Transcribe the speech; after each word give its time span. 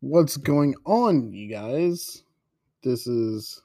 What's 0.00 0.36
going 0.36 0.74
on, 0.84 1.32
you 1.32 1.48
guys? 1.48 2.22
This 2.82 3.06
is 3.06 3.62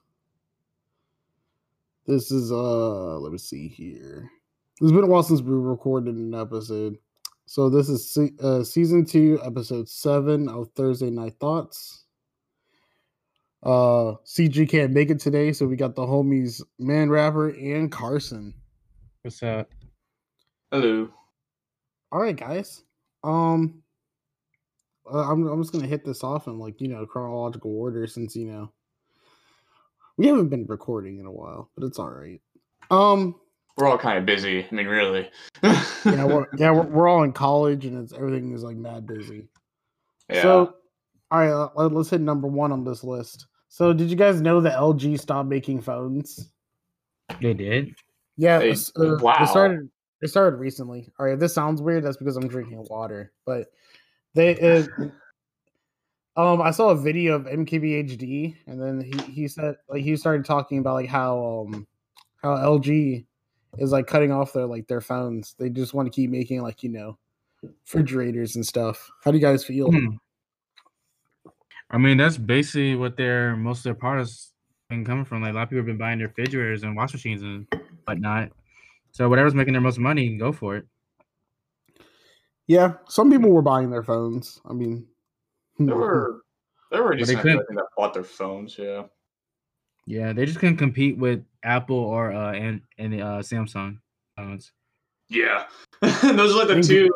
this 2.07 2.31
is 2.31 2.51
uh 2.51 3.19
let 3.19 3.31
me 3.31 3.37
see 3.37 3.67
here. 3.67 4.31
It's 4.79 4.91
been 4.91 5.03
a 5.03 5.07
while 5.07 5.23
since 5.23 5.41
we 5.41 5.53
recorded 5.53 6.15
an 6.15 6.33
episode. 6.33 6.97
So 7.45 7.69
this 7.69 7.89
is 7.89 8.09
se- 8.09 8.31
uh, 8.41 8.63
season 8.63 9.05
2, 9.05 9.41
episode 9.43 9.89
7 9.89 10.47
of 10.47 10.69
Thursday 10.73 11.09
Night 11.09 11.33
Thoughts. 11.39 12.05
Uh 13.61 14.15
CG 14.25 14.69
can't 14.69 14.93
make 14.93 15.09
it 15.09 15.19
today, 15.19 15.51
so 15.51 15.67
we 15.67 15.75
got 15.75 15.95
the 15.95 16.01
homies 16.01 16.61
Man 16.79 17.09
Rapper 17.09 17.49
and 17.49 17.91
Carson. 17.91 18.53
What's 19.21 19.43
up? 19.43 19.69
Hello. 20.71 21.09
All 22.11 22.21
right, 22.21 22.37
guys. 22.37 22.83
Um 23.23 23.83
uh, 25.11 25.31
I'm 25.31 25.47
I'm 25.47 25.61
just 25.61 25.71
gonna 25.73 25.87
hit 25.87 26.03
this 26.05 26.23
off 26.23 26.47
in 26.47 26.59
like 26.59 26.81
you 26.81 26.87
know 26.87 27.05
chronological 27.05 27.71
order 27.77 28.07
since 28.07 28.35
you 28.35 28.47
know 28.47 28.71
we 30.17 30.27
haven't 30.27 30.49
been 30.49 30.65
recording 30.67 31.19
in 31.19 31.25
a 31.25 31.31
while, 31.31 31.69
but 31.75 31.85
it's 31.85 31.97
all 31.97 32.09
right. 32.09 32.41
Um, 32.91 33.35
We're 33.77 33.87
all 33.87 33.97
kind 33.97 34.17
of 34.17 34.25
busy. 34.25 34.67
I 34.69 34.75
mean, 34.75 34.85
really. 34.85 35.29
yeah, 35.63 36.25
we're, 36.25 36.45
yeah, 36.57 36.71
we're, 36.71 36.83
we're 36.83 37.07
all 37.07 37.23
in 37.23 37.31
college 37.31 37.85
and 37.85 37.97
it's 38.03 38.13
everything 38.13 38.51
is 38.53 38.63
like 38.63 38.75
mad 38.75 39.07
busy. 39.07 39.47
yeah. 40.29 40.41
So, 40.41 40.75
all 41.31 41.39
right, 41.39 41.49
uh, 41.49 41.69
let- 41.75 41.93
let's 41.93 42.09
hit 42.09 42.21
number 42.21 42.47
one 42.47 42.71
on 42.71 42.83
this 42.83 43.03
list. 43.03 43.47
So, 43.69 43.93
did 43.93 44.09
you 44.09 44.17
guys 44.17 44.41
know 44.41 44.59
that 44.61 44.77
LG 44.77 45.19
stopped 45.19 45.49
making 45.49 45.81
phones? 45.81 46.51
They 47.41 47.53
did. 47.53 47.95
Yeah, 48.37 48.59
They- 48.59 48.71
uh, 48.71 49.17
wow. 49.21 49.37
It 49.39 49.47
started. 49.47 49.89
It 50.21 50.27
started 50.27 50.57
recently. 50.57 51.07
All 51.17 51.25
right, 51.25 51.33
if 51.33 51.39
this 51.39 51.55
sounds 51.55 51.81
weird. 51.81 52.03
That's 52.03 52.17
because 52.17 52.35
I'm 52.35 52.47
drinking 52.47 52.85
water. 52.89 53.31
But 53.45 53.67
they, 54.33 54.57
uh, 54.59 54.87
um, 56.37 56.61
I 56.61 56.71
saw 56.71 56.89
a 56.89 56.95
video 56.95 57.35
of 57.35 57.45
MKBHD, 57.45 58.55
and 58.67 58.81
then 58.81 59.01
he 59.01 59.31
he 59.31 59.47
said 59.47 59.75
like 59.89 60.03
he 60.03 60.15
started 60.15 60.45
talking 60.45 60.77
about 60.77 60.95
like 60.95 61.09
how 61.09 61.67
um 61.67 61.87
how 62.41 62.55
LG 62.55 63.25
is 63.77 63.91
like 63.91 64.07
cutting 64.07 64.31
off 64.31 64.53
their 64.53 64.65
like 64.65 64.87
their 64.87 65.01
phones. 65.01 65.55
They 65.59 65.69
just 65.69 65.93
want 65.93 66.07
to 66.07 66.15
keep 66.15 66.29
making 66.29 66.61
like 66.61 66.83
you 66.83 66.89
know 66.89 67.17
refrigerators 67.61 68.55
and 68.55 68.65
stuff. 68.65 69.09
How 69.23 69.31
do 69.31 69.37
you 69.37 69.43
guys 69.43 69.65
feel? 69.65 69.91
Hmm. 69.91 70.15
I 71.89 71.97
mean, 71.97 72.17
that's 72.17 72.37
basically 72.37 72.95
what 72.95 73.17
their 73.17 73.55
most 73.57 73.79
of 73.79 73.83
their 73.83 73.95
products 73.95 74.53
been 74.89 75.03
coming 75.03 75.25
from. 75.25 75.41
Like 75.41 75.51
a 75.51 75.55
lot 75.55 75.63
of 75.63 75.69
people 75.69 75.79
have 75.79 75.87
been 75.87 75.97
buying 75.97 76.19
their 76.19 76.27
refrigerators 76.27 76.83
and 76.83 76.95
washing 76.95 77.17
machines 77.17 77.41
and 77.41 77.67
whatnot. 78.05 78.51
So 79.11 79.27
whatever's 79.27 79.53
making 79.53 79.73
their 79.73 79.81
most 79.81 79.99
money, 79.99 80.37
go 80.37 80.53
for 80.53 80.77
it. 80.77 80.85
Yeah, 82.67 82.93
some 83.07 83.29
people 83.31 83.49
were 83.49 83.61
buying 83.61 83.89
their 83.89 84.03
phones. 84.03 84.61
I 84.65 84.73
mean, 84.73 85.05
there 85.79 85.95
were 85.95 86.41
there 86.91 87.03
were 87.03 87.15
But 87.17 87.27
they 87.27 87.35
couldn't- 87.35 87.65
that 87.75 87.85
bought 87.97 88.13
their 88.13 88.23
phones. 88.23 88.77
Yeah. 88.77 89.03
Yeah, 90.07 90.33
they 90.33 90.45
just 90.45 90.59
couldn't 90.59 90.77
compete 90.77 91.17
with 91.17 91.43
Apple 91.63 91.97
or 91.97 92.31
uh 92.31 92.53
and 92.53 92.81
and 92.97 93.13
uh, 93.21 93.39
Samsung 93.39 93.99
phones. 94.35 94.71
Yeah. 95.29 95.65
Those 96.01 96.53
are 96.53 96.57
like 96.59 96.67
the 96.67 96.73
And 96.75 96.83
two 96.83 97.09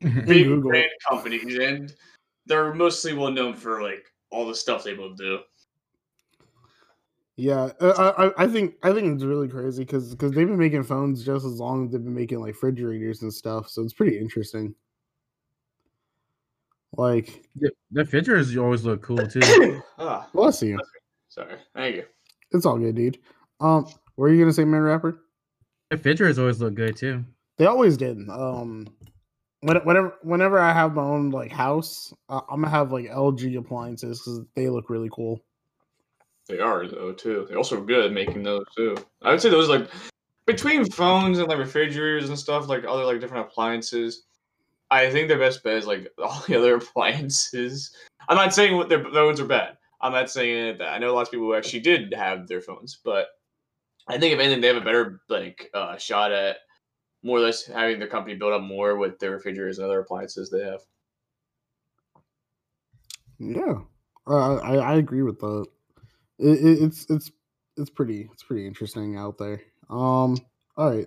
and 0.00 0.14
big 0.26 0.46
Google. 0.46 0.70
brand 0.70 0.90
companies, 1.08 1.58
and 1.58 1.92
they're 2.46 2.72
mostly 2.74 3.12
well 3.14 3.30
known 3.32 3.54
for 3.54 3.82
like 3.82 4.04
all 4.30 4.46
the 4.46 4.54
stuff 4.54 4.84
they 4.84 4.94
both 4.94 5.16
do. 5.16 5.40
Yeah, 7.36 7.70
uh, 7.80 8.12
I, 8.16 8.26
I 8.26 8.44
I 8.44 8.48
think 8.48 8.74
I 8.82 8.92
think 8.92 9.14
it's 9.14 9.22
really 9.24 9.48
crazy 9.48 9.84
because 9.84 10.10
because 10.10 10.32
they've 10.32 10.46
been 10.46 10.58
making 10.58 10.82
phones 10.82 11.24
just 11.24 11.44
as 11.46 11.60
long 11.60 11.86
as 11.86 11.92
they've 11.92 12.02
been 12.04 12.14
making 12.14 12.40
like 12.40 12.54
refrigerators 12.54 13.22
and 13.22 13.32
stuff. 13.32 13.68
So 13.68 13.82
it's 13.82 13.92
pretty 13.92 14.18
interesting. 14.18 14.74
Like, 16.96 17.44
the, 17.56 17.70
the 17.90 18.00
refrigerators 18.00 18.56
always 18.56 18.84
look 18.84 19.02
cool 19.02 19.26
too. 19.26 19.82
ah, 19.98 20.28
bless 20.32 20.62
you. 20.62 20.78
sorry. 21.28 21.56
Thank 21.74 21.96
you. 21.96 22.04
It's 22.52 22.66
all 22.66 22.78
good, 22.78 22.94
dude. 22.94 23.18
Um, 23.60 23.86
what 24.16 24.26
are 24.26 24.32
you 24.32 24.40
gonna 24.40 24.52
say, 24.52 24.64
man, 24.64 24.80
rapper? 24.80 25.20
The 25.90 25.96
refrigerators 25.96 26.38
always 26.38 26.60
look 26.60 26.74
good 26.74 26.96
too. 26.96 27.24
They 27.58 27.66
always 27.66 27.96
did. 27.96 28.28
Um, 28.28 28.88
when, 29.60 29.76
whenever 29.78 30.14
whenever 30.22 30.58
I 30.58 30.72
have 30.72 30.94
my 30.94 31.02
own 31.02 31.30
like 31.30 31.52
house, 31.52 32.12
uh, 32.28 32.40
I'm 32.48 32.62
gonna 32.62 32.70
have 32.70 32.92
like 32.92 33.06
LG 33.06 33.56
appliances 33.58 34.20
because 34.20 34.42
they 34.54 34.68
look 34.68 34.90
really 34.90 35.10
cool. 35.12 35.44
They 36.48 36.60
are 36.60 36.86
though 36.86 37.12
too. 37.12 37.46
They're 37.48 37.58
also 37.58 37.80
good 37.82 38.06
at 38.06 38.12
making 38.12 38.42
those 38.42 38.64
too. 38.76 38.96
I 39.22 39.32
would 39.32 39.40
say 39.40 39.50
those 39.50 39.68
like 39.68 39.88
between 40.46 40.90
phones 40.90 41.38
and 41.38 41.48
like 41.48 41.58
refrigerators 41.58 42.28
and 42.28 42.38
stuff, 42.38 42.68
like 42.68 42.84
other 42.84 43.04
like 43.04 43.20
different 43.20 43.46
appliances. 43.46 44.24
I 44.90 45.10
think 45.10 45.28
their 45.28 45.38
best 45.38 45.62
bet 45.62 45.76
is 45.76 45.86
like 45.86 46.12
all 46.22 46.42
the 46.46 46.56
other 46.56 46.76
appliances. 46.76 47.94
I'm 48.28 48.36
not 48.36 48.54
saying 48.54 48.76
what 48.76 48.88
their 48.88 49.02
phones 49.04 49.40
are 49.40 49.46
bad. 49.46 49.76
I'm 50.00 50.12
not 50.12 50.30
saying 50.30 50.78
that. 50.78 50.88
I 50.88 50.98
know 50.98 51.14
lots 51.14 51.28
of 51.28 51.32
people 51.32 51.46
who 51.46 51.54
actually 51.54 51.80
did 51.80 52.14
have 52.14 52.46
their 52.46 52.60
phones, 52.60 52.98
but 53.04 53.28
I 54.06 54.18
think 54.18 54.32
if 54.32 54.38
anything, 54.38 54.60
they 54.60 54.68
have 54.68 54.76
a 54.76 54.80
better 54.80 55.20
like 55.28 55.70
uh, 55.74 55.96
shot 55.96 56.32
at 56.32 56.58
more 57.22 57.38
or 57.38 57.42
less 57.42 57.66
having 57.66 57.98
their 57.98 58.08
company 58.08 58.36
build 58.36 58.52
up 58.52 58.62
more 58.62 58.96
with 58.96 59.18
their 59.18 59.32
refrigerators 59.32 59.78
and 59.78 59.86
other 59.86 60.00
appliances 60.00 60.50
they 60.50 60.64
have. 60.64 60.80
Yeah, 63.38 63.80
uh, 64.26 64.56
I 64.56 64.76
I 64.76 64.94
agree 64.96 65.22
with 65.22 65.38
that. 65.40 65.66
It, 66.38 66.64
it, 66.64 66.82
it's 66.82 67.06
it's 67.10 67.30
it's 67.76 67.90
pretty 67.90 68.28
it's 68.32 68.42
pretty 68.42 68.66
interesting 68.66 69.16
out 69.16 69.38
there. 69.38 69.60
Um, 69.90 70.36
all 70.76 70.90
right. 70.90 71.06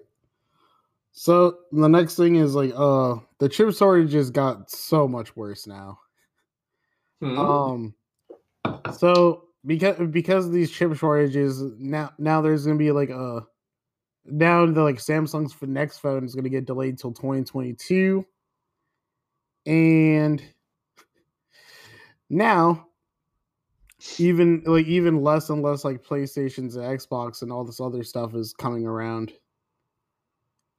So 1.13 1.59
the 1.71 1.89
next 1.89 2.15
thing 2.15 2.35
is 2.35 2.55
like 2.55 2.71
uh 2.75 3.15
the 3.41 3.49
chip 3.49 3.73
shortages 3.73 4.29
got 4.29 4.69
so 4.69 5.07
much 5.07 5.35
worse 5.35 5.65
now. 5.65 5.99
Hmm. 7.19 7.39
Um, 7.39 7.95
so 8.93 9.45
because 9.65 9.97
because 10.11 10.45
of 10.45 10.51
these 10.53 10.69
chip 10.69 10.95
shortages 10.95 11.59
now 11.79 12.13
now 12.19 12.41
there's 12.41 12.67
gonna 12.67 12.77
be 12.77 12.91
like 12.91 13.09
a 13.09 13.41
now 14.25 14.67
the 14.67 14.83
like 14.83 14.97
Samsung's 14.97 15.53
for 15.53 15.65
next 15.65 15.97
phone 15.97 16.23
is 16.23 16.35
gonna 16.35 16.49
get 16.49 16.67
delayed 16.67 16.99
till 16.99 17.13
2022, 17.13 18.23
and 19.65 20.43
now 22.29 22.85
even 24.19 24.61
like 24.67 24.85
even 24.85 25.23
less 25.23 25.49
and 25.49 25.63
less 25.63 25.83
like 25.83 26.05
PlayStations 26.05 26.75
and 26.75 26.99
Xbox 26.99 27.41
and 27.41 27.51
all 27.51 27.63
this 27.63 27.81
other 27.81 28.03
stuff 28.03 28.35
is 28.35 28.53
coming 28.53 28.85
around. 28.85 29.33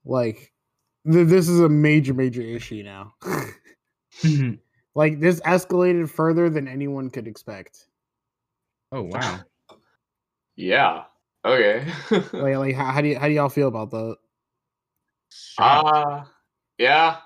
Like 0.05 0.53
this 1.05 1.49
is 1.49 1.61
a 1.61 1.69
major 1.69 2.15
major 2.15 2.43
issue 2.43 2.83
now. 2.83 3.15
oh 3.25 3.47
like 4.95 5.21
this 5.21 5.41
escalated 5.41 6.09
further 6.09 6.49
than 6.51 6.69
anyone 6.69 7.11
could 7.11 7.27
expect. 7.27 7.89
Oh 8.91 9.03
wow. 9.03 9.41
yeah. 10.57 11.05
Okay. 11.45 11.87
Like 12.33 12.57
like 12.57 12.75
how, 12.75 12.93
how 12.93 13.01
do 13.01 13.09
you 13.09 13.19
how 13.19 13.27
do 13.27 13.35
y'all 13.35 13.49
feel 13.49 13.69
about 13.69 13.91
that? 13.91 14.17
Uh 15.59 16.25
yeah. 16.79 17.17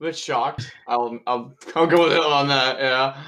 A 0.00 0.04
bit 0.04 0.16
shocked. 0.16 0.72
I'll 0.86 1.18
I'll 1.26 1.54
I'll 1.74 1.86
go 1.86 2.04
with 2.04 2.12
it 2.12 2.22
on 2.22 2.48
that, 2.48 2.78
yeah. 2.78 3.22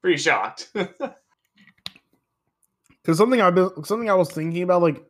Pretty 0.00 0.16
shocked. 0.16 0.70
Because 3.02 3.18
something 3.18 3.40
I've 3.40 3.54
been 3.54 3.84
something 3.84 4.08
I 4.08 4.14
was 4.14 4.30
thinking 4.30 4.62
about, 4.62 4.82
like 4.82 5.04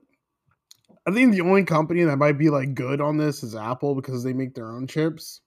I 1.06 1.10
think 1.10 1.32
the 1.32 1.40
only 1.40 1.64
company 1.64 2.04
that 2.04 2.16
might 2.16 2.38
be 2.38 2.50
like 2.50 2.74
good 2.74 3.00
on 3.00 3.16
this 3.16 3.42
is 3.42 3.54
Apple 3.54 3.94
because 3.94 4.22
they 4.22 4.32
make 4.32 4.54
their 4.54 4.70
own 4.70 4.86
chips 4.86 5.40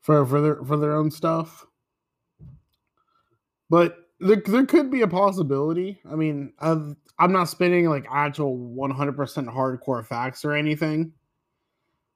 for 0.00 0.26
for 0.26 0.40
their 0.40 0.56
for 0.64 0.76
their 0.76 0.96
own 0.96 1.10
stuff. 1.10 1.66
But 3.68 3.96
there, 4.18 4.42
there 4.44 4.66
could 4.66 4.90
be 4.90 5.02
a 5.02 5.08
possibility. 5.08 6.00
I 6.10 6.16
mean, 6.16 6.52
I've, 6.58 6.96
I'm 7.18 7.32
not 7.32 7.48
spinning 7.48 7.88
like 7.88 8.06
actual 8.10 8.58
100% 8.76 9.16
hardcore 9.16 10.04
facts 10.04 10.44
or 10.44 10.52
anything. 10.52 11.12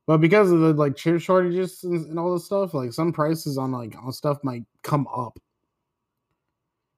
But 0.07 0.19
because 0.19 0.51
of 0.51 0.61
the 0.61 0.75
like 0.75 0.97
chip 0.97 1.21
shortages 1.21 1.83
and, 1.85 2.07
and 2.07 2.19
all 2.19 2.33
this 2.33 2.45
stuff, 2.45 2.75
like 2.75 2.93
some 2.93 3.13
prices 3.13 3.57
on 3.57 3.73
like 3.73 3.97
on 3.97 4.13
stuff 4.13 4.39
might 4.43 4.65
come 4.83 5.07
up. 5.15 5.39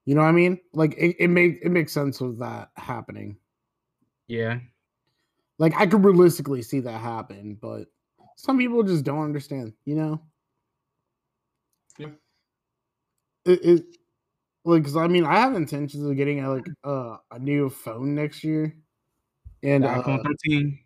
You 0.05 0.15
know 0.15 0.21
what 0.21 0.27
I 0.27 0.33
mean? 0.33 0.59
Like 0.73 0.93
it, 0.97 1.15
it 1.19 1.27
make 1.29 1.59
it 1.61 1.69
makes 1.69 1.93
sense 1.93 2.19
with 2.19 2.39
that 2.39 2.69
happening. 2.75 3.37
Yeah. 4.27 4.59
Like 5.59 5.73
I 5.75 5.87
could 5.87 6.03
realistically 6.03 6.61
see 6.61 6.79
that 6.81 6.99
happen, 7.01 7.57
but 7.59 7.87
some 8.35 8.57
people 8.57 8.83
just 8.83 9.03
don't 9.03 9.23
understand, 9.23 9.73
you 9.85 9.95
know? 9.95 10.21
Yeah. 11.97 12.09
It, 13.45 13.65
it 13.65 13.85
like 14.63 14.83
cause 14.83 14.95
I 14.95 15.07
mean 15.07 15.25
I 15.25 15.39
have 15.39 15.55
intentions 15.55 16.03
of 16.05 16.15
getting 16.15 16.43
a, 16.43 16.53
like 16.53 16.67
uh, 16.83 17.17
a 17.31 17.39
new 17.39 17.69
phone 17.69 18.13
next 18.13 18.43
year. 18.43 18.75
And 19.63 19.83
The 19.83 19.89
uh, 19.89 20.03
iPhone 20.03 20.23
13. 20.23 20.79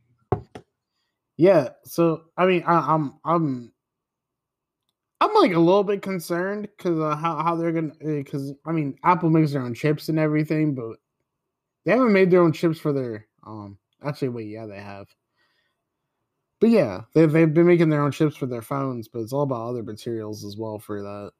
yeah, 1.38 1.70
so 1.84 2.24
I 2.38 2.46
mean 2.46 2.64
I, 2.66 2.94
I'm 2.94 3.20
I'm 3.26 3.74
I'm 5.20 5.34
like 5.34 5.54
a 5.54 5.60
little 5.60 5.84
bit 5.84 6.02
concerned 6.02 6.70
because 6.78 7.00
uh, 7.00 7.16
how 7.16 7.44
how 7.44 7.56
they're 7.56 7.74
gonna 7.74 7.94
because 8.00 8.54
I 8.66 8.72
mean 8.72 8.98
Apple 9.04 9.30
makes 9.30 9.52
their 9.52 9.62
own 9.62 9.74
chips 9.74 10.08
and 10.08 10.18
everything, 10.18 10.74
but 10.74 10.98
they 11.84 11.92
haven't 11.92 12.14
made 12.14 12.32
their 12.32 12.42
own 12.42 12.54
chips 12.54 12.80
for 12.80 12.94
their 12.94 13.28
um. 13.46 13.78
Actually, 14.04 14.30
wait, 14.30 14.48
yeah, 14.48 14.66
they 14.66 14.80
have. 14.80 15.08
but 16.60 16.70
yeah, 16.70 17.02
they 17.14 17.26
they've 17.26 17.54
been 17.54 17.68
making 17.68 17.90
their 17.90 18.04
own 18.04 18.12
chips 18.12 18.38
for 18.38 18.46
their 18.46 18.62
phones, 18.62 19.08
but 19.08 19.20
it's 19.20 19.34
all 19.34 19.44
about 19.44 19.70
other 19.70 19.84
materials 19.84 20.46
as 20.46 20.56
well 20.58 20.80
for 20.80 21.02
that. 21.02 21.32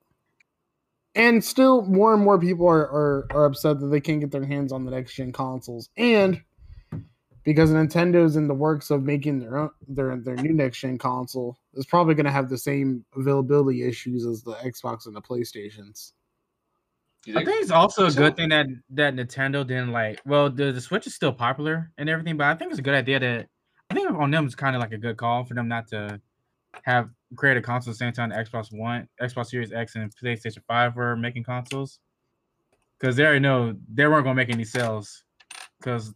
And 1.14 1.44
still, 1.44 1.84
more 1.84 2.14
and 2.14 2.24
more 2.24 2.40
people 2.40 2.68
are, 2.68 2.90
are, 2.90 3.28
are 3.32 3.46
upset 3.46 3.80
that 3.82 3.88
they 3.88 4.00
can't 4.00 4.22
get 4.22 4.32
their 4.32 4.46
hands 4.46 4.72
on 4.72 4.86
the 4.86 4.92
next 4.92 5.14
gen 5.16 5.32
consoles, 5.32 5.90
and 5.98 6.42
because 7.44 7.72
Nintendo's 7.72 8.36
in 8.36 8.48
the 8.48 8.54
works 8.54 8.92
of 8.92 9.04
making 9.04 9.40
their 9.40 9.58
own 9.58 9.70
their 9.88 10.16
their 10.18 10.36
new 10.36 10.54
next 10.54 10.80
gen 10.80 10.98
console, 10.98 11.58
is 11.74 11.86
probably 11.86 12.16
going 12.16 12.26
to 12.26 12.32
have 12.32 12.50
the 12.50 12.58
same 12.58 13.06
availability 13.16 13.84
issues 13.84 14.26
as 14.26 14.44
the 14.44 14.54
Xbox 14.54 15.06
and 15.06 15.16
the 15.16 15.22
PlayStations. 15.22 16.14
You 17.26 17.34
I 17.34 17.38
think- 17.38 17.50
think 17.50 17.62
it's 17.62 17.72
also 17.72 18.08
a 18.08 18.12
good 18.12 18.36
thing 18.36 18.50
that 18.50 18.68
that 18.92 19.16
Nintendo 19.16 19.66
didn't 19.66 19.92
like. 19.92 20.20
Well, 20.26 20.50
the, 20.50 20.72
the 20.72 20.82
Switch 20.82 21.06
is 21.08 21.14
still 21.16 21.32
popular 21.32 21.92
and 21.98 22.10
everything, 22.10 22.36
but 22.38 22.48
I 22.48 22.56
think 22.56 22.72
it's 22.72 22.80
a 22.80 22.84
good 22.84 22.96
idea 22.96 23.20
that 23.20 23.48
I 23.90 23.94
think 23.94 24.10
on 24.12 24.32
them 24.32 24.46
it's 24.46 24.56
kind 24.56 24.76
of 24.76 24.82
like 24.82 24.92
a 24.92 24.98
good 24.98 25.18
call 25.18 25.44
for 25.44 25.54
them 25.54 25.68
not 25.68 25.88
to 25.90 26.20
have 26.84 27.10
create 27.36 27.58
a 27.58 27.62
console 27.62 27.92
at 27.92 27.96
the 27.96 27.98
same 27.98 28.14
time 28.14 28.30
the 28.30 28.36
Xbox 28.36 28.68
One, 28.76 29.08
Xbox 29.22 29.48
Series 29.48 29.72
X, 29.72 29.96
and 29.96 30.12
PlayStation 30.16 30.64
Five 30.68 30.96
were 30.96 31.16
making 31.16 31.44
consoles 31.44 32.00
because 33.00 33.16
they 33.16 33.24
already 33.24 33.40
know 33.40 33.76
they 33.94 34.08
weren't 34.08 34.24
gonna 34.24 34.36
make 34.36 34.50
any 34.50 34.64
sales 34.64 35.24
because 35.80 36.14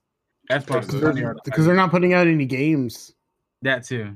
Xbox 0.49 0.65
Because 0.87 0.93
is 0.95 1.01
they're- 1.01 1.35
Because 1.43 1.65
they're 1.65 1.75
not 1.75 1.91
putting 1.91 2.13
out 2.13 2.25
any 2.27 2.45
games. 2.45 3.13
that 3.61 3.83
too. 3.83 4.15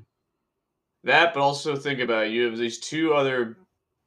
That, 1.04 1.34
but 1.34 1.40
also 1.42 1.76
think 1.76 2.00
about 2.00 2.28
it. 2.28 2.32
You 2.32 2.46
have 2.46 2.58
these 2.58 2.80
two 2.80 3.14
other 3.14 3.58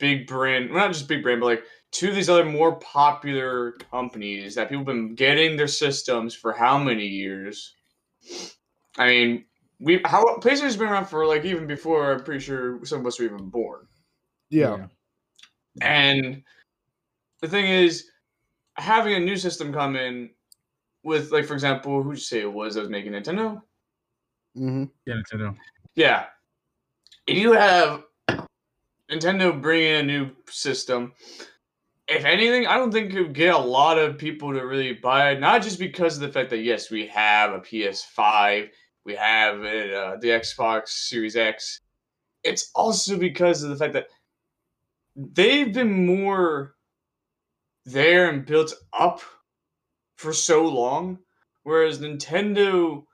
big 0.03 0.27
brand, 0.27 0.69
well, 0.69 0.81
not 0.81 0.93
just 0.93 1.07
big 1.07 1.23
brand, 1.23 1.41
but 1.41 1.47
like 1.47 1.63
two 1.93 2.09
of 2.09 2.17
these 2.17 2.29
other 2.29 2.45
more 2.45 2.75
popular 2.81 3.73
companies 3.93 4.57
that 4.57 4.69
people 4.69 4.81
have 4.81 4.87
been 4.87 5.15
getting 5.15 5.57
their 5.57 5.69
systems 5.69 6.35
for 6.35 6.53
how 6.53 6.77
many 6.77 7.07
years? 7.07 7.77
I 8.99 9.07
mean, 9.07 9.45
we 9.79 10.01
how 10.05 10.25
PlayStation's 10.39 10.77
been 10.77 10.89
around 10.89 11.07
for 11.07 11.25
like 11.25 11.45
even 11.45 11.69
before 11.69 12.13
I'm 12.13 12.25
pretty 12.25 12.41
sure 12.41 12.85
some 12.85 13.01
of 13.01 13.07
us 13.07 13.21
were 13.21 13.27
even 13.27 13.49
born. 13.49 13.87
Yeah. 14.51 14.87
And 15.81 16.43
the 17.41 17.49
thing 17.49 17.67
is, 17.67 18.11
having 18.77 19.15
a 19.15 19.21
new 19.21 19.37
system 19.37 19.73
come 19.73 19.95
in 19.95 20.31
with 21.05 21.31
like, 21.31 21.47
for 21.47 21.55
example, 21.55 22.03
who'd 22.03 22.17
you 22.17 22.21
say 22.21 22.41
it 22.41 22.53
was 22.53 22.75
that 22.75 22.81
was 22.81 22.91
making 22.91 23.13
Nintendo? 23.13 23.63
hmm 24.57 24.85
Yeah, 25.07 25.15
Nintendo. 25.15 25.57
Yeah. 25.95 26.27
If 27.29 27.39
you 27.39 27.53
have 27.53 28.03
Nintendo 29.13 29.61
bringing 29.61 29.95
a 29.95 30.03
new 30.03 30.31
system, 30.49 31.13
if 32.09 32.25
anything, 32.25 32.67
I 32.67 32.77
don't 32.77 32.91
think 32.91 33.13
it 33.13 33.23
would 33.23 33.35
get 33.35 33.55
a 33.55 33.59
lot 33.59 33.99
of 33.99 34.19
people 34.19 34.53
to 34.53 34.61
really 34.61 34.95
buy 34.95 35.33
it. 35.33 35.41
Not 35.41 35.63
just 35.63 35.79
because 35.79 36.17
of 36.17 36.23
the 36.23 36.33
fact 36.33 36.51
that, 36.51 36.59
yes, 36.59 36.91
we 36.91 37.07
have 37.09 37.53
a 37.53 37.61
PS5, 37.61 38.71
we 39.05 39.15
have 39.15 39.57
uh, 39.57 40.17
the 40.21 40.29
Xbox 40.29 40.89
Series 40.89 41.37
X. 41.37 41.81
It's 42.43 42.71
also 42.75 43.19
because 43.19 43.63
of 43.63 43.71
the 43.71 43.77
fact 43.77 43.93
that 43.93 44.09
they've 45.15 45.73
been 45.73 46.07
more 46.07 46.75
there 47.85 48.31
and 48.31 48.47
built 48.47 48.75
up 48.93 49.21
for 50.17 50.33
so 50.33 50.65
long, 50.67 51.19
whereas 51.65 51.99
Nintendo. 51.99 53.05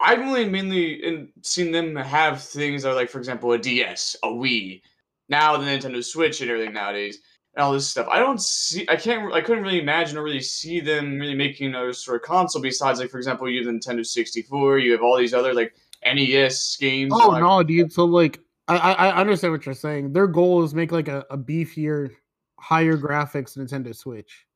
I've 0.00 0.18
only 0.18 0.44
mainly 0.44 1.30
seen 1.42 1.70
them 1.70 1.94
have 1.96 2.42
things 2.42 2.82
that 2.82 2.90
are 2.90 2.94
like, 2.94 3.08
for 3.08 3.18
example, 3.18 3.52
a 3.52 3.58
DS, 3.58 4.16
a 4.22 4.26
Wii, 4.26 4.82
now 5.28 5.56
the 5.56 5.64
Nintendo 5.64 6.04
Switch 6.04 6.40
and 6.40 6.50
everything 6.50 6.74
nowadays, 6.74 7.18
and 7.54 7.62
all 7.62 7.72
this 7.72 7.88
stuff. 7.88 8.08
I 8.08 8.18
don't 8.18 8.40
see, 8.40 8.86
I 8.88 8.96
can't, 8.96 9.32
I 9.32 9.40
couldn't 9.40 9.62
really 9.62 9.80
imagine 9.80 10.18
or 10.18 10.22
really 10.22 10.40
see 10.40 10.80
them 10.80 11.18
really 11.18 11.34
making 11.34 11.68
another 11.68 11.92
sort 11.92 12.22
of 12.22 12.26
console 12.26 12.62
besides, 12.62 13.00
like, 13.00 13.10
for 13.10 13.18
example, 13.18 13.48
you 13.48 13.64
have 13.64 13.72
the 13.72 13.78
Nintendo 13.78 14.04
64, 14.04 14.78
you 14.78 14.92
have 14.92 15.02
all 15.02 15.16
these 15.16 15.34
other, 15.34 15.54
like, 15.54 15.74
NES 16.04 16.76
games. 16.76 17.12
Oh 17.14 17.28
like, 17.28 17.40
no, 17.40 17.62
dude. 17.62 17.92
So 17.92 18.04
like, 18.04 18.40
I, 18.68 18.76
I 18.76 18.92
I 18.92 19.20
understand 19.20 19.52
what 19.52 19.66
you're 19.66 19.74
saying. 19.74 20.12
Their 20.12 20.26
goal 20.26 20.62
is 20.62 20.74
make 20.74 20.92
like 20.92 21.08
a, 21.08 21.24
a 21.30 21.38
beefier, 21.38 22.10
higher 22.58 22.96
graphics 22.96 23.56
Nintendo 23.56 23.94
Switch. 23.94 24.46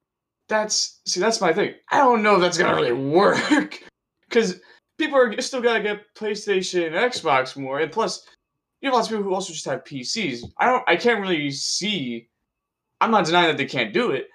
That's, 0.48 1.00
see, 1.06 1.20
that's 1.20 1.40
my 1.40 1.52
thing. 1.52 1.74
I 1.90 1.98
don't 1.98 2.22
know 2.22 2.36
if 2.36 2.40
that's 2.40 2.58
gonna 2.58 2.74
really 2.74 2.92
work, 2.92 3.82
because 4.28 4.60
people 4.98 5.18
are 5.18 5.40
still 5.40 5.60
gotta 5.60 5.82
get 5.82 6.14
PlayStation 6.14 6.86
and 6.86 6.94
Xbox 6.94 7.56
more, 7.56 7.80
and 7.80 7.92
plus, 7.92 8.26
you 8.80 8.88
have 8.88 8.94
lots 8.94 9.08
of 9.08 9.12
people 9.12 9.24
who 9.24 9.34
also 9.34 9.52
just 9.52 9.64
have 9.64 9.84
PCs. 9.84 10.44
I 10.58 10.66
don't, 10.66 10.84
I 10.86 10.96
can't 10.96 11.20
really 11.20 11.50
see. 11.50 12.28
I'm 13.00 13.10
not 13.10 13.26
denying 13.26 13.48
that 13.48 13.56
they 13.56 13.66
can't 13.66 13.92
do 13.92 14.10
it. 14.12 14.28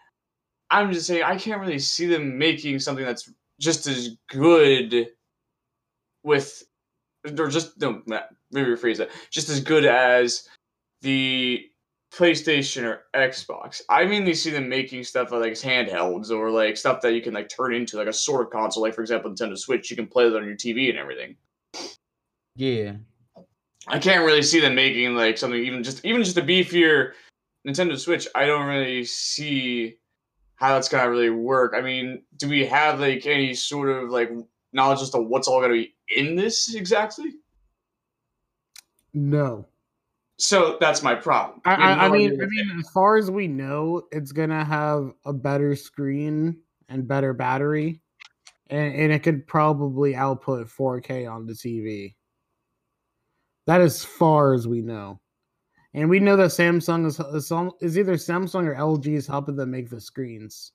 I'm 0.69 0.91
just 0.91 1.07
saying 1.07 1.23
I 1.23 1.37
can't 1.37 1.61
really 1.61 1.79
see 1.79 2.07
them 2.07 2.37
making 2.37 2.79
something 2.79 3.05
that's 3.05 3.31
just 3.59 3.87
as 3.87 4.17
good 4.29 5.07
with, 6.23 6.63
or 7.37 7.47
just 7.47 7.79
no, 7.79 8.01
me 8.07 8.19
rephrase 8.51 8.97
that, 8.97 9.09
just 9.29 9.49
as 9.49 9.59
good 9.59 9.85
as 9.85 10.47
the 11.01 11.63
PlayStation 12.13 12.83
or 12.83 13.03
Xbox. 13.15 13.81
I 13.89 14.05
mainly 14.05 14.33
see 14.33 14.51
them 14.51 14.69
making 14.69 15.03
stuff 15.03 15.31
like 15.31 15.53
handhelds 15.53 16.31
or 16.31 16.51
like 16.51 16.77
stuff 16.77 17.01
that 17.01 17.13
you 17.13 17.21
can 17.21 17.33
like 17.33 17.49
turn 17.49 17.73
into 17.73 17.97
like 17.97 18.07
a 18.07 18.13
sort 18.13 18.45
of 18.45 18.51
console. 18.51 18.83
Like 18.83 18.95
for 18.95 19.01
example, 19.01 19.31
Nintendo 19.31 19.57
Switch, 19.57 19.89
you 19.89 19.95
can 19.95 20.07
play 20.07 20.25
it 20.25 20.35
on 20.35 20.45
your 20.45 20.55
TV 20.55 20.89
and 20.89 20.97
everything. 20.97 21.35
Yeah. 22.55 22.93
I 23.87 23.99
can't 23.99 24.25
really 24.25 24.41
see 24.41 24.59
them 24.59 24.75
making 24.75 25.15
like 25.15 25.37
something 25.37 25.59
even 25.59 25.83
just 25.83 26.03
even 26.05 26.23
just 26.23 26.37
a 26.37 26.41
beefier 26.41 27.13
Nintendo 27.67 27.97
Switch. 27.97 28.27
I 28.35 28.45
don't 28.45 28.67
really 28.67 29.05
see 29.05 29.97
how 30.55 30.73
that's 30.73 30.89
gonna 30.89 31.09
really 31.09 31.29
work. 31.29 31.73
I 31.75 31.81
mean, 31.81 32.23
do 32.37 32.47
we 32.49 32.65
have 32.65 32.99
like 32.99 33.25
any 33.25 33.53
sort 33.53 33.89
of 33.89 34.09
like 34.09 34.31
knowledge 34.71 35.01
as 35.01 35.09
to 35.11 35.19
what's 35.19 35.47
all 35.47 35.61
gonna 35.61 35.73
be 35.73 35.95
in 36.15 36.35
this 36.35 36.73
exactly? 36.75 37.33
No. 39.13 39.67
So 40.37 40.77
that's 40.79 41.03
my 41.03 41.15
problem. 41.15 41.61
I, 41.65 41.73
I 41.73 42.09
mean, 42.09 42.41
I 42.41 42.45
mean, 42.45 42.79
as 42.79 42.89
far 42.89 43.17
as 43.17 43.29
we 43.29 43.47
know, 43.47 44.03
it's 44.11 44.31
gonna 44.31 44.65
have 44.65 45.13
a 45.25 45.33
better 45.33 45.75
screen 45.75 46.57
and 46.89 47.07
better 47.07 47.33
battery, 47.33 48.01
and, 48.67 48.95
and 48.95 49.11
it 49.13 49.19
could 49.19 49.45
probably 49.47 50.15
output 50.15 50.67
4K 50.67 51.31
on 51.31 51.45
the 51.45 51.53
TV. 51.53 52.15
That 53.65 53.81
as 53.81 54.03
far 54.03 54.53
as 54.53 54.67
we 54.67 54.81
know, 54.81 55.19
and 55.93 56.09
we 56.09 56.19
know 56.19 56.35
that 56.37 56.49
Samsung 56.51 57.05
is 57.05 57.19
is, 57.19 57.47
some- 57.47 57.71
is 57.81 57.97
either 57.97 58.15
Samsung 58.15 58.65
or 58.67 58.75
LG 58.75 59.07
is 59.15 59.27
helping 59.27 59.55
them 59.55 59.71
make 59.71 59.89
the 59.89 60.01
screens. 60.01 60.71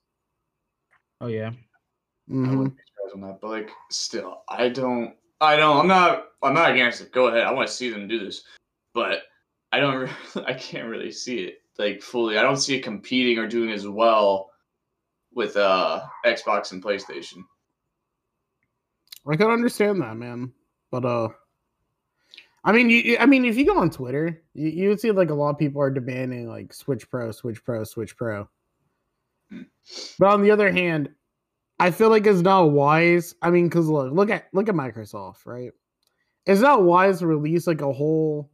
Oh 1.20 1.26
yeah. 1.26 1.50
I 1.50 2.32
Mhm. 2.32 2.50
wouldn't 2.56 2.76
be 2.76 2.82
surprised 2.86 3.14
on 3.14 3.20
that, 3.22 3.40
but 3.40 3.48
like, 3.50 3.70
still, 3.90 4.42
I 4.48 4.68
don't, 4.68 5.16
I 5.40 5.56
don't, 5.56 5.78
I'm 5.78 5.86
not, 5.88 6.28
I'm 6.42 6.54
not 6.54 6.70
against 6.72 7.00
it. 7.00 7.12
Go 7.12 7.28
ahead, 7.28 7.42
I 7.44 7.52
want 7.52 7.68
to 7.68 7.74
see 7.74 7.90
them 7.90 8.06
do 8.08 8.18
this, 8.24 8.44
but 8.94 9.22
I 9.72 9.80
don't, 9.80 9.96
re- 10.36 10.44
I 10.46 10.52
can't 10.54 10.88
really 10.88 11.10
see 11.12 11.40
it 11.44 11.62
like 11.78 12.00
fully. 12.02 12.38
I 12.38 12.42
don't 12.42 12.56
see 12.56 12.76
it 12.76 12.82
competing 12.82 13.38
or 13.38 13.46
doing 13.48 13.70
as 13.70 13.86
well 13.88 14.50
with 15.34 15.56
uh 15.56 16.02
Xbox 16.24 16.72
and 16.72 16.82
PlayStation. 16.82 17.44
I 19.26 19.36
can 19.36 19.50
understand 19.50 20.00
that, 20.02 20.16
man. 20.16 20.52
But 20.90 21.04
uh, 21.04 21.28
I 22.64 22.72
mean, 22.72 22.90
you, 22.90 22.98
you- 22.98 23.18
I 23.18 23.26
mean, 23.26 23.44
if 23.44 23.56
you 23.56 23.64
go 23.66 23.78
on 23.78 23.90
Twitter, 23.90 24.42
you, 24.54 24.68
you 24.68 24.88
would 24.90 25.00
see 25.00 25.10
like 25.10 25.30
a 25.30 25.34
lot 25.34 25.50
of 25.50 25.58
people 25.58 25.80
are 25.80 25.90
demanding 25.90 26.48
like 26.48 26.72
Switch 26.72 27.08
Pro, 27.10 27.30
Switch 27.32 27.64
Pro, 27.64 27.84
Switch 27.84 28.16
Pro. 28.16 28.48
But 30.18 30.28
on 30.28 30.42
the 30.42 30.50
other 30.50 30.70
hand, 30.70 31.10
I 31.78 31.90
feel 31.90 32.10
like 32.10 32.26
it's 32.26 32.40
not 32.40 32.70
wise. 32.70 33.34
I 33.40 33.50
mean, 33.50 33.68
because 33.68 33.88
look, 33.88 34.12
look 34.12 34.30
at 34.30 34.46
look 34.52 34.68
at 34.68 34.74
Microsoft, 34.74 35.46
right? 35.46 35.70
It's 36.44 36.60
not 36.60 36.82
wise 36.82 37.20
to 37.20 37.26
release 37.26 37.66
like 37.66 37.80
a 37.80 37.92
whole 37.92 38.50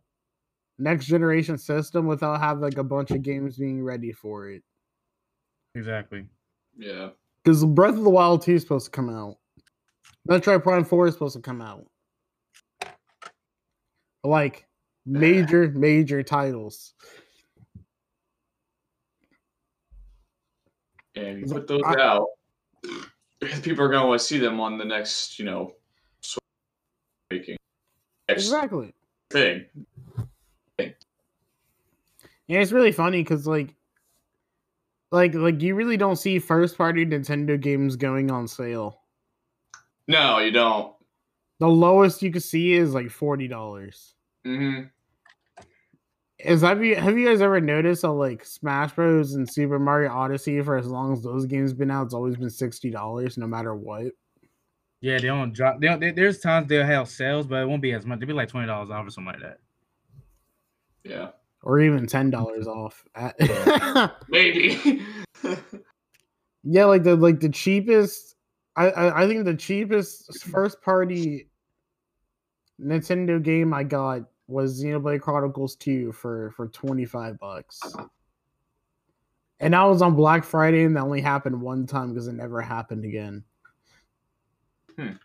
next 0.78 1.06
generation 1.06 1.56
system 1.58 2.06
without 2.06 2.40
having 2.40 2.62
like 2.62 2.76
a 2.78 2.84
bunch 2.84 3.10
of 3.12 3.22
games 3.22 3.56
being 3.56 3.82
ready 3.82 4.12
for 4.12 4.48
it. 4.50 4.62
Exactly. 5.74 6.26
Yeah, 6.76 7.10
Because 7.42 7.64
Breath 7.64 7.94
of 7.96 8.02
the 8.04 8.10
Wild 8.10 8.42
2 8.42 8.54
is 8.54 8.62
supposed 8.62 8.86
to 8.86 8.90
come 8.90 9.08
out. 9.08 9.36
Metroid 10.28 10.62
Prime 10.64 10.84
4 10.84 11.06
is 11.06 11.14
supposed 11.14 11.36
to 11.36 11.42
come 11.42 11.60
out. 11.62 11.86
Like 14.24 14.66
major, 15.06 15.70
major 15.70 16.22
titles. 16.22 16.94
and 21.16 21.40
you 21.40 21.46
put 21.46 21.66
those 21.66 21.82
I- 21.84 22.00
out, 22.00 22.26
people 23.62 23.84
are 23.84 23.88
gonna 23.88 24.06
want 24.08 24.20
to 24.20 24.26
see 24.26 24.38
them 24.38 24.60
on 24.60 24.78
the 24.78 24.84
next, 24.84 25.38
you 25.38 25.44
know, 25.44 25.74
making 27.30 27.56
Exactly. 28.28 28.94
thing. 29.30 29.66
And 30.78 30.94
it's 32.48 32.72
really 32.72 32.92
funny 32.92 33.22
because 33.22 33.46
like 33.46 33.74
like 35.10 35.34
like 35.34 35.62
you 35.62 35.74
really 35.74 35.96
don't 35.96 36.16
see 36.16 36.38
first 36.38 36.76
party 36.76 37.06
Nintendo 37.06 37.58
games 37.60 37.96
going 37.96 38.30
on 38.30 38.48
sale. 38.48 39.00
No, 40.08 40.38
you 40.38 40.50
don't. 40.50 40.94
The 41.60 41.68
lowest 41.68 42.22
you 42.22 42.30
could 42.30 42.42
see 42.42 42.74
is 42.74 42.92
like 42.92 43.10
forty 43.10 43.48
dollars. 43.48 44.13
Hmm 44.44 44.82
Is 46.38 46.60
have 46.62 46.84
you 46.84 46.96
have 46.96 47.16
you 47.18 47.26
guys 47.26 47.40
ever 47.40 47.60
noticed 47.60 48.02
that 48.02 48.10
like 48.10 48.44
Smash 48.44 48.92
Bros 48.92 49.34
and 49.34 49.50
Super 49.50 49.78
Mario 49.78 50.12
Odyssey 50.12 50.60
for 50.62 50.76
as 50.76 50.86
long 50.86 51.12
as 51.12 51.22
those 51.22 51.46
games 51.46 51.72
been 51.72 51.90
out, 51.90 52.06
it's 52.06 52.14
always 52.14 52.36
been 52.36 52.50
sixty 52.50 52.90
dollars 52.90 53.38
no 53.38 53.46
matter 53.46 53.74
what. 53.74 54.12
Yeah, 55.00 55.18
they 55.18 55.26
don't 55.26 55.52
drop. 55.52 55.80
They 55.80 55.86
don't, 55.86 56.00
they, 56.00 56.12
there's 56.12 56.40
times 56.40 56.66
they'll 56.66 56.86
have 56.86 57.08
sales, 57.08 57.46
but 57.46 57.56
it 57.56 57.66
won't 57.66 57.82
be 57.82 57.92
as 57.92 58.06
much. 58.06 58.20
They'll 58.20 58.26
be 58.26 58.32
like 58.32 58.48
twenty 58.48 58.66
dollars 58.66 58.90
off 58.90 59.06
or 59.06 59.10
something 59.10 59.34
like 59.34 59.42
that. 59.42 59.58
Yeah, 61.04 61.28
or 61.62 61.80
even 61.80 62.06
ten 62.06 62.30
dollars 62.30 62.66
off. 62.66 63.04
At- 63.14 63.36
maybe. 64.28 65.02
yeah, 66.64 66.86
like 66.86 67.02
the 67.02 67.16
like 67.16 67.40
the 67.40 67.50
cheapest. 67.50 68.36
I, 68.76 68.90
I 68.90 69.22
I 69.22 69.28
think 69.28 69.44
the 69.44 69.54
cheapest 69.54 70.42
first 70.44 70.80
party 70.82 71.48
Nintendo 72.80 73.42
game 73.42 73.72
I 73.72 73.84
got 73.84 74.22
was 74.46 74.82
Xenoblade 74.82 75.20
Chronicles 75.20 75.76
2 75.76 76.12
for 76.12 76.52
for 76.52 76.68
25 76.68 77.38
bucks. 77.38 77.80
And 79.60 79.74
that 79.74 79.82
was 79.84 80.02
on 80.02 80.14
Black 80.14 80.44
Friday 80.44 80.84
and 80.84 80.96
that 80.96 81.02
only 81.02 81.20
happened 81.20 81.60
one 81.60 81.86
time 81.86 82.10
because 82.10 82.28
it 82.28 82.34
never 82.34 82.60
happened 82.60 83.04
again. 83.04 83.44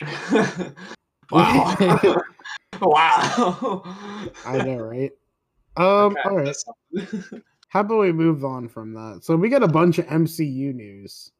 wow. 1.30 1.76
wow. 2.80 3.82
I 4.44 4.58
know, 4.58 4.78
right? 4.78 5.10
Um, 5.76 6.16
Okay, 6.16 6.20
all 6.24 6.36
right. 6.36 6.56
How 7.68 7.80
about 7.80 8.00
we 8.00 8.12
move 8.12 8.44
on 8.44 8.68
from 8.68 8.94
that? 8.94 9.20
So 9.22 9.36
we 9.36 9.48
got 9.48 9.62
a 9.62 9.68
bunch 9.68 9.98
of 9.98 10.06
MCU 10.06 10.74
news. 10.74 11.32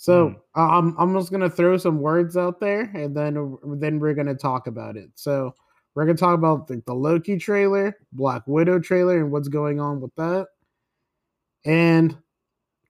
So 0.00 0.34
uh, 0.56 0.66
I'm 0.66 0.96
I'm 0.98 1.14
just 1.14 1.30
gonna 1.30 1.50
throw 1.50 1.76
some 1.76 2.00
words 2.00 2.34
out 2.34 2.58
there, 2.58 2.90
and 2.94 3.14
then 3.14 3.58
then 3.76 3.98
we're 3.98 4.14
gonna 4.14 4.34
talk 4.34 4.66
about 4.66 4.96
it. 4.96 5.10
So 5.14 5.54
we're 5.94 6.06
gonna 6.06 6.16
talk 6.16 6.38
about 6.38 6.66
the, 6.68 6.82
the 6.86 6.94
Loki 6.94 7.36
trailer, 7.36 7.94
Black 8.10 8.42
Widow 8.46 8.78
trailer, 8.78 9.18
and 9.18 9.30
what's 9.30 9.48
going 9.48 9.78
on 9.78 10.00
with 10.00 10.14
that. 10.14 10.46
And 11.66 12.16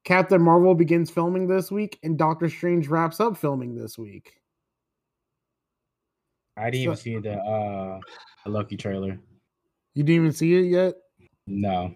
Captain 0.05 0.41
Marvel 0.41 0.77
begins 0.77 1.11
filming 1.11 1.49
this 1.49 1.73
week, 1.73 1.99
and 2.05 2.17
Doctor 2.17 2.49
Strange 2.49 2.87
wraps 2.87 3.19
up 3.19 3.37
filming 3.37 3.75
this 3.75 3.99
week. 3.99 4.31
I 6.57 6.71
didn't 6.71 6.85
even 6.85 6.97
see 6.97 7.19
the 7.19 7.39
uh 7.39 7.99
the 8.45 8.51
Loki 8.53 8.77
trailer. 8.77 9.19
You 9.95 10.05
didn't 10.05 10.27
even 10.27 10.33
see 10.33 10.55
it 10.55 10.71
yet. 10.71 10.95
No. 11.49 11.93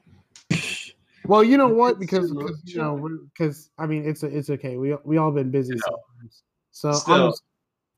Well, 1.26 1.42
you 1.42 1.56
know 1.56 1.68
what? 1.68 1.98
Because 1.98 2.30
because 2.32 2.60
you 2.64 2.78
know 2.78 3.08
because 3.32 3.70
I 3.78 3.86
mean 3.86 4.06
it's 4.08 4.22
a, 4.22 4.26
it's 4.26 4.50
okay. 4.50 4.76
We 4.76 4.94
we 5.04 5.16
all 5.16 5.30
been 5.30 5.50
busy 5.50 5.74
No. 5.74 5.80
sometimes. 5.84 6.42
So 6.72 6.88
I'm 6.90 6.94
Still, 6.96 7.28
just- 7.30 7.42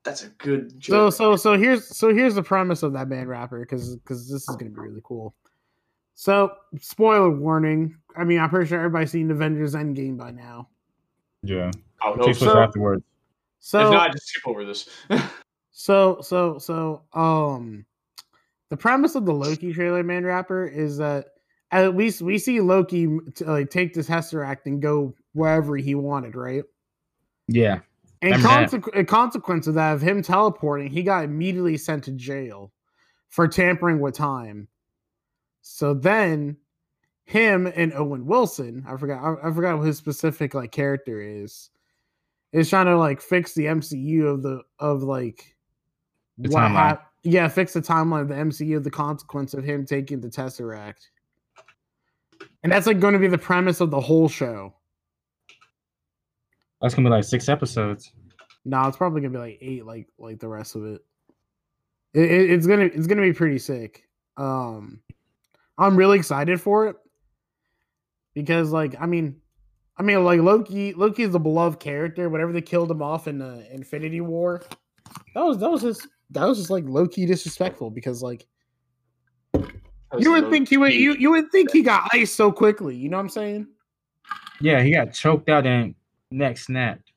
That's 0.05 0.25
a 0.25 0.29
good 0.29 0.71
so 0.73 0.79
joke. 0.79 1.15
so 1.15 1.37
so 1.37 1.59
here's 1.59 1.87
so 1.97 2.15
here's 2.15 2.35
the 2.35 2.43
premise 2.43 2.83
of 2.83 2.93
that 2.93 3.09
band 3.09 3.29
rapper 3.29 3.61
because 3.61 3.97
because 3.97 4.31
this 4.31 4.49
is 4.49 4.57
gonna 4.57 4.71
be 4.71 4.81
really 4.81 5.01
cool. 5.03 5.35
So 6.15 6.53
spoiler 6.81 7.31
warning. 7.31 7.97
I 8.17 8.25
mean 8.25 8.39
I'm 8.39 8.49
pretty 8.51 8.69
sure 8.69 8.79
everybody's 8.79 9.11
seen 9.11 9.31
Avengers 9.31 9.75
Endgame 9.75 10.17
by 10.17 10.31
now. 10.31 10.69
Yeah. 11.43 11.71
I 12.01 12.11
would 12.11 12.19
hope 12.19 12.27
Takes 12.29 12.39
so- 12.41 12.59
afterwards. 12.59 13.03
So 13.59 13.87
if 13.87 13.93
not, 13.93 14.13
just 14.13 14.29
skip 14.29 14.47
over 14.47 14.65
this. 14.65 14.89
So 15.79 16.23
so 16.23 16.57
so 16.59 17.03
um 17.13 17.85
the 18.71 18.79
premise 18.79 19.15
of 19.15 19.27
the 19.27 19.35
Loki 19.35 19.75
trailer 19.75 20.03
man 20.03 20.25
rapper 20.25 20.67
is 20.67 20.97
that 20.97 21.35
at 21.71 21.97
least 21.97 22.23
we 22.23 22.39
see 22.39 22.61
Loki 22.61 23.09
like 23.41 23.71
take 23.71 23.95
this 23.95 24.09
Tesseract 24.09 24.67
and 24.67 24.81
go 24.81 25.15
wherever 25.33 25.77
he 25.77 25.95
wanted, 25.95 26.37
right? 26.37 26.65
Yeah. 27.49 27.81
And 28.23 28.43
consequ- 28.43 28.99
a 28.99 29.05
consequence 29.05 29.67
of 29.67 29.75
that 29.75 29.93
of 29.93 30.03
him 30.03 30.23
teleporting, 30.23 30.91
he 30.91 31.03
got 31.03 31.25
immediately 31.25 31.77
sent 31.77 32.05
to 32.05 32.13
jail 32.13 32.73
for 33.29 33.47
tampering 33.47 34.01
with 34.01 34.15
time. 34.15 34.69
So 35.63 35.95
then 35.95 36.57
him 37.25 37.67
and 37.67 37.93
Owen 37.93 38.25
Wilson, 38.27 38.85
I 38.89 38.97
forgot 38.97 39.23
I, 39.23 39.49
I 39.49 39.53
forgot 39.53 39.79
what 39.79 39.87
his 39.87 39.99
specific 39.99 40.55
like 40.55 40.73
character 40.73 41.21
is, 41.21 41.71
is 42.53 42.71
trying 42.71 42.87
to 42.87 42.97
like 42.97 43.21
fix 43.21 43.53
the 43.53 43.67
MCU 43.67 44.27
of 44.27 44.43
the 44.43 44.63
of 44.79 45.03
like 45.03 45.57
The 46.39 46.51
what 46.51 47.03
yeah, 47.23 47.49
fix 47.49 47.73
the 47.73 47.83
timeline 47.83 48.23
of 48.23 48.29
the 48.29 48.35
MCU 48.35 48.77
of 48.77 48.85
the 48.85 48.91
consequence 48.91 49.53
of 49.53 49.65
him 49.65 49.85
taking 49.85 50.21
the 50.21 50.29
Tesseract. 50.29 51.09
And 52.63 52.73
that's 52.73 52.87
like 52.87 53.01
going 53.01 53.13
to 53.15 53.19
be 53.21 53.29
the 53.29 53.39
premise 53.39 53.81
of 53.81 53.91
the 53.91 54.01
whole 54.01 54.29
show. 54.29 54.75
That's 56.81 56.95
gonna 56.95 57.09
be 57.09 57.11
like 57.13 57.25
six 57.25 57.49
episodes. 57.49 58.13
No, 58.65 58.87
it's 58.87 58.97
probably 58.97 59.21
gonna 59.23 59.33
be 59.33 59.39
like 59.39 59.59
eight, 59.61 59.87
like 59.87 60.09
like 60.19 60.39
the 60.39 60.49
rest 60.49 60.75
of 60.77 60.85
it. 60.85 61.01
It, 62.15 62.31
it- 62.31 62.51
It's 62.51 62.67
gonna 62.67 62.85
it's 62.85 63.07
gonna 63.07 63.23
be 63.23 63.33
pretty 63.33 63.59
sick. 63.59 64.03
Um, 64.37 65.01
I'm 65.79 65.97
really 65.97 66.19
excited 66.19 66.61
for 66.61 66.89
it 66.89 66.97
because, 68.35 68.73
like, 68.73 68.95
I 69.01 69.07
mean, 69.07 69.41
I 69.97 70.03
mean, 70.03 70.23
like 70.25 70.41
Loki. 70.41 70.93
Loki 70.93 71.23
is 71.23 71.35
a 71.35 71.39
beloved 71.39 71.81
character. 71.81 72.29
Whatever 72.29 72.53
they 72.53 72.61
killed 72.61 72.91
him 72.91 73.01
off 73.03 73.27
in 73.27 73.39
the 73.39 73.67
Infinity 73.73 74.21
War, 74.21 74.63
that 75.35 75.45
was 75.45 75.59
that 75.59 75.71
was 75.71 75.81
just 75.83 76.07
that 76.31 76.45
was 76.45 76.59
just 76.59 76.71
like 76.71 76.85
low 76.87 77.07
key 77.09 77.25
disrespectful 77.25 77.91
because 77.91 78.23
like 78.23 78.47
you 80.19 80.33
would 80.33 80.51
think 80.51 80.69
he 80.69 80.77
would 80.77 80.93
you 80.93 81.15
you 81.15 81.31
would 81.31 81.51
think 81.51 81.73
he 81.73 81.83
got 81.83 82.09
iced 82.13 82.35
so 82.35 82.53
quickly. 82.53 82.97
You 82.97 83.09
know 83.09 83.17
what 83.17 83.25
I'm 83.25 83.29
saying? 83.29 83.67
Yeah, 84.61 84.83
he 84.83 84.93
got 84.93 85.13
choked 85.13 85.49
out 85.49 85.67
and 85.67 85.95
neck 86.31 86.59
snapped. 86.59 87.13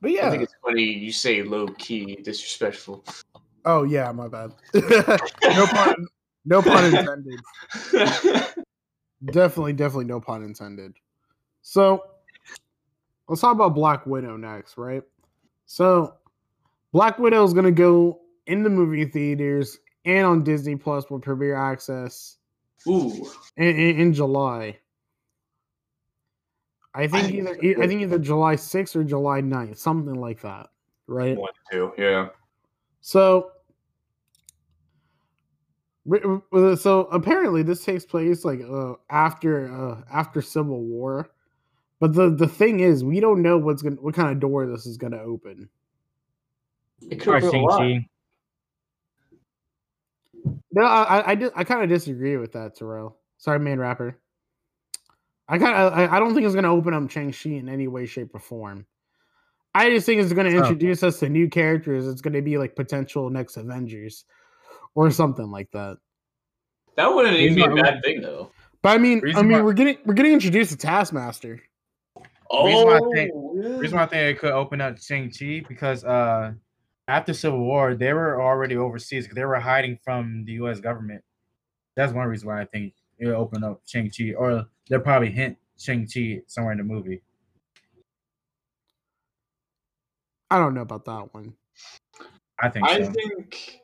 But 0.00 0.10
yeah, 0.10 0.26
I 0.26 0.30
think 0.30 0.42
it's 0.42 0.54
funny 0.62 0.82
you 0.82 1.12
say 1.12 1.42
low 1.42 1.68
key 1.78 2.16
disrespectful. 2.16 3.04
Oh 3.64 3.84
yeah, 3.84 4.10
my 4.12 4.28
bad. 4.28 4.52
no 4.74 5.66
pun. 5.66 6.06
No 6.44 6.60
pun 6.60 6.84
intended. 6.86 7.40
Definitely, 9.30 9.74
definitely 9.74 10.06
no 10.06 10.20
pun 10.20 10.42
intended. 10.42 10.94
So 11.62 12.02
let's 13.28 13.40
talk 13.40 13.54
about 13.54 13.74
Black 13.74 14.04
Widow 14.04 14.36
next, 14.36 14.76
right? 14.76 15.02
So 15.66 16.14
Black 16.92 17.20
Widow 17.20 17.44
is 17.44 17.54
gonna 17.54 17.70
go 17.70 18.21
in 18.46 18.62
the 18.62 18.70
movie 18.70 19.04
theaters 19.04 19.78
and 20.04 20.26
on 20.26 20.44
Disney 20.44 20.76
Plus 20.76 21.08
with 21.10 21.22
premiere 21.22 21.56
access 21.56 22.36
Ooh, 22.88 23.30
in, 23.56 23.68
in, 23.68 24.00
in 24.00 24.14
July. 24.14 24.78
I 26.94 27.06
think 27.06 27.28
think 27.28 27.64
either 27.64 27.82
I 27.82 27.86
think 27.86 28.02
either 28.02 28.18
July 28.18 28.56
6th 28.56 28.96
or 28.96 29.04
July 29.04 29.40
9th, 29.40 29.78
something 29.78 30.14
like 30.14 30.42
that. 30.42 30.68
Right? 31.06 31.36
one, 31.36 31.52
two, 31.70 31.92
yeah. 31.96 32.28
So, 33.00 33.50
so 36.76 37.08
apparently 37.10 37.62
this 37.62 37.84
takes 37.84 38.04
place 38.04 38.44
like 38.44 38.60
uh, 38.60 38.94
after 39.10 39.72
uh, 39.72 40.02
after 40.12 40.42
Civil 40.42 40.82
War, 40.82 41.30
but 41.98 42.14
the 42.14 42.30
the 42.30 42.48
thing 42.48 42.80
is, 42.80 43.04
we 43.04 43.20
don't 43.20 43.42
know 43.42 43.56
what's 43.56 43.82
gonna 43.82 43.96
what 43.96 44.14
kind 44.14 44.30
of 44.30 44.40
door 44.40 44.66
this 44.66 44.86
is 44.86 44.96
gonna 44.96 45.20
open. 45.20 45.68
It 47.10 47.16
could 47.16 47.40
Probably 47.40 47.42
have 47.42 47.52
been 47.52 47.60
a 47.60 47.64
lot. 47.64 48.02
Shang-Chi. 50.74 50.80
No, 50.80 50.86
I 50.86 51.02
I, 51.20 51.30
I, 51.30 51.34
di- 51.34 51.50
I 51.56 51.64
kind 51.64 51.82
of 51.82 51.88
disagree 51.88 52.36
with 52.36 52.52
that, 52.52 52.76
Terrell. 52.76 53.16
Sorry, 53.38 53.58
main 53.58 53.78
rapper. 53.78 54.18
I 55.48 55.58
kind 55.58 55.74
of 55.76 55.92
I, 55.92 56.16
I 56.16 56.18
don't 56.20 56.34
think 56.34 56.46
it's 56.46 56.54
gonna 56.54 56.72
open 56.72 56.94
up 56.94 57.10
Shang-Chi 57.10 57.50
in 57.50 57.68
any 57.68 57.88
way, 57.88 58.06
shape, 58.06 58.34
or 58.34 58.40
form. 58.40 58.86
I 59.74 59.90
just 59.90 60.06
think 60.06 60.20
it's 60.20 60.32
gonna 60.32 60.50
Oh. 60.50 60.58
introduce 60.58 61.02
us 61.02 61.18
to 61.20 61.28
new 61.28 61.48
characters. 61.48 62.06
It's 62.06 62.20
gonna 62.20 62.42
be 62.42 62.58
like 62.58 62.76
potential 62.76 63.28
next 63.30 63.56
Avengers 63.56 64.24
or 64.94 65.10
something 65.10 65.50
like 65.50 65.70
that. 65.72 65.96
That 66.96 67.14
wouldn't 67.14 67.36
even 67.36 67.54
be 67.56 67.62
a 67.62 67.68
Reason 67.68 67.76
why- 67.84 67.90
bad 67.90 68.02
thing 68.04 68.20
though. 68.20 68.50
But 68.82 68.90
I 68.90 68.98
mean, 68.98 69.22
I 69.36 69.42
mean, 69.42 69.52
why- 69.52 69.62
we're 69.62 69.72
getting 69.72 69.98
we're 70.04 70.14
getting 70.14 70.32
introduced 70.32 70.70
to 70.72 70.76
Taskmaster. 70.76 71.60
Reason 72.52 72.86
why 72.86 72.94
I 72.96 72.98
Oh, 73.02 73.12
think- 73.14 73.30
yeah. 73.56 73.76
reason 73.78 73.96
why 73.96 74.04
I 74.04 74.06
think 74.06 74.36
it 74.36 74.40
could 74.40 74.52
open 74.52 74.80
up 74.82 74.98
Shang-Chi 74.98 75.64
because 75.68 76.04
uh 76.04 76.52
after 77.12 77.34
Civil 77.34 77.60
War, 77.60 77.94
they 77.94 78.14
were 78.14 78.40
already 78.40 78.74
overseas 78.74 79.24
because 79.24 79.36
they 79.36 79.44
were 79.44 79.60
hiding 79.60 79.98
from 80.02 80.44
the 80.46 80.52
US 80.52 80.80
government. 80.80 81.22
That's 81.94 82.10
one 82.14 82.26
reason 82.26 82.48
why 82.48 82.62
I 82.62 82.64
think 82.64 82.94
it'll 83.18 83.38
open 83.38 83.62
up 83.62 83.82
Shang-Chi, 83.84 84.32
or 84.32 84.64
they'll 84.88 85.00
probably 85.00 85.30
hint 85.30 85.58
Shang-Chi 85.78 86.40
somewhere 86.46 86.72
in 86.72 86.78
the 86.78 86.84
movie. 86.84 87.20
I 90.50 90.58
don't 90.58 90.72
know 90.72 90.80
about 90.80 91.04
that 91.04 91.34
one. 91.34 91.52
I 92.58 92.70
think 92.70 92.88
I 92.88 93.02
so. 93.02 93.12
think 93.12 93.80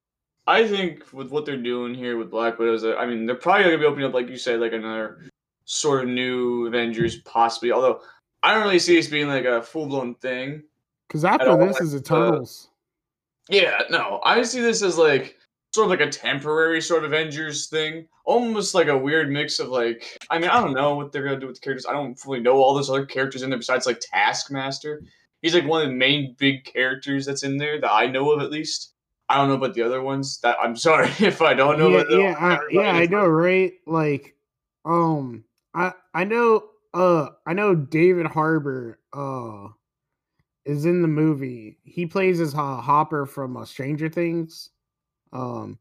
I 0.46 0.66
think 0.66 1.12
with 1.12 1.30
what 1.30 1.44
they're 1.44 1.62
doing 1.62 1.94
here 1.94 2.16
with 2.16 2.30
Black 2.30 2.58
Widows, 2.58 2.82
I 2.82 3.04
mean, 3.04 3.26
they're 3.26 3.34
probably 3.34 3.64
gonna 3.64 3.76
be 3.78 3.84
opening 3.84 4.06
up, 4.06 4.14
like 4.14 4.30
you 4.30 4.38
said, 4.38 4.58
like 4.60 4.72
another 4.72 5.18
sort 5.66 6.02
of 6.04 6.08
new 6.08 6.66
Avengers, 6.66 7.16
possibly. 7.18 7.72
Although 7.72 8.00
I 8.42 8.54
don't 8.54 8.62
really 8.62 8.78
see 8.78 8.96
this 8.96 9.08
being 9.08 9.28
like 9.28 9.44
a 9.44 9.60
full 9.60 9.86
blown 9.86 10.14
thing. 10.14 10.62
Because 11.06 11.26
after 11.26 11.54
this 11.58 11.74
like 11.74 11.82
is 11.82 11.92
the- 11.92 11.98
Eternals. 11.98 12.70
Yeah, 13.48 13.80
no, 13.90 14.20
I 14.24 14.42
see 14.42 14.60
this 14.60 14.82
as 14.82 14.98
like 14.98 15.36
sort 15.74 15.86
of 15.86 15.90
like 15.90 16.06
a 16.06 16.10
temporary 16.10 16.80
sort 16.80 17.04
of 17.04 17.12
Avengers 17.12 17.68
thing, 17.68 18.06
almost 18.24 18.74
like 18.74 18.88
a 18.88 18.96
weird 18.96 19.30
mix 19.30 19.58
of 19.58 19.68
like, 19.68 20.18
I 20.30 20.38
mean, 20.38 20.50
I 20.50 20.60
don't 20.60 20.74
know 20.74 20.94
what 20.94 21.12
they're 21.12 21.22
gonna 21.22 21.40
do 21.40 21.46
with 21.46 21.56
the 21.56 21.60
characters. 21.60 21.86
I 21.86 21.92
don't 21.92 22.14
fully 22.14 22.40
know 22.40 22.56
all 22.56 22.74
those 22.74 22.90
other 22.90 23.06
characters 23.06 23.42
in 23.42 23.50
there 23.50 23.58
besides 23.58 23.86
like 23.86 24.00
Taskmaster. 24.00 25.02
He's 25.42 25.54
like 25.54 25.66
one 25.66 25.82
of 25.82 25.88
the 25.88 25.94
main 25.94 26.34
big 26.38 26.64
characters 26.64 27.26
that's 27.26 27.42
in 27.42 27.56
there 27.58 27.80
that 27.80 27.92
I 27.92 28.06
know 28.06 28.30
of 28.32 28.42
at 28.42 28.50
least. 28.50 28.94
I 29.30 29.36
don't 29.36 29.48
know 29.48 29.54
about 29.54 29.74
the 29.74 29.82
other 29.82 30.02
ones. 30.02 30.40
That 30.40 30.56
I'm 30.60 30.76
sorry 30.88 31.10
if 31.20 31.42
I 31.42 31.54
don't 31.54 31.78
know. 31.78 31.90
yeah, 31.90 31.98
about 32.00 32.12
yeah, 32.12 32.34
I, 32.38 32.58
yeah, 32.70 32.92
I 32.92 33.06
know, 33.06 33.26
right? 33.26 33.72
Like, 33.86 34.34
um, 34.84 35.44
I 35.74 35.92
I 36.14 36.24
know, 36.24 36.64
uh 36.94 37.28
I 37.46 37.52
know 37.52 37.74
David 37.74 38.26
Harbour 38.26 38.98
uh 39.12 39.68
is 40.68 40.84
in 40.84 41.02
the 41.02 41.08
movie. 41.08 41.78
He 41.84 42.06
plays 42.06 42.40
as 42.40 42.54
uh, 42.54 42.76
Hopper 42.80 43.26
from 43.26 43.56
uh, 43.56 43.64
Stranger 43.64 44.08
Things. 44.08 44.70
Um 45.32 45.78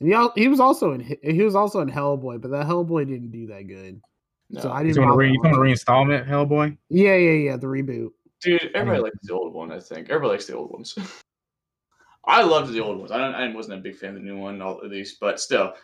and 0.00 0.08
he, 0.08 0.14
al- 0.14 0.32
he 0.34 0.48
was 0.48 0.60
also 0.60 0.92
in 0.92 1.00
he 1.22 1.42
was 1.42 1.54
also 1.54 1.80
in 1.80 1.90
Hellboy, 1.90 2.40
but 2.40 2.50
that 2.50 2.66
Hellboy 2.66 3.06
didn't 3.06 3.30
do 3.30 3.46
that 3.48 3.68
good. 3.68 4.00
No. 4.48 4.62
So 4.62 4.72
I 4.72 4.82
didn't 4.82 4.96
talking 4.96 5.04
about 5.04 5.12
bother 5.12 5.18
re- 5.18 5.30
you 5.30 5.36
talking 5.36 5.52
about 5.52 5.60
watching. 5.60 5.74
reinstallment, 5.74 6.26
Hellboy? 6.28 6.76
Yeah, 6.88 7.14
yeah, 7.16 7.50
yeah, 7.50 7.56
the 7.56 7.66
reboot. 7.66 8.10
Dude, 8.40 8.70
everybody 8.74 9.02
likes 9.02 9.18
the 9.22 9.34
old 9.34 9.52
one. 9.52 9.70
I 9.70 9.78
think 9.78 10.08
everybody 10.08 10.32
likes 10.32 10.46
the 10.46 10.56
old 10.56 10.72
ones. 10.72 10.96
I 12.24 12.42
loved 12.42 12.72
the 12.72 12.80
old 12.80 12.98
ones. 12.98 13.12
I 13.12 13.18
don't. 13.18 13.34
I 13.34 13.54
wasn't 13.54 13.78
a 13.78 13.82
big 13.82 13.96
fan 13.96 14.10
of 14.10 14.14
the 14.16 14.20
new 14.22 14.38
one, 14.38 14.60
all, 14.62 14.80
at 14.82 14.90
least, 14.90 15.20
but 15.20 15.38
still. 15.38 15.74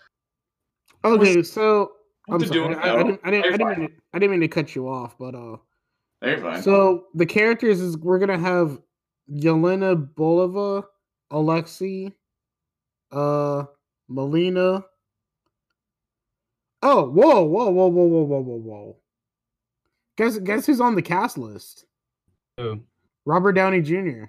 Okay, 1.05 1.43
so 1.43 1.93
I'm 2.29 2.39
What 2.39 2.43
to 2.43 2.49
sorry. 2.49 2.75
do 2.75 2.81
I, 2.81 2.95
I, 2.95 2.97
didn't, 3.03 3.21
I, 3.23 3.31
didn't, 3.31 3.45
I, 3.45 3.57
didn't 3.57 3.79
mean 3.79 3.89
to, 3.89 3.95
I 4.15 4.19
didn't 4.19 4.31
mean 4.33 4.41
to 4.41 4.49
cut 4.49 4.75
you 4.75 4.89
off, 4.89 5.17
but 5.19 5.35
uh 5.35 5.57
You're 6.23 6.39
fine. 6.39 6.63
So 6.63 7.05
the 7.15 7.27
characters 7.27 7.81
is 7.81 7.97
we're 7.99 8.19
gonna 8.19 8.39
have 8.39 8.81
Yelena 9.31 9.97
Belova, 10.15 10.85
Alexi, 11.33 12.13
uh, 13.13 13.65
Melina. 14.09 14.85
Oh, 16.83 17.09
whoa, 17.11 17.43
whoa, 17.45 17.71
whoa, 17.71 17.89
whoa, 17.89 18.05
whoa, 18.05 18.23
whoa, 18.25 18.41
whoa, 18.41 18.57
whoa! 18.59 18.97
Guess 20.17 20.39
guess 20.39 20.67
who's 20.67 20.81
on 20.81 20.95
the 20.95 21.03
cast 21.03 21.37
list? 21.39 21.87
Who? 22.59 22.81
Robert 23.25 23.53
Downey 23.53 23.81
Jr. 23.81 24.25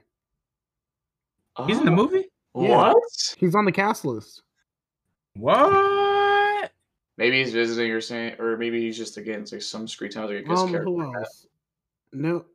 He's 1.65 1.77
in 1.79 1.85
the 1.85 1.91
Oh, 1.91 1.95
movie? 1.95 2.25
Yeah. 2.55 2.93
What? 2.93 3.35
He's 3.37 3.55
on 3.55 3.65
the 3.65 3.71
cast 3.71 4.05
list. 4.05 4.41
What? 5.35 6.71
Maybe 7.17 7.39
he's 7.43 7.53
visiting 7.53 7.91
or 7.91 8.01
saying, 8.01 8.35
or 8.39 8.57
maybe 8.57 8.81
he's 8.81 8.97
just 8.97 9.17
again 9.17 9.45
like 9.51 9.61
some 9.61 9.87
screen 9.87 10.11
time 10.11 10.25
like 10.27 10.37
a 10.37 10.41
guest 10.43 10.61
Um, 10.61 10.69
character. 10.69 10.83
who 10.91 11.01
else? 11.15 11.47
No, 12.13 12.45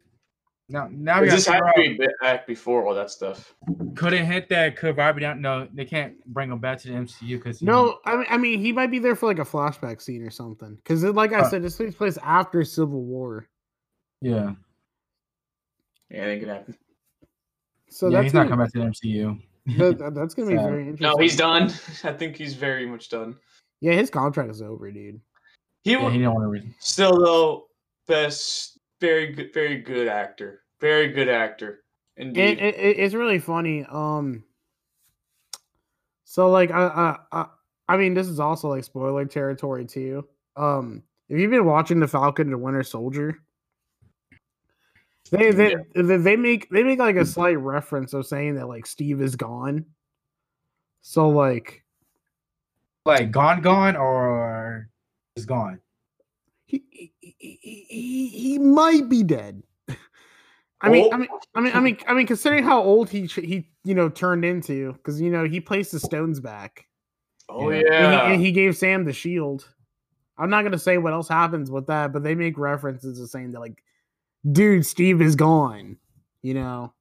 Now, 0.68 0.88
now 0.90 1.20
we 1.20 1.28
This 1.28 1.46
got 1.46 1.56
had 1.56 1.72
to 1.82 1.96
be 1.98 2.08
back 2.22 2.46
before 2.46 2.86
all 2.86 2.94
that 2.94 3.10
stuff. 3.10 3.54
couldn't 3.94 4.24
hit 4.24 4.48
that. 4.48 4.76
Could 4.76 4.96
Robert 4.96 5.20
down? 5.20 5.40
No, 5.42 5.68
they 5.74 5.84
can't 5.84 6.24
bring 6.26 6.50
him 6.50 6.58
back 6.58 6.78
to 6.80 6.88
the 6.88 6.94
MCU 6.94 7.36
because 7.36 7.60
no. 7.62 7.98
I 8.06 8.16
mean, 8.16 8.26
I 8.30 8.36
mean, 8.38 8.60
he 8.60 8.72
might 8.72 8.90
be 8.90 8.98
there 8.98 9.14
for 9.14 9.26
like 9.26 9.38
a 9.38 9.44
flashback 9.44 10.00
scene 10.00 10.22
or 10.22 10.30
something. 10.30 10.76
Because, 10.76 11.04
like 11.04 11.32
I 11.32 11.40
Uh, 11.40 11.50
said, 11.50 11.62
this 11.62 11.76
takes 11.76 11.94
place 11.94 12.16
after 12.22 12.64
Civil 12.64 13.02
War. 13.04 13.46
Yeah, 14.22 14.54
Yeah, 16.10 16.18
anything 16.22 16.40
can 16.40 16.48
happen. 16.48 16.76
So 17.90 18.06
yeah, 18.08 18.18
that's 18.18 18.24
he's 18.24 18.34
not 18.34 18.48
coming 18.48 18.64
back 18.64 18.72
to 18.72 18.78
the 18.78 18.84
MCU. 18.86 19.38
that, 19.78 19.98
that- 19.98 20.14
that's 20.14 20.34
gonna 20.34 20.48
be 20.50 20.56
Sad. 20.56 20.64
very 20.70 20.88
interesting. 20.88 21.06
No, 21.08 21.16
he's 21.22 21.36
done. 21.36 21.64
I 22.04 22.12
think 22.12 22.36
he's 22.36 22.54
very 22.54 22.86
much 22.86 23.10
done. 23.10 23.36
Yeah, 23.80 23.92
his 23.92 24.08
contract 24.10 24.50
is 24.50 24.62
over, 24.62 24.90
dude. 24.90 25.20
He 25.82 25.92
Yeah, 25.92 26.04
would 26.04 26.12
he 26.12 26.18
didn't 26.18 26.34
want 26.34 26.44
to. 26.44 26.48
Re- 26.48 26.74
still 26.78 27.18
though 27.20 27.66
best, 28.06 28.78
very 29.02 29.32
good, 29.32 29.52
very 29.52 29.76
good 29.78 30.08
actor, 30.08 30.62
very 30.80 31.08
good 31.08 31.28
actor. 31.28 31.82
Indeed. 32.16 32.40
It, 32.40 32.58
it, 32.60 32.74
it- 32.76 32.98
it's 33.00 33.14
really 33.14 33.38
funny. 33.38 33.84
Um, 33.90 34.44
so 36.24 36.48
like 36.50 36.70
I, 36.70 36.86
I 36.86 37.16
I 37.40 37.46
I 37.88 37.96
mean 37.98 38.14
this 38.14 38.28
is 38.28 38.40
also 38.40 38.68
like 38.68 38.84
spoiler 38.84 39.26
territory 39.26 39.84
too. 39.84 40.26
Um, 40.56 41.02
if 41.28 41.38
you've 41.38 41.50
been 41.50 41.66
watching 41.66 42.00
the 42.00 42.08
Falcon 42.08 42.46
and 42.46 42.52
the 42.54 42.58
Winter 42.58 42.82
Soldier, 42.82 43.38
they 45.30 45.50
they, 45.50 45.74
they 45.94 46.16
they 46.18 46.36
make 46.36 46.68
they 46.70 46.82
make 46.84 46.98
like 46.98 47.16
a 47.16 47.26
slight 47.26 47.58
reference 47.58 48.12
of 48.14 48.26
saying 48.26 48.54
that 48.54 48.68
like 48.68 48.86
Steve 48.86 49.20
is 49.20 49.36
gone. 49.36 49.84
So 51.02 51.28
like 51.30 51.84
like 53.04 53.30
gone, 53.32 53.60
gone, 53.62 53.96
or 53.96 54.88
is 55.36 55.44
gone. 55.46 55.80
He 56.72 57.12
he, 57.20 57.36
he, 57.38 57.86
he, 57.88 58.28
he 58.28 58.58
might 58.58 59.08
be 59.08 59.22
dead. 59.22 59.62
I 60.80 60.88
mean, 60.88 61.12
I 61.12 61.14
Oh. 61.14 61.18
mean, 61.18 61.28
I 61.54 61.60
mean, 61.60 61.72
I 61.74 61.80
mean, 61.80 61.98
I 62.08 62.14
mean, 62.14 62.26
considering 62.26 62.64
how 62.64 62.82
old 62.82 63.08
he 63.08 63.26
he 63.26 63.68
you 63.84 63.94
know 63.94 64.08
turned 64.08 64.44
into, 64.44 64.92
because 64.94 65.20
you 65.20 65.30
know 65.30 65.44
he 65.44 65.60
placed 65.60 65.92
the 65.92 66.00
stones 66.00 66.40
back, 66.40 66.86
oh 67.48 67.70
yeah. 67.70 67.82
yeah. 67.84 68.04
and, 68.04 68.12
he, 68.12 68.34
and 68.34 68.42
he 68.46 68.52
gave 68.52 68.76
Sam 68.76 69.04
the 69.04 69.12
shield. 69.12 69.68
I'm 70.38 70.50
not 70.50 70.62
gonna 70.62 70.78
say 70.78 70.98
what 70.98 71.12
else 71.12 71.28
happens 71.28 71.70
with 71.70 71.86
that, 71.86 72.12
but 72.12 72.22
they 72.24 72.34
make 72.34 72.58
references 72.58 73.18
to 73.18 73.26
saying 73.28 73.52
that 73.52 73.60
like, 73.60 73.82
dude, 74.50 74.84
Steve 74.86 75.22
is 75.22 75.36
gone. 75.36 75.98
You 76.42 76.54
know, 76.54 76.94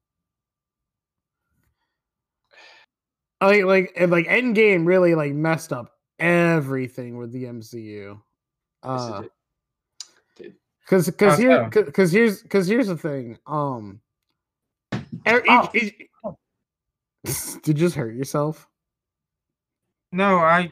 like 3.42 3.64
like 3.64 3.94
and, 3.96 4.12
like 4.12 4.28
Endgame 4.28 4.86
really 4.86 5.16
like 5.16 5.34
messed 5.34 5.74
up 5.74 5.94
everything 6.20 7.18
with 7.18 7.32
the 7.32 7.46
MCU. 7.46 8.20
Yes, 8.86 9.08
it 9.10 9.14
Uh, 9.14 9.24
did. 10.90 11.06
Did. 11.06 11.18
Cause, 11.18 11.18
cause 11.18 11.38
here, 11.38 11.70
so? 11.74 11.84
cause, 11.84 11.92
'cause 11.94 12.12
here's, 12.12 12.44
cause 12.44 12.68
here's 12.68 12.88
the 12.88 12.98
thing. 12.98 13.38
Um, 13.48 14.02
er- 15.28 15.44
Oh. 15.48 15.70
each, 15.74 15.94
did 17.64 17.78
you 17.78 17.86
just 17.86 17.96
hurt 17.96 18.16
yourself? 18.16 18.68
No, 20.12 20.38
I, 20.38 20.70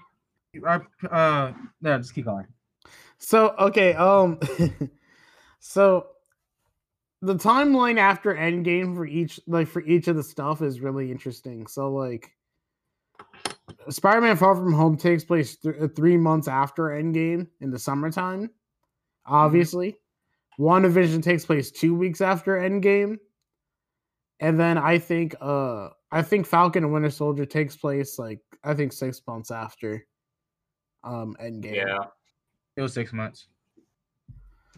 I, 0.68 0.80
uh, 1.10 1.54
no, 1.82 1.98
just 1.98 2.14
keep 2.14 2.26
going. 2.26 2.46
So 3.20 3.54
okay, 3.60 3.94
um, 3.94 4.40
so 5.60 6.08
the 7.22 7.36
timeline 7.36 7.98
after 7.98 8.34
Endgame 8.34 8.96
for 8.96 9.06
each, 9.06 9.40
like 9.48 9.68
for 9.68 9.82
each 9.84 10.08
of 10.08 10.16
the 10.16 10.24
stuff, 10.24 10.62
is 10.62 10.80
really 10.80 11.12
interesting. 11.12 11.68
So 11.68 11.92
like, 11.94 12.32
Spider-Man: 13.90 14.38
Far 14.38 14.56
From 14.56 14.74
Home 14.74 14.98
takes 14.98 15.24
place 15.24 15.58
th- 15.58 15.76
three 15.96 16.18
months 16.18 16.48
after 16.48 16.84
Endgame 16.86 17.48
in 17.62 17.72
the 17.72 17.80
summertime. 17.80 18.50
Obviously, 19.30 19.96
WandaVision 20.60 21.24
takes 21.24 21.46
place 21.46 21.72
two 21.72 21.94
weeks 21.96 22.20
after 22.20 22.58
Endgame, 22.58 23.18
and 24.40 24.60
then 24.60 24.78
I 24.78 24.98
think, 24.98 25.36
uh, 25.40 25.90
I 26.12 26.22
think 26.22 26.48
Falcon 26.48 26.84
and 26.84 26.92
Winter 26.92 27.12
Soldier 27.12 27.46
takes 27.46 27.76
place 27.76 28.18
like 28.18 28.40
I 28.64 28.74
think 28.74 28.92
six 28.92 29.22
months 29.28 29.52
after, 29.52 30.06
um, 31.04 31.36
Endgame. 31.42 31.76
Yeah. 31.76 32.00
It 32.76 32.82
was 32.82 32.94
six 32.94 33.14
months. 33.14 33.48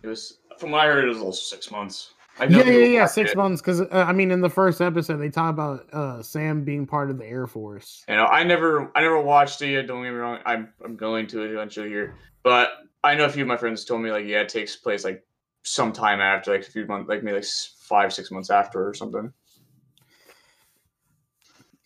It 0.04 0.08
was 0.08 0.40
from 0.58 0.72
what 0.72 0.82
I 0.82 0.88
heard. 0.88 1.06
It 1.06 1.10
was 1.10 1.20
also 1.20 1.56
six 1.56 1.72
months. 1.72 2.14
I 2.40 2.46
Yeah, 2.46 2.64
yeah, 2.64 2.86
yeah, 2.86 3.06
six 3.06 3.32
it. 3.32 3.38
months. 3.38 3.62
Because 3.62 3.82
uh, 3.82 4.06
I 4.08 4.14
mean, 4.14 4.32
in 4.32 4.42
the 4.42 4.50
first 4.50 4.82
episode, 4.82 5.18
they 5.18 5.30
talk 5.30 5.52
about 5.52 5.94
uh, 5.94 6.24
Sam 6.24 6.64
being 6.64 6.88
part 6.88 7.10
of 7.10 7.18
the 7.18 7.26
Air 7.26 7.46
Force. 7.46 8.04
You 8.08 8.16
know, 8.16 8.26
I 8.26 8.44
never, 8.44 8.92
I 8.96 9.02
never 9.02 9.22
watched 9.22 9.62
it 9.62 9.72
yet. 9.72 9.88
Don't 9.88 10.04
get 10.04 10.12
me 10.12 10.18
wrong. 10.18 10.40
I'm, 10.46 10.74
I'm 10.84 10.96
going 10.96 11.28
to 11.28 11.44
it 11.44 11.52
eventually 11.52 11.90
here, 11.90 12.16
but 12.44 12.70
I 13.04 13.16
know 13.16 13.26
a 13.26 13.30
few 13.30 13.44
of 13.44 13.48
my 13.48 13.58
friends 13.58 13.86
told 13.86 14.02
me 14.02 14.12
like, 14.12 14.26
yeah, 14.26 14.42
it 14.42 14.50
takes 14.50 14.76
place 14.76 15.04
like 15.04 15.26
sometime 15.64 16.22
after, 16.22 16.52
like 16.52 16.68
a 16.68 16.72
few 16.72 16.86
months, 16.86 17.10
like 17.10 17.24
maybe 17.24 17.38
like 17.38 17.46
five, 17.80 18.14
six 18.14 18.32
months 18.32 18.50
after 18.50 18.88
or 18.88 18.94
something. 18.94 19.34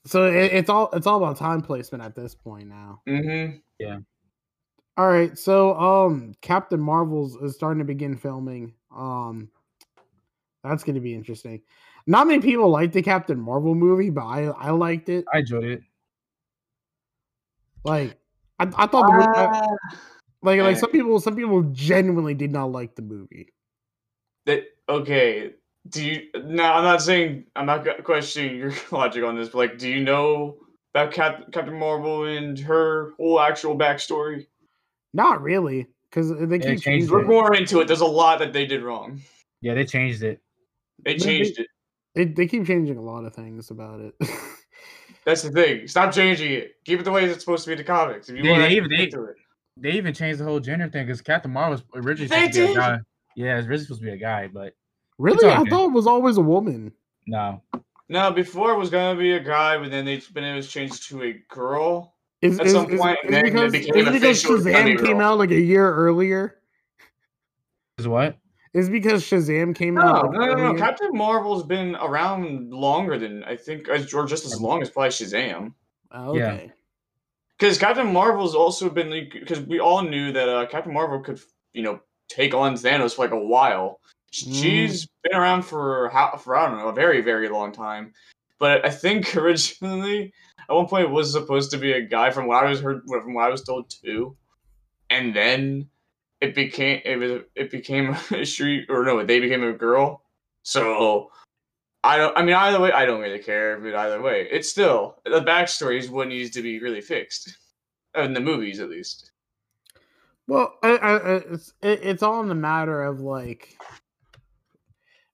So 0.06 0.26
it, 0.28 0.54
it's 0.54 0.70
all 0.70 0.90
it's 0.94 1.08
all 1.08 1.18
about 1.18 1.38
time 1.38 1.62
placement 1.62 2.04
at 2.04 2.16
this 2.16 2.36
point 2.36 2.68
now. 2.68 3.02
Mm-hmm. 3.08 3.58
Yeah. 3.80 4.00
All 4.98 5.10
right, 5.10 5.38
so 5.38 5.78
um, 5.78 6.34
Captain 6.42 6.80
Marvel's 6.80 7.36
is 7.36 7.56
starting 7.56 7.80
to 7.80 7.86
begin 7.86 8.16
filming. 8.16 8.76
Um, 8.96 9.50
that's 10.64 10.86
going 10.86 10.96
to 10.96 11.02
be 11.02 11.14
interesting. 11.14 11.64
Not 12.08 12.28
many 12.28 12.42
people 12.42 12.70
like 12.70 12.94
the 12.94 13.02
Captain 13.02 13.38
Marvel 13.38 13.76
movie, 13.76 14.10
but 14.10 14.24
I 14.24 14.44
I 14.46 14.72
liked 14.72 15.10
it. 15.10 15.26
I 15.34 15.40
enjoyed 15.40 15.66
it. 15.66 15.82
Like 17.84 18.18
I, 18.58 18.64
I 18.64 18.88
thought 18.88 19.08
the 19.08 19.14
movie, 19.14 19.68
I- 20.44 20.48
Ah. 20.48 20.50
like 20.50 20.62
like 20.62 20.76
eh. 20.76 20.80
some 20.80 20.92
people 20.92 21.20
some 21.20 21.36
people 21.36 21.64
genuinely 21.72 22.34
did 22.34 22.52
not 22.52 22.72
like 22.72 22.96
the 22.96 23.02
movie. 23.02 23.54
that 24.46 24.64
okay. 24.90 25.52
Do 25.90 26.04
you? 26.04 26.24
now? 26.46 26.74
I'm 26.76 26.84
not 26.84 27.02
saying 27.02 27.46
I'm 27.56 27.68
not 27.68 27.86
questioning 28.04 28.58
your 28.58 28.74
logic 28.92 29.24
on 29.24 29.36
this, 29.36 29.50
but 29.50 29.58
like, 29.60 29.78
do 29.78 29.88
you 29.90 30.04
know 30.04 30.58
about 30.96 31.12
Cap, 31.14 31.52
Captain 31.52 31.78
Marvel 31.78 32.26
and 32.26 32.58
her 32.60 33.12
whole 33.18 33.40
actual 33.40 33.78
backstory? 33.78 34.48
Not 35.14 35.42
really, 35.44 35.86
because 36.10 36.30
they 36.30 36.46
they 36.46 36.58
keep 36.58 36.66
changed 36.68 36.84
changing. 36.86 37.10
Look 37.12 37.22
it. 37.24 37.28
more 37.28 37.54
into 37.56 37.82
it. 37.82 37.88
There's 37.88 38.02
a 38.02 38.06
lot 38.06 38.40
that 38.40 38.52
they 38.52 38.66
did 38.66 38.82
wrong. 38.82 39.22
Yeah, 39.62 39.76
they 39.76 39.86
changed 39.86 40.24
it. 40.24 40.42
They 41.04 41.14
They- 41.14 41.20
changed 41.20 41.60
it. 41.60 41.68
They, 42.16 42.26
they 42.26 42.48
keep 42.48 42.66
changing 42.66 42.98
a 42.98 43.02
lot 43.02 43.26
of 43.26 43.36
things 43.36 43.70
about 43.72 44.00
it. 44.00 44.16
That's 45.26 45.42
the 45.42 45.52
thing. 45.52 45.86
Stop 45.88 46.14
changing 46.14 46.52
it. 46.54 46.76
Keep 46.86 47.02
it 47.02 47.04
the 47.04 47.12
way 47.12 47.26
it's 47.26 47.42
supposed 47.42 47.64
to 47.66 47.70
be 47.70 47.74
in 47.74 47.78
the 47.80 47.84
comics. 47.84 48.30
If 48.30 48.38
you 48.38 48.44
They- 48.44 48.50
want 48.50 48.62
they 48.64 48.70
to 48.70 48.76
even- 48.76 48.90
they- 48.90 49.04
into 49.04 49.24
it. 49.26 49.36
They 49.78 49.92
even 49.92 50.14
changed 50.14 50.40
the 50.40 50.46
whole 50.46 50.60
gender 50.60 50.88
thing 50.90 51.06
because 51.06 51.22
Captain 51.22 51.52
Marvel 51.52 51.72
was 51.74 51.84
originally 52.04 52.28
They 52.30 52.52
supposed 52.52 52.54
to 52.56 52.66
be 52.68 52.72
a 52.72 52.76
guy. 52.76 52.98
Yeah, 53.36 53.58
it's 53.58 53.68
originally 53.68 53.84
supposed 53.86 54.02
to 54.02 54.06
be 54.06 54.12
a 54.14 54.18
guy, 54.18 54.48
but 54.48 54.74
really, 55.18 55.50
I 55.50 55.64
thought 55.66 55.88
it 55.88 55.92
was 55.92 56.08
always 56.08 56.38
a 56.38 56.42
woman. 56.42 56.92
no. 57.28 57.62
No, 58.08 58.30
before 58.32 58.72
it 58.72 58.78
was 58.78 58.92
gonna 58.92 59.18
be 59.20 59.32
a 59.32 59.40
guy, 59.40 59.80
but 59.80 59.90
then 59.90 60.06
they 60.06 60.22
but 60.32 60.44
it 60.44 60.54
was 60.56 60.68
changed 60.72 61.10
to 61.10 61.24
a 61.24 61.34
girl. 61.50 62.14
Is, 62.44 62.60
At 62.60 62.68
is, 62.68 62.74
some 62.74 62.92
is- 62.92 63.00
point, 63.02 63.18
is 63.24 63.32
then 63.32 63.46
it 63.48 63.52
because, 63.52 63.72
became 63.72 63.96
is 63.96 64.06
because 64.06 64.16
official 64.18 64.56
as 64.58 64.64
Bunny 64.64 64.94
Shazam 64.96 65.04
came 65.06 65.18
Girl. 65.18 65.28
out 65.28 65.38
like 65.40 65.50
a 65.50 65.60
year 65.60 65.92
earlier. 65.92 66.60
Is 67.98 68.08
what? 68.08 68.38
Is 68.76 68.90
because 68.92 69.24
Shazam 69.24 69.74
came 69.76 69.96
No, 69.96 70.02
out. 70.04 70.32
no, 70.34 70.40
like, 70.40 70.58
no, 70.58 70.74
no. 70.74 70.78
Captain 70.78 71.10
Marvel's 71.14 71.64
been 71.64 71.96
around 71.96 72.72
longer 72.72 73.18
than 73.18 73.44
I 73.44 73.56
think, 73.56 73.90
as- 73.90 74.14
or 74.14 74.28
just 74.28 74.46
as 74.46 74.54
um, 74.58 74.62
long 74.62 74.84
as 74.84 74.92
probably 74.92 75.10
Shazam. 75.10 75.74
Oh, 76.12 76.36
Yeah. 76.36 76.60
Because 77.58 77.78
Captain 77.78 78.12
Marvel's 78.12 78.56
also 78.56 78.90
been 78.90 79.30
because 79.32 79.62
we 79.62 79.80
all 79.80 80.02
knew 80.02 80.32
that 80.34 80.50
uh, 80.50 80.66
Captain 80.66 80.94
Marvel 80.94 81.22
could, 81.22 81.40
you 81.74 81.84
know, 81.84 82.00
take 82.28 82.54
on 82.54 82.76
Thanos 82.76 83.16
for 83.16 83.24
like 83.24 83.32
a 83.32 83.40
while. 83.40 84.00
Mm. 84.34 84.62
She's 84.62 85.08
been 85.24 85.40
around 85.40 85.64
for 85.64 86.10
how 86.10 86.36
for 86.38 86.58
I 86.58 86.68
don't 86.68 86.80
know 86.80 86.90
a 86.90 86.94
very 86.94 87.22
very 87.22 87.48
long 87.48 87.72
time, 87.72 88.14
but 88.60 88.86
I 88.86 88.90
think 88.90 89.36
originally 89.38 90.34
at 90.70 90.76
one 90.76 90.88
point 90.88 91.06
it 91.06 91.12
was 91.12 91.32
supposed 91.32 91.72
to 91.72 91.78
be 91.78 91.94
a 91.94 92.02
guy 92.02 92.32
from 92.32 92.48
what 92.48 92.64
I 92.64 92.70
was 92.70 92.82
heard 92.82 93.04
from 93.08 93.34
what 93.34 93.46
I 93.46 93.50
was 93.50 93.64
told 93.64 93.90
too, 93.90 94.36
and 95.10 95.34
then 95.34 95.88
it 96.42 96.56
became 96.56 97.02
it 97.06 97.18
was 97.18 97.42
it 97.56 97.72
became 97.72 98.16
a 98.32 98.46
street 98.46 98.88
or 98.90 99.06
no 99.06 99.24
they 99.24 99.40
became 99.40 99.64
a 99.64 99.74
girl. 99.74 100.22
So 100.64 101.32
I 102.06 102.18
don't. 102.18 102.38
I 102.38 102.44
mean, 102.44 102.56
either 102.56 102.80
way, 102.80 102.92
I 102.92 103.06
don't 103.06 103.20
really 103.20 103.40
care. 103.40 103.80
But 103.80 103.96
either 103.96 104.22
way, 104.22 104.48
it's 104.52 104.70
still 104.70 105.18
the 105.26 105.42
backstory 105.42 105.98
is 105.98 106.10
what 106.10 106.28
needs 106.28 106.52
to 106.52 106.62
be 106.62 106.80
really 106.80 107.02
fixed 107.02 107.58
in 108.16 108.34
the 108.34 108.40
movies, 108.40 108.80
at 108.80 108.90
least. 108.90 109.32
Well, 110.48 110.76
I, 110.84 110.90
I, 110.98 111.18
I- 111.18 111.36
it's 111.54 111.74
it, 111.82 112.00
it's 112.04 112.22
all 112.24 112.42
in 112.42 112.48
the 112.48 112.54
matter 112.56 113.02
of 113.04 113.22
like, 113.22 113.76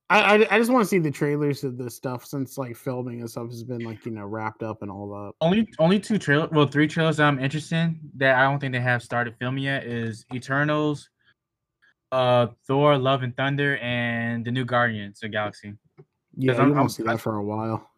I 0.09 0.21
I, 0.37 0.55
I 0.55 0.57
just 0.59 0.71
want 0.71 0.83
to 0.83 0.87
see 0.87 0.99
the 0.99 1.11
trailers 1.11 1.65
of 1.65 1.77
this 1.77 1.93
stuff 1.95 2.25
since 2.25 2.57
like 2.57 2.77
filming 2.77 3.19
and 3.19 3.29
stuff 3.29 3.47
has 3.49 3.63
been 3.65 3.81
like 3.83 4.05
you 4.05 4.13
know 4.13 4.25
wrapped 4.25 4.63
up 4.63 4.81
and 4.81 4.89
all 4.89 5.09
that. 5.09 5.33
Only 5.41 5.67
only 5.77 5.99
two 5.99 6.17
trailers, 6.17 6.51
well, 6.51 6.67
three 6.67 6.87
trailers 6.87 7.17
that 7.17 7.27
I'm 7.27 7.39
interested 7.39 7.75
in 7.75 7.99
that 8.15 8.35
I 8.37 8.43
don't 8.43 8.59
think 8.59 8.71
they 8.71 8.79
have 8.79 9.03
started 9.03 9.35
filming 9.39 9.65
yet 9.65 9.83
is 9.85 10.25
Eternals, 10.33 11.09
uh, 12.13 12.47
Thor: 12.65 12.97
Love 12.97 13.23
and 13.23 13.35
Thunder, 13.35 13.75
and 13.79 14.45
the 14.45 14.51
new 14.51 14.63
Guardians 14.63 15.17
of 15.17 15.29
the 15.29 15.29
Galaxy. 15.35 15.73
Yeah, 16.35 16.53
I'm- 16.53 16.67
you 16.67 16.73
I'm- 16.73 16.79
won't 16.79 16.91
see 16.91 17.03
that 17.03 17.19
for 17.19 17.35
a 17.35 17.43
while. 17.43 17.89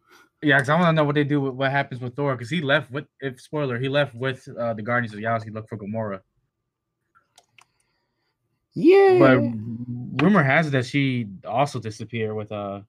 Yeah, 0.42 0.58
because 0.58 0.68
I 0.68 0.74
want 0.74 0.88
to 0.88 0.92
know 0.92 1.04
what 1.04 1.14
they 1.14 1.24
do 1.24 1.40
with 1.40 1.54
what 1.54 1.70
happens 1.70 2.00
with 2.02 2.14
Thor 2.16 2.34
because 2.34 2.50
he 2.50 2.60
left 2.60 2.90
with 2.90 3.06
if 3.20 3.40
spoiler 3.40 3.78
he 3.78 3.88
left 3.88 4.14
with 4.14 4.46
uh, 4.58 4.74
the 4.74 4.82
Guardians 4.82 5.12
of 5.12 5.16
the 5.16 5.22
Galaxy 5.22 5.48
to 5.48 5.54
look 5.54 5.68
for 5.68 5.78
Gamora. 5.78 6.20
Yeah, 8.74 9.18
But 9.18 10.22
rumor 10.22 10.42
has 10.42 10.66
it 10.66 10.70
that 10.70 10.84
she 10.84 11.28
also 11.46 11.78
disappeared 11.78 12.34
with 12.34 12.50
uh 12.52 12.82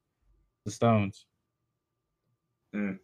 the 0.66 0.72
stones. 0.72 1.26
Mm. 2.74 3.00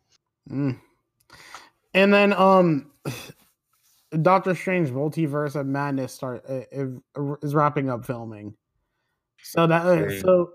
And 1.93 2.13
then 2.13 2.33
um 2.33 2.91
Doctor 4.21 4.53
Strange 4.55 4.89
Multiverse 4.89 5.55
of 5.55 5.65
Madness 5.67 6.11
start 6.13 6.43
uh, 6.49 6.63
is, 6.71 6.97
is 7.41 7.55
wrapping 7.55 7.89
up 7.89 8.03
filming. 8.05 8.55
So 9.43 9.65
that 9.67 9.85
uh, 9.85 10.19
so 10.19 10.53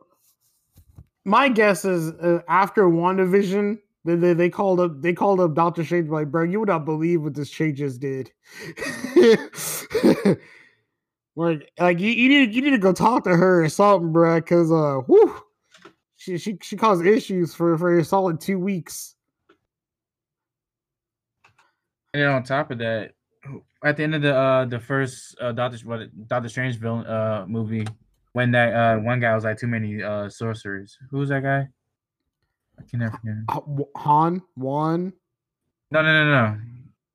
my 1.27 1.49
guess 1.49 1.85
is 1.85 2.13
uh, 2.13 2.41
after 2.49 2.85
WandaVision 2.85 3.79
they, 4.05 4.15
they 4.15 4.33
they 4.33 4.49
called 4.49 4.79
up 4.79 5.03
they 5.03 5.13
called 5.13 5.41
up 5.41 5.55
Doctor 5.55 5.85
Strange 5.85 6.09
like 6.09 6.31
bro 6.31 6.45
you 6.45 6.61
would 6.61 6.69
not 6.69 6.85
believe 6.85 7.23
what 7.23 7.35
this 7.35 7.51
change 7.51 7.79
just 7.79 8.01
did. 8.01 8.31
like 11.35 11.73
like 11.79 11.99
you, 11.99 12.11
you 12.11 12.29
need 12.29 12.55
you 12.55 12.63
need 12.63 12.71
to 12.71 12.79
go 12.79 12.93
talk 12.93 13.25
to 13.25 13.37
her 13.37 13.65
or 13.65 13.69
something, 13.69 14.13
bro, 14.13 14.37
because 14.37 14.71
uh 14.71 15.01
whew, 15.07 15.35
she 16.17 16.39
she 16.39 16.57
she 16.63 16.77
caused 16.77 17.05
issues 17.05 17.53
for 17.53 17.77
for 17.77 17.99
a 17.99 18.05
solid 18.05 18.41
two 18.41 18.61
weeks. 18.61 19.17
And 22.15 22.23
then 22.23 22.31
on 22.31 22.45
top 22.45 22.71
of 22.71 22.79
that, 22.79 23.15
at 23.85 23.97
the 23.97 24.05
end 24.05 24.15
of 24.15 24.23
the 24.23 24.35
uh 24.35 24.65
the 24.67 24.79
first 24.79 25.37
uh 25.41 25.51
Doctor 25.51 25.79
what 25.79 26.29
Doctor 26.29 26.49
Strange 26.49 26.77
villain 26.77 27.05
uh 27.07 27.45
movie, 27.49 27.85
when 28.37 28.51
that 28.51 28.75
uh 28.75 28.99
one 28.99 29.19
guy 29.19 29.35
was 29.35 29.45
like 29.45 29.57
too 29.57 29.67
many 29.67 30.03
uh 30.03 30.29
sorcerers. 30.29 30.99
Who 31.11 31.17
was 31.17 31.31
that 31.31 31.43
guy? 31.43 31.69
I 32.79 32.83
can 32.83 32.99
never. 32.99 33.19
Uh, 33.49 33.61
Han, 33.97 34.43
Juan. 34.55 35.15
No, 35.91 36.03
no, 36.03 36.25
no, 36.25 36.31
no. 36.31 36.61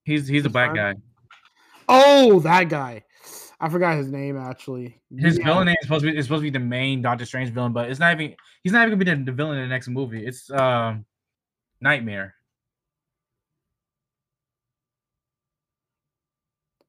He's 0.04 0.28
he's 0.28 0.46
a 0.46 0.50
black 0.50 0.74
guy. 0.74 0.96
Oh, 1.88 2.40
that 2.40 2.70
guy. 2.70 3.04
I 3.60 3.70
forgot 3.70 3.98
his 3.98 4.12
name 4.12 4.36
actually. 4.36 5.00
His 5.16 5.38
Yeah. 5.38 5.46
villain 5.46 5.68
name 5.68 5.76
is 5.80 5.86
supposed 5.86 6.06
to 6.06 6.12
be 6.12 6.18
is 6.18 6.26
supposed 6.26 6.40
to 6.40 6.50
be 6.50 6.50
the 6.50 6.58
main 6.58 7.04
Doctor 7.04 7.26
Strange 7.28 7.52
villain, 7.52 7.72
but 7.72 7.92
it's 7.92 8.00
not 8.00 8.20
even 8.20 8.36
he's 8.64 8.74
not 8.74 8.88
even 8.88 8.98
gonna 8.98 9.06
be 9.06 9.24
the, 9.24 9.32
the 9.32 9.36
villain 9.38 9.60
in 9.60 9.64
the 9.66 9.70
next 9.70 9.90
movie. 9.90 10.26
It's 10.26 10.50
um 10.50 11.06
Nightmare. 11.82 12.34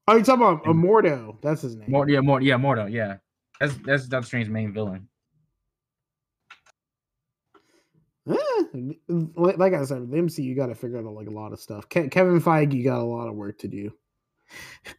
Oh, 0.07 0.15
you 0.15 0.23
talking 0.23 0.41
about 0.41 0.65
Immorto? 0.65 1.37
That's 1.43 1.61
his 1.61 1.75
name. 1.75 1.91
More 1.91 2.09
yeah, 2.09 2.21
more 2.21 2.41
yeah, 2.41 2.55
Mordo, 2.55 2.91
yeah. 2.91 3.17
That's 3.59 3.75
that's 3.85 4.07
Doctor 4.07 4.27
Strange's 4.27 4.49
main 4.49 4.73
villain. 4.73 5.07
Eh, 8.29 8.35
like 9.35 9.73
I 9.73 9.83
said, 9.83 10.09
the 10.09 10.17
MCU 10.17 10.55
got 10.55 10.67
to 10.67 10.75
figure 10.75 10.97
out 10.97 11.05
like 11.05 11.27
a 11.27 11.31
lot 11.31 11.53
of 11.53 11.59
stuff. 11.59 11.85
Ke- 11.89 12.09
Kevin 12.09 12.41
Feige 12.41 12.83
got 12.83 12.99
a 12.99 13.03
lot 13.03 13.27
of 13.27 13.35
work 13.35 13.59
to 13.59 13.67
do. 13.67 13.91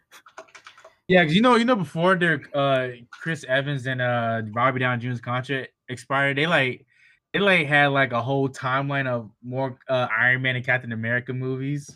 Yeah, 1.07 1.23
because 1.23 1.37
you 1.37 1.43
know, 1.43 1.57
you 1.57 1.67
know, 1.67 1.77
before 1.77 2.17
their 2.17 2.41
uh 2.55 2.89
Chris 3.11 3.45
Evans 3.47 3.87
and 3.87 4.01
uh 4.01 4.43
Robbie 4.53 4.81
Down 4.81 5.01
Jr.'s 5.01 5.21
contract 5.21 5.73
expired, 5.89 6.39
they 6.39 6.47
like 6.47 6.87
they 7.33 7.41
like 7.41 7.67
had 7.67 7.89
like 7.89 8.13
a 8.13 8.23
whole 8.23 8.49
timeline 8.49 9.07
of 9.07 9.31
more 9.43 9.79
uh 9.89 10.09
Iron 10.19 10.41
Man 10.41 10.57
and 10.57 10.65
Captain 10.65 10.93
America 10.93 11.35
movies, 11.35 11.95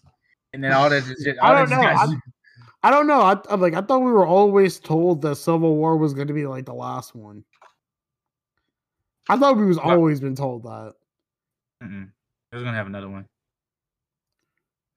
and 0.52 0.62
then 0.62 0.72
all 0.72 0.90
that 0.90 1.04
just 1.08 1.24
shit. 1.24 1.38
I 1.40 1.48
all 1.48 1.54
don't 1.66 1.70
that 1.70 1.82
know. 1.82 2.16
just 2.16 2.16
I, 2.82 2.90
don't 2.90 3.06
know. 3.06 3.20
I, 3.20 3.36
I'm 3.50 3.60
like 3.60 3.74
I 3.74 3.80
thought 3.80 3.98
we 4.00 4.12
were 4.12 4.26
always 4.26 4.78
told 4.78 5.22
that 5.22 5.36
Civil 5.36 5.76
War 5.76 5.96
was 5.96 6.14
going 6.14 6.28
to 6.28 6.34
be 6.34 6.46
like 6.46 6.64
the 6.66 6.74
last 6.74 7.14
one. 7.14 7.44
I 9.28 9.36
thought 9.36 9.56
we 9.56 9.66
was 9.66 9.76
What? 9.76 9.86
always 9.86 10.20
been 10.20 10.36
told 10.36 10.62
that. 10.64 10.94
Mm-mm. 11.82 12.10
They're 12.50 12.60
gonna 12.62 12.76
have 12.76 12.86
another 12.86 13.08
one 13.08 13.26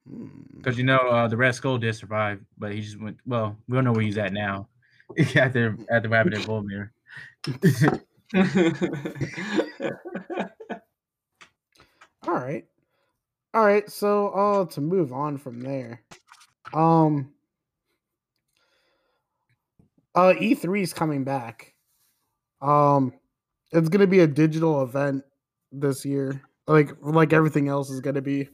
Hmm. 0.08 0.28
because 0.58 0.78
you 0.78 0.84
know 0.84 0.98
uh 0.98 1.28
the 1.28 1.38
Red 1.38 1.54
Skull 1.54 1.78
did 1.78 1.94
survive, 1.96 2.40
but 2.58 2.72
he 2.72 2.82
just 2.82 3.00
went. 3.00 3.18
Well, 3.26 3.56
we 3.68 3.76
don't 3.76 3.84
know 3.84 3.92
where 3.92 4.02
he's 4.02 4.18
at 4.18 4.34
now. 4.34 4.68
after 5.36 5.78
after 5.92 6.10
Rabbit 6.10 6.34
and 6.34 6.44
Vormir. 6.46 6.90
All 12.28 12.36
right. 12.36 12.66
All 13.54 13.66
right. 13.66 13.90
So 13.90 14.30
uh 14.30 14.66
to 14.68 14.82
move 14.82 15.12
on 15.12 15.38
from 15.38 15.60
there. 15.62 16.02
Um 16.74 17.34
uh 20.16 20.34
E3 20.40 20.82
is 20.82 20.94
coming 20.94 21.24
back. 21.24 21.74
Um 22.62 23.14
it's 23.72 23.90
gonna 23.90 24.08
be 24.08 24.20
a 24.20 24.28
digital 24.28 24.84
event 24.84 25.24
this 25.72 26.04
year. 26.06 26.42
Like 26.68 26.92
like 27.02 27.34
everything 27.34 27.68
else 27.68 27.90
is 27.90 28.02
gonna 28.02 28.22
be. 28.22 28.50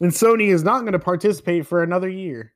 And 0.00 0.12
Sony 0.12 0.48
is 0.48 0.62
not 0.62 0.84
gonna 0.84 0.98
participate 0.98 1.66
for 1.66 1.82
another 1.82 2.08
year. 2.08 2.52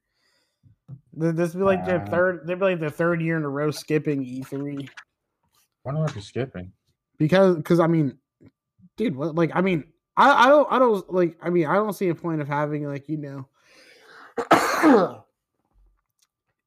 This 1.14 1.54
will 1.54 1.60
be 1.60 1.64
like 1.64 1.84
their 1.84 2.06
third 2.06 2.46
they'll 2.46 2.56
be 2.56 2.64
like 2.64 2.80
the 2.80 2.90
third 2.90 3.20
year 3.20 3.36
in 3.36 3.44
a 3.44 3.48
row 3.48 3.70
skipping 3.70 4.22
E 4.24 4.42
E3 4.42 4.88
Why 5.82 5.92
not 5.92 6.10
for 6.10 6.20
skipping? 6.20 6.72
because 7.18 7.56
because 7.56 7.80
I 7.80 7.86
mean, 7.86 8.18
dude, 8.96 9.16
what 9.16 9.34
like 9.34 9.50
I 9.54 9.60
mean, 9.60 9.84
I 10.16 10.46
I 10.46 10.48
don't 10.48 10.68
I 10.70 10.78
don't 10.78 11.12
like 11.12 11.36
I 11.42 11.50
mean 11.50 11.66
I 11.66 11.74
don't 11.74 11.92
see 11.92 12.08
a 12.08 12.14
point 12.14 12.40
of 12.40 12.48
having 12.48 12.86
like 12.86 13.08
you 13.08 13.18
know 13.18 13.48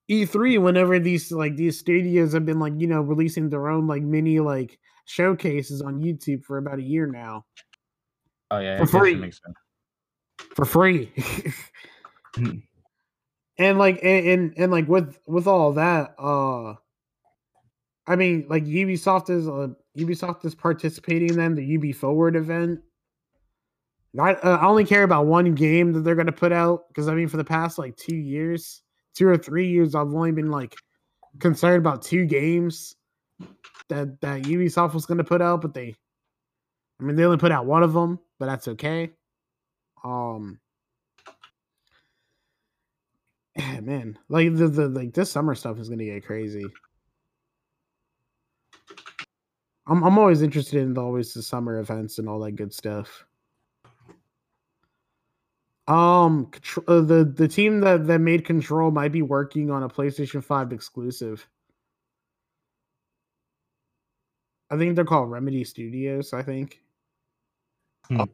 E3 0.09 0.61
whenever 0.61 0.99
these 0.99 1.31
like 1.31 1.55
these 1.55 1.79
studios 1.79 2.33
have 2.33 2.45
been 2.45 2.59
like 2.59 2.73
you 2.77 2.87
know 2.87 3.01
releasing 3.01 3.49
their 3.49 3.69
own 3.69 3.87
like 3.87 4.03
mini 4.03 4.39
like 4.39 4.77
showcases 5.05 5.81
on 5.81 6.01
YouTube 6.01 6.43
for 6.43 6.57
about 6.57 6.79
a 6.79 6.83
year 6.83 7.07
now 7.07 7.45
Oh 8.51 8.59
yeah, 8.59 8.77
For 8.77 8.83
I 8.83 8.85
guess 8.85 8.91
that 8.91 8.99
free. 8.99 9.15
makes 9.15 9.41
sense. 9.43 9.57
for 10.55 10.65
free. 10.65 11.11
Mhm. 12.37 12.61
and 13.57 13.77
like 13.79 13.99
and, 14.03 14.27
and 14.27 14.53
and 14.57 14.71
like 14.71 14.87
with 14.87 15.17
with 15.25 15.47
all 15.47 15.73
that 15.73 16.13
uh 16.19 16.75
I 18.07 18.15
mean 18.15 18.45
like 18.49 18.65
Ubisoft 18.65 19.29
is 19.31 19.47
uh, 19.47 19.69
Ubisoft 19.97 20.45
is 20.45 20.53
participating 20.53 21.39
in 21.39 21.55
the 21.55 21.75
UB 21.75 21.95
Forward 21.95 22.35
event. 22.35 22.81
I, 24.19 24.33
uh, 24.35 24.57
I 24.57 24.65
only 24.67 24.85
care 24.85 25.03
about 25.03 25.25
one 25.25 25.55
game 25.55 25.91
that 25.93 26.01
they're 26.01 26.15
going 26.15 26.25
to 26.27 26.31
put 26.31 26.51
out 26.51 26.87
because 26.89 27.07
I 27.07 27.15
mean 27.15 27.27
for 27.27 27.37
the 27.37 27.43
past 27.43 27.77
like 27.79 27.97
2 27.97 28.15
years, 28.15 28.83
2 29.15 29.28
or 29.28 29.38
3 29.38 29.67
years 29.67 29.95
I've 29.95 30.13
only 30.13 30.32
been 30.32 30.51
like 30.51 30.75
concerned 31.39 31.78
about 31.78 32.01
two 32.01 32.25
games 32.25 32.95
that 33.89 34.19
that 34.21 34.43
Ubisoft 34.43 34.93
was 34.93 35.06
going 35.06 35.17
to 35.17 35.23
put 35.23 35.41
out 35.41 35.62
but 35.62 35.73
they 35.73 35.95
I 36.99 37.04
mean 37.04 37.15
they 37.15 37.25
only 37.25 37.38
put 37.38 37.51
out 37.51 37.65
one 37.65 37.84
of 37.84 37.93
them, 37.93 38.19
but 38.39 38.45
that's 38.45 38.67
okay. 38.69 39.12
Um 40.04 40.60
man, 43.82 44.17
like 44.30 44.56
the, 44.56 44.67
the 44.67 44.89
like 44.89 45.13
this 45.13 45.32
summer 45.32 45.56
stuff 45.56 45.80
is 45.80 45.89
gonna 45.89 46.06
get 46.06 46.25
crazy. 46.25 46.65
I'm 49.88 50.04
I'm 50.04 50.17
always 50.17 50.41
interested 50.41 50.82
in 50.82 50.93
the, 50.93 51.01
always 51.01 51.34
the 51.34 51.43
summer 51.43 51.80
events 51.80 52.17
and 52.17 52.28
all 52.28 52.39
that 52.39 52.54
good 52.54 52.73
stuff. 52.73 53.25
Um, 55.87 56.49
uh, 56.87 57.01
the 57.01 57.31
the 57.35 57.47
team 57.47 57.81
that 57.81 58.07
that 58.07 58.19
made 58.19 58.43
Control 58.45 58.89
might 58.89 59.11
be 59.11 59.21
working 59.21 59.69
on 59.69 59.83
a 59.83 59.89
PlayStation 59.89 60.43
Five 60.43 60.71
exclusive. 60.71 61.47
I 64.71 64.77
think 64.77 64.95
they're 64.95 65.05
called 65.05 65.29
Remedy 65.29 65.63
Studios. 65.63 66.33
I 66.33 66.41
think. 66.41 66.81
I 68.09 68.25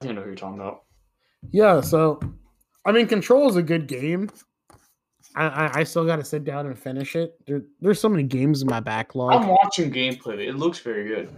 don't 0.00 0.14
know 0.16 0.22
who 0.22 0.28
you're 0.28 0.36
talking 0.36 0.60
about. 0.60 0.82
Yeah, 1.52 1.80
so 1.80 2.20
I 2.84 2.92
mean, 2.92 3.06
Control 3.06 3.48
is 3.48 3.56
a 3.56 3.62
good 3.62 3.86
game. 3.86 4.30
I, 5.36 5.46
I, 5.46 5.78
I 5.80 5.84
still 5.84 6.04
got 6.04 6.16
to 6.16 6.24
sit 6.24 6.44
down 6.44 6.66
and 6.66 6.78
finish 6.78 7.16
it. 7.16 7.34
There, 7.46 7.62
there's 7.80 8.00
so 8.00 8.08
many 8.08 8.22
games 8.22 8.62
in 8.62 8.68
my 8.68 8.80
backlog. 8.80 9.32
I'm 9.32 9.48
watching 9.48 9.90
gameplay. 9.90 10.34
It 10.34 10.48
It 10.48 10.56
looks 10.56 10.78
very 10.78 11.08
good. 11.08 11.34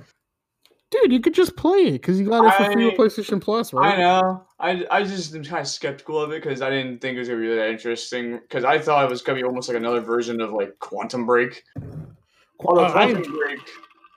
Dude, 0.90 1.12
you 1.12 1.20
could 1.20 1.34
just 1.34 1.56
play 1.56 1.86
it 1.86 1.92
because 1.92 2.20
you 2.20 2.28
got 2.28 2.46
it 2.46 2.54
for 2.54 2.72
free 2.72 2.84
I- 2.84 2.86
with 2.86 2.96
PlayStation 2.96 3.40
Plus, 3.40 3.72
right? 3.72 3.94
I 3.94 3.96
know. 3.98 4.46
I, 4.58 4.86
I 4.90 5.02
just 5.02 5.34
am 5.34 5.44
kind 5.44 5.60
of 5.60 5.68
skeptical 5.68 6.20
of 6.20 6.30
it 6.30 6.42
because 6.42 6.62
I 6.62 6.70
didn't 6.70 7.00
think 7.00 7.16
it 7.16 7.18
was 7.18 7.28
gonna 7.28 7.40
be 7.40 7.54
that 7.54 7.70
interesting. 7.70 8.38
Because 8.38 8.64
I 8.64 8.78
thought 8.78 9.04
it 9.04 9.10
was 9.10 9.20
gonna 9.20 9.38
be 9.38 9.44
almost 9.44 9.68
like 9.68 9.76
another 9.76 10.00
version 10.00 10.40
of 10.40 10.52
like 10.52 10.78
Quantum 10.78 11.26
Break. 11.26 11.64
Uh, 11.76 11.80
I, 12.60 13.12
Quantum 13.12 13.32
Break. 13.32 13.60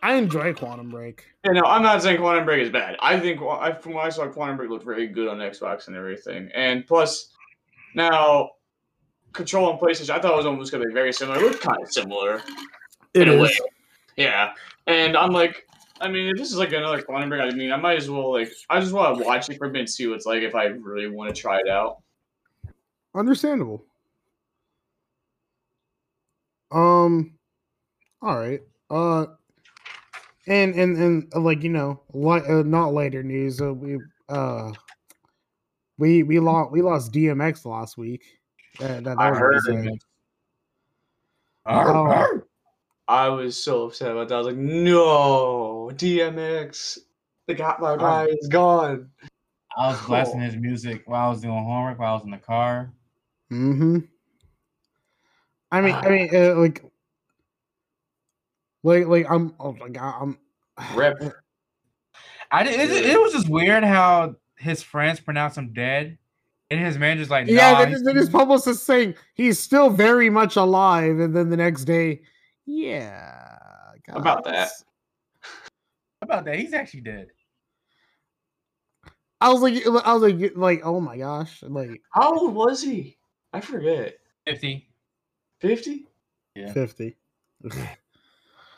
I 0.02 0.14
enjoy 0.14 0.54
Quantum 0.54 0.90
Break. 0.90 1.26
Yeah, 1.44 1.54
no, 1.54 1.64
I'm 1.64 1.82
not 1.82 2.02
saying 2.02 2.20
Quantum 2.20 2.46
Break 2.46 2.62
is 2.62 2.70
bad. 2.70 2.96
I 3.02 3.20
think 3.20 3.42
I, 3.42 3.74
from 3.74 3.94
what 3.94 4.06
I 4.06 4.10
saw, 4.10 4.28
Quantum 4.28 4.56
Break 4.56 4.70
looked 4.70 4.86
very 4.86 5.08
good 5.08 5.28
on 5.28 5.38
Xbox 5.38 5.88
and 5.88 5.96
everything. 5.96 6.50
And 6.54 6.86
plus, 6.86 7.34
now 7.96 8.52
Control 9.34 9.72
on 9.72 9.80
PlayStation, 9.80 10.12
I 10.12 10.20
thought 10.20 10.34
it 10.34 10.38
was 10.38 10.46
almost 10.46 10.72
gonna 10.72 10.86
be 10.86 10.94
very 10.94 11.14
similar. 11.14 11.40
It 11.40 11.44
looked 11.44 11.62
kind 11.62 11.82
of 11.82 11.92
similar. 11.92 12.42
It 13.14 13.28
in 13.28 13.40
a 13.40 13.42
way. 13.42 13.58
Yeah, 14.16 14.54
and 14.88 15.18
I'm 15.18 15.32
like, 15.32 15.68
I 16.02 16.08
mean, 16.08 16.30
if 16.30 16.38
this 16.38 16.50
is 16.50 16.58
like 16.58 16.74
another 16.74 17.02
Quantum 17.02 17.30
Break, 17.30 17.42
I 17.42 17.56
mean, 17.56 17.72
I 17.72 17.78
might 17.78 17.98
as 17.98 18.10
well 18.10 18.32
like, 18.32 18.52
I 18.70 18.80
just 18.80 18.94
want 18.94 19.18
to 19.18 19.24
watch 19.24 19.50
it 19.50 19.58
for 19.58 19.68
a 19.68 19.70
bit 19.70 19.80
and 19.82 19.90
see 19.90 20.08
what 20.08 20.16
it's 20.16 20.26
like 20.26 20.44
if 20.44 20.56
I 20.56 20.66
really 20.66 21.10
want 21.10 21.34
to 21.34 21.40
try 21.40 21.60
it 21.60 21.68
out. 21.68 22.02
Understandable. 23.16 23.86
Um, 26.72 27.34
all 28.22 28.38
right. 28.38 28.62
Uh, 28.90 29.26
and 30.48 30.74
and 30.76 30.98
and 30.98 31.34
uh, 31.36 31.40
like 31.40 31.64
you 31.64 31.70
know, 31.70 32.02
li- 32.14 32.44
uh, 32.48 32.64
not 32.64 32.94
later 32.94 33.24
news. 33.24 33.62
Uh, 33.62 33.74
we 33.74 34.00
uh, 34.30 34.72
we 35.98 36.24
we 36.24 36.40
lost 36.40 36.72
we 36.72 36.82
lost 36.82 37.12
DMX 37.12 37.66
last 37.66 37.98
week. 37.98 38.24
That, 38.80 39.04
that, 39.04 39.18
that 39.18 39.20
I 39.20 39.30
was 39.32 39.40
heard 39.40 39.56
insane. 39.56 39.88
it. 39.90 40.04
Oh. 41.66 42.42
I 43.08 43.28
was 43.28 43.62
so 43.62 43.88
upset 43.88 44.12
about 44.12 44.28
that. 44.30 44.36
I 44.36 44.38
was 44.38 44.48
like, 44.48 44.56
no, 44.56 45.69
DMX, 45.94 47.00
the 47.48 47.54
guy, 47.56 47.76
my 47.80 47.96
guy 47.98 48.26
is 48.26 48.48
gone. 48.48 49.10
I 49.78 49.90
was 49.90 50.02
blasting 50.06 50.40
Cool. 50.40 50.50
his 50.50 50.56
music 50.58 51.04
while 51.06 51.28
I 51.28 51.30
was 51.30 51.42
doing 51.42 51.54
homework, 51.54 52.00
while 52.00 52.12
I 52.12 52.14
was 52.16 52.24
in 52.24 52.32
the 52.32 52.38
car. 52.38 52.92
Mm-hmm. 53.52 54.00
I 55.72 55.82
mean, 55.82 55.96
I 55.96 56.10
mean, 56.10 56.30
uh, 56.36 56.56
like, 56.56 56.84
like, 58.84 59.08
like, 59.08 59.28
I'm, 59.30 59.54
oh 59.60 59.74
my 59.74 59.90
god, 59.90 60.16
I'm. 60.22 60.38
Rip. 60.96 61.18
I 62.52 62.64
did, 62.64 62.80
it, 62.80 63.06
it 63.06 63.22
was 63.22 63.32
just 63.34 63.48
weird 63.48 63.84
how 63.84 64.36
his 64.58 64.82
friends 64.82 65.20
pronounced 65.20 65.58
him 65.58 65.72
dead, 65.72 66.18
and 66.72 66.80
his 66.80 66.98
manager's 66.98 67.30
like, 67.30 67.48
Yeah, 67.48 67.74
nah, 67.74 67.80
then, 67.80 67.88
he's- 67.90 68.02
then 68.04 68.16
his 68.16 68.30
publicist 68.30 68.86
saying 68.86 69.16
he's 69.36 69.60
still 69.60 69.90
very 69.92 70.30
much 70.32 70.56
alive, 70.56 71.20
and 71.20 71.36
then 71.36 71.50
the 71.50 71.58
next 71.58 71.86
day, 71.86 72.22
yeah, 72.66 73.58
About 74.10 74.44
that. 74.46 74.70
Guys." 76.22 76.30
How 76.30 76.34
about 76.36 76.46
that? 76.46 76.60
He's 76.60 76.74
actually 76.74 77.02
dead. 77.02 77.28
I 79.42 79.54
was 79.54 79.62
like, 79.62 79.86
I 80.06 80.14
was 80.14 80.22
like, 80.22 80.52
like, 80.56 80.82
oh 80.84 81.00
my 81.00 81.18
gosh, 81.18 81.64
like 81.64 82.02
How 82.12 82.34
old 82.38 82.54
was 82.54 82.84
he? 82.84 83.18
I 83.54 83.62
forget. 83.62 84.16
Fifty. 84.46 84.90
50? 85.62 86.06
Yeah. 86.56 86.74
fifty. 86.74 87.18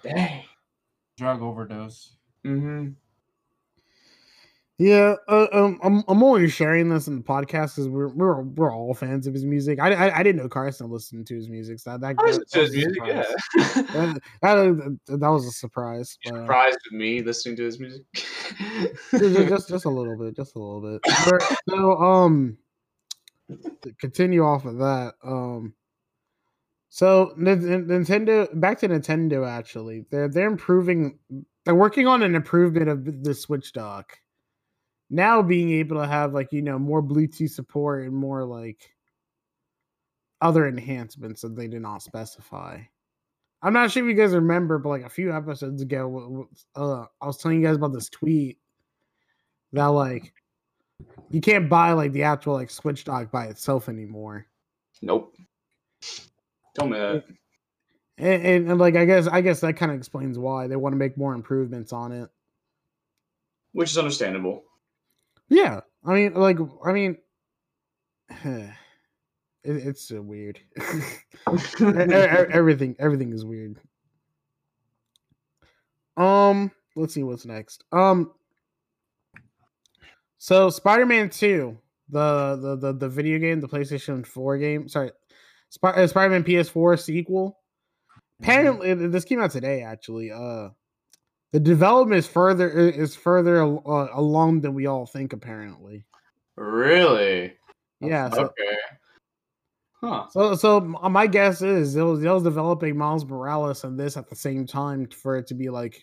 Dang. 0.04 0.44
Drug 1.18 1.42
overdose. 1.42 2.16
Mm-hmm. 2.46 2.90
Yeah, 4.82 5.18
uh, 5.28 5.46
um, 5.54 5.80
I'm 5.84 6.04
I'm 6.08 6.24
only 6.24 6.50
sharing 6.50 6.90
this 6.90 7.08
in 7.08 7.18
the 7.18 7.22
podcast 7.22 7.76
because 7.76 7.88
we're 7.88 8.08
we're 8.08 8.42
we're 8.42 8.76
all 8.76 8.96
fans 8.96 9.28
of 9.28 9.34
his 9.36 9.46
music. 9.46 9.80
I, 9.80 9.94
I 9.94 10.18
I 10.18 10.24
didn't 10.24 10.42
know 10.42 10.50
Carson 10.50 10.90
listened 10.90 11.28
to 11.28 11.36
his 11.36 11.50
music. 11.50 11.78
So 11.78 11.92
that 11.92 12.02
that, 12.02 12.08
I 12.08 12.14
that, 12.14 12.26
listen 12.26 12.46
to 12.50 12.60
was 12.62 12.74
his 12.74 12.84
a 12.84 12.88
music, 12.88 12.96
surprise. 12.96 13.26
yeah. 13.56 14.14
That, 14.42 14.98
that, 15.06 15.20
that 15.20 15.28
was 15.28 15.46
a 15.46 15.52
surprise. 15.52 16.18
But, 16.26 16.34
surprised 16.34 16.80
with 16.90 17.00
me 17.00 17.22
listening 17.22 17.58
to 17.58 17.64
his 17.64 17.80
music? 17.80 18.02
just, 19.12 19.50
just 19.50 19.70
just 19.70 19.86
a 19.86 19.90
little 19.90 20.18
bit, 20.18 20.36
just 20.36 20.56
a 20.56 20.60
little 20.60 20.82
bit. 20.82 21.02
But, 21.30 21.58
so 21.70 21.98
um, 21.98 22.58
to 23.84 23.94
continue 24.00 24.44
off 24.44 24.66
of 24.66 24.80
that. 24.80 25.14
Um, 25.24 25.76
so 26.90 27.36
Nin- 27.38 27.70
Nin- 27.70 27.86
Nintendo, 27.86 28.60
back 28.60 28.80
to 28.80 28.90
Nintendo. 28.90 29.48
Actually, 29.48 30.06
they're 30.10 30.28
they're 30.28 30.48
improving. 30.48 31.20
They're 31.66 31.76
working 31.76 32.08
on 32.08 32.24
an 32.24 32.34
improvement 32.34 32.90
of 32.90 33.24
the 33.24 33.36
Switch 33.36 33.74
dock. 33.74 34.18
Now 35.14 35.42
being 35.42 35.72
able 35.72 35.98
to 35.98 36.08
have 36.08 36.34
like 36.34 36.54
you 36.54 36.62
know 36.62 36.80
more 36.80 37.04
Bluetooth 37.04 37.52
support 37.52 38.06
and 38.06 38.16
more 38.16 38.46
like 38.46 38.90
other 40.40 40.68
enhancements 40.68 41.42
that 41.42 41.56
they 41.56 41.68
did 41.68 41.82
not 41.82 42.02
specify. 42.02 42.80
I'm 43.62 43.74
not 43.74 43.92
sure 43.92 44.04
if 44.04 44.10
you 44.10 44.20
guys 44.20 44.34
remember, 44.34 44.80
but 44.80 44.90
like 44.90 45.04
a 45.04 45.10
few 45.10 45.32
episodes 45.36 45.82
ago, 45.82 46.48
uh, 46.76 47.06
I 47.22 47.28
was 47.28 47.38
telling 47.38 47.62
you 47.62 47.68
guys 47.68 47.76
about 47.76 47.94
this 47.94 48.10
tweet 48.10 48.58
that 49.74 49.86
like 49.86 50.34
you 51.30 51.42
can't 51.42 51.70
buy 51.70 51.92
like 51.92 52.14
the 52.14 52.24
actual 52.24 52.54
like 52.54 52.70
Switch 52.70 53.04
dock 53.04 53.32
by 53.32 53.46
itself 53.46 53.90
anymore. 53.90 54.48
nope. 55.02 55.36
Tell 56.74 56.88
me 56.88 56.98
that. 56.98 57.26
And, 58.18 58.46
and, 58.46 58.70
and 58.72 58.80
like 58.80 58.96
I 58.96 59.06
guess 59.06 59.28
I 59.28 59.42
guess 59.42 59.60
that 59.60 59.76
kind 59.76 59.92
of 59.92 59.98
explains 59.98 60.40
why 60.40 60.68
they 60.68 60.78
want 60.78 60.94
to 60.94 60.98
make 60.98 61.18
more 61.18 61.34
improvements 61.34 61.92
on 61.92 62.14
it. 62.14 62.30
Which 63.74 63.92
is 63.92 63.98
understandable. 63.98 64.64
Yeah, 65.52 65.82
I 66.06 66.14
mean, 66.14 66.34
like 66.34 66.58
I 66.86 66.94
mean, 66.94 67.18
it, 68.46 68.72
it's 69.64 70.08
so 70.08 70.22
weird. 70.22 70.62
Everything 71.82 72.96
everything 73.00 73.34
is 73.34 73.44
weird. 73.44 73.78
Um, 76.16 76.72
let's 76.96 77.14
see 77.14 77.24
what's 77.24 77.46
next. 77.46 77.84
Um, 77.92 78.32
so 80.38 80.70
Spider-Man 80.70 81.30
Two, 81.30 81.78
the 82.08 82.56
the 82.56 82.76
the, 82.78 82.94
the 82.94 83.10
video 83.10 83.38
game, 83.38 83.60
the 83.60 83.68
PlayStation 83.68 84.26
Four 84.26 84.58
game. 84.58 84.88
Sorry, 84.88 85.12
Sp- 85.68 85.84
uh, 85.98 86.08
Spider-Man 86.08 86.46
PS4 86.46 86.98
sequel. 86.98 87.60
Apparently, 88.40 88.94
this 88.94 89.26
came 89.26 89.42
out 89.42 89.52
today. 89.52 89.82
Actually, 89.82 90.32
uh, 90.32 90.70
the 91.52 91.60
development 91.60 92.20
is 92.20 92.28
further 92.28 92.70
is 92.70 93.16
further 93.16 93.62
uh, 93.64 94.08
along 94.14 94.62
than 94.62 94.74
we 94.74 94.86
all 94.88 95.06
think. 95.06 95.34
Apparently, 95.34 96.06
Really? 96.56 97.54
yeah. 98.00 98.30
So, 98.30 98.46
Okay. 98.46 98.76
Huh. 100.04 100.26
So, 100.32 100.56
so 100.56 100.80
my 100.82 101.28
guess 101.28 101.62
is 101.62 101.94
they 101.94 102.02
was, 102.02 102.22
they 102.22 102.30
was 102.30 102.42
developing 102.42 102.98
Miles 102.98 103.24
Morales 103.24 103.84
and 103.84 104.00
this 104.00 104.18
at 104.18 104.28
the 104.30 104.36
same 104.36 104.66
time 104.66 105.06
for 105.08 105.38
it 105.38 105.46
to 105.48 105.54
be 105.54 105.70
like 105.70 106.02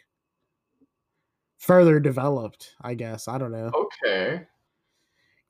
further 1.58 1.98
developed. 1.98 2.74
I 2.80 2.94
guess 2.94 3.26
I 3.26 3.38
don't 3.38 3.50
know 3.50 3.72
Okay. 3.74 4.46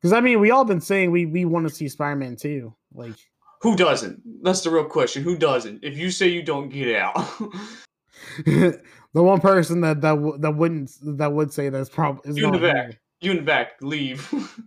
because 0.00 0.14
I 0.14 0.20
mean 0.20 0.40
we 0.40 0.50
all 0.50 0.64
been 0.64 0.80
saying 0.80 1.10
we 1.10 1.26
we 1.26 1.44
want 1.44 1.68
to 1.68 1.74
see 1.74 1.88
Spider 1.88 2.16
Man 2.16 2.36
too. 2.36 2.74
Like 2.94 3.16
Who 3.60 3.76
doesn't? 3.76 4.22
That's 4.42 4.62
the 4.62 4.70
real 4.70 4.84
question. 4.86 5.22
Who 5.22 5.36
doesn't? 5.36 5.84
If 5.84 5.98
you 5.98 6.10
say 6.10 6.28
you 6.28 6.42
don't, 6.42 6.70
get 6.70 6.96
out. 6.96 7.16
the 8.46 8.82
one 9.22 9.40
person 9.40 9.80
that 9.82 10.00
that 10.00 10.14
w- 10.14 10.38
that 10.38 10.54
wouldn't 10.54 10.90
that 11.18 11.32
would 11.32 11.52
say 11.52 11.68
that's 11.68 11.88
probably 11.88 12.30
is 12.30 12.36
You 12.36 12.46
in 12.46 12.52
the 12.52 12.58
back. 12.58 12.86
here. 12.86 13.00
you 13.20 13.30
in 13.32 13.36
the 13.38 13.42
back, 13.42 13.72
leave. 13.80 14.28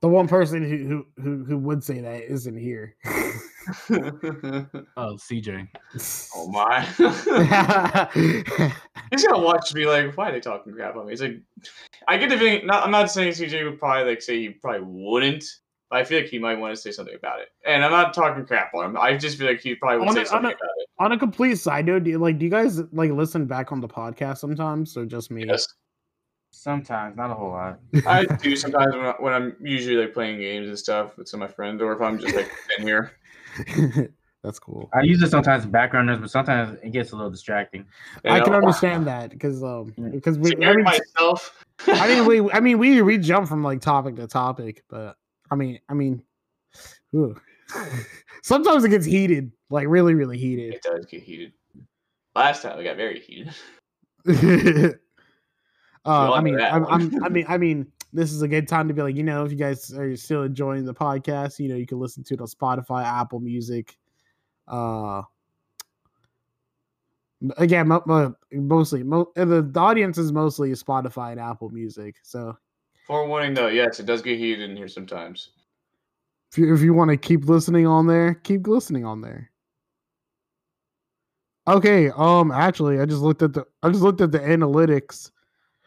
The 0.00 0.08
one 0.08 0.28
person 0.28 0.62
who 0.62 0.76
who 0.86 1.06
who, 1.20 1.44
who 1.44 1.58
would 1.58 1.82
say 1.82 2.00
that 2.00 2.22
isn't 2.30 2.56
here. 2.56 2.94
Oh, 4.96 5.16
CJ. 5.16 5.68
oh 6.36 6.48
my. 6.48 6.84
He's 9.10 9.24
gonna 9.26 9.42
watch 9.42 9.74
me 9.74 9.86
like, 9.86 10.16
why 10.16 10.28
are 10.28 10.32
they 10.32 10.40
talking 10.40 10.72
crap 10.72 10.96
on 10.96 11.06
me? 11.06 11.12
It's 11.12 11.20
like, 11.22 11.40
I 12.06 12.16
get 12.16 12.30
the 12.30 12.38
feeling. 12.38 12.66
Not, 12.66 12.84
I'm 12.84 12.90
not 12.90 13.10
saying 13.10 13.32
CJ 13.32 13.64
would 13.64 13.78
probably 13.78 14.10
like 14.10 14.22
say 14.22 14.38
he 14.40 14.48
probably 14.50 14.82
wouldn't, 14.86 15.44
but 15.90 15.98
I 16.00 16.04
feel 16.04 16.20
like 16.20 16.28
he 16.30 16.38
might 16.38 16.58
want 16.58 16.74
to 16.74 16.80
say 16.80 16.90
something 16.90 17.14
about 17.14 17.40
it. 17.40 17.48
And 17.66 17.84
I'm 17.84 17.90
not 17.90 18.12
talking 18.14 18.44
crap 18.46 18.74
on 18.74 18.84
him. 18.84 18.96
I 18.96 19.16
just 19.16 19.38
feel 19.38 19.46
like 19.46 19.60
he 19.60 19.74
probably 19.74 19.98
would 20.00 20.08
On 20.08 20.14
say 20.14 20.22
a- 20.22 20.26
something 20.26 20.50
a- 20.50 20.54
about 20.54 20.70
it. 20.78 20.88
on 20.98 21.12
a 21.12 21.18
complete 21.18 21.56
side 21.56 21.86
note, 21.86 22.04
do 22.04 22.10
you, 22.10 22.18
like 22.18 22.38
do 22.38 22.44
you 22.44 22.50
guys 22.50 22.80
like 22.92 23.10
listen 23.10 23.46
back 23.46 23.72
on 23.72 23.80
the 23.80 23.88
podcast 23.88 24.38
sometimes 24.38 24.96
or 24.96 25.06
just 25.06 25.30
me? 25.30 25.44
Yes, 25.46 25.66
Sometimes, 26.50 27.16
not 27.16 27.30
a 27.30 27.34
whole 27.34 27.50
lot. 27.50 27.78
I 28.06 28.24
do 28.42 28.56
sometimes 28.56 28.94
when, 28.94 29.04
I, 29.04 29.14
when 29.18 29.32
I'm 29.34 29.56
usually 29.60 29.96
like 29.96 30.14
playing 30.14 30.38
games 30.40 30.68
and 30.68 30.78
stuff 30.78 31.16
with 31.18 31.28
some 31.28 31.42
of 31.42 31.50
my 31.50 31.54
friends, 31.54 31.82
or 31.82 31.92
if 31.92 32.00
I'm 32.00 32.18
just 32.18 32.34
like 32.34 32.50
in 32.78 32.86
here. 32.86 33.12
That's 34.42 34.58
cool. 34.58 34.88
I 34.94 35.02
use 35.02 35.20
it 35.22 35.30
sometimes 35.30 35.64
in 35.64 35.70
background 35.70 36.06
noise, 36.06 36.20
but 36.20 36.30
sometimes 36.30 36.78
it 36.82 36.90
gets 36.92 37.10
a 37.12 37.16
little 37.16 37.30
distracting. 37.30 37.84
you 38.24 38.30
I 38.30 38.40
can 38.40 38.54
understand 38.54 39.06
that 39.08 39.30
because 39.30 39.62
um 39.62 39.92
because 40.12 40.38
we 40.38 40.52
I 40.64 40.74
mean, 40.74 40.84
myself. 40.84 41.64
I 41.86 42.08
mean 42.08 42.24
we 42.44 42.50
I 42.52 42.60
mean 42.60 42.78
we 42.78 43.02
we 43.02 43.18
jump 43.18 43.46
from 43.48 43.62
like 43.62 43.80
topic 43.80 44.16
to 44.16 44.26
topic, 44.26 44.84
but 44.88 45.16
I 45.50 45.54
mean 45.54 45.80
I 45.88 45.94
mean 45.94 46.22
ooh. 47.14 47.36
sometimes 48.42 48.84
it 48.84 48.90
gets 48.90 49.06
heated, 49.06 49.52
like 49.70 49.86
really 49.88 50.14
really 50.14 50.38
heated. 50.38 50.74
it 50.74 50.82
does 50.82 51.06
get 51.06 51.22
heated. 51.22 51.52
Last 52.34 52.62
time 52.62 52.78
it 52.78 52.84
got 52.84 52.96
very 52.96 53.20
heated. 53.20 53.54
uh, 56.04 56.32
I 56.32 56.40
mean 56.40 56.60
I'm. 56.60 56.86
I'm 56.86 57.24
I 57.24 57.28
mean 57.28 57.46
I 57.48 57.58
mean 57.58 57.86
this 58.12 58.32
is 58.32 58.42
a 58.42 58.48
good 58.48 58.66
time 58.68 58.88
to 58.88 58.94
be 58.94 59.02
like 59.02 59.16
you 59.16 59.22
know 59.22 59.44
if 59.44 59.52
you 59.52 59.58
guys 59.58 59.92
are 59.92 60.16
still 60.16 60.42
enjoying 60.42 60.84
the 60.84 60.94
podcast, 60.94 61.58
you 61.58 61.68
know 61.68 61.76
you 61.76 61.86
can 61.86 61.98
listen 61.98 62.22
to 62.24 62.34
it 62.34 62.40
on 62.40 62.46
Spotify, 62.46 63.04
Apple 63.04 63.40
Music, 63.40 63.96
uh 64.66 65.22
again 67.56 67.88
mo- 67.88 68.02
mo- 68.06 68.34
mostly 68.52 69.02
mo- 69.02 69.30
the, 69.34 69.62
the 69.62 69.80
audience 69.80 70.18
is 70.18 70.32
mostly 70.32 70.70
Spotify 70.72 71.32
and 71.32 71.40
Apple 71.40 71.70
Music. 71.70 72.16
So 72.22 72.56
Forewarning 73.08 73.54
though, 73.54 73.68
yes, 73.68 73.98
it 73.98 74.06
does 74.06 74.20
get 74.20 74.38
heated 74.38 74.70
in 74.70 74.76
here 74.76 74.86
sometimes. 74.86 75.50
if 76.52 76.58
you 76.58 76.72
if 76.74 76.82
you 76.82 76.92
want 76.92 77.10
to 77.10 77.16
keep 77.16 77.46
listening 77.46 77.86
on 77.86 78.06
there, 78.06 78.34
keep 78.34 78.66
listening 78.66 79.04
on 79.06 79.22
there. 79.22 79.50
Okay, 81.66 82.10
um 82.10 82.50
actually 82.52 83.00
I 83.00 83.06
just 83.06 83.22
looked 83.22 83.40
at 83.42 83.54
the 83.54 83.64
I 83.82 83.88
just 83.88 84.02
looked 84.02 84.20
at 84.20 84.30
the 84.30 84.38
analytics. 84.40 85.30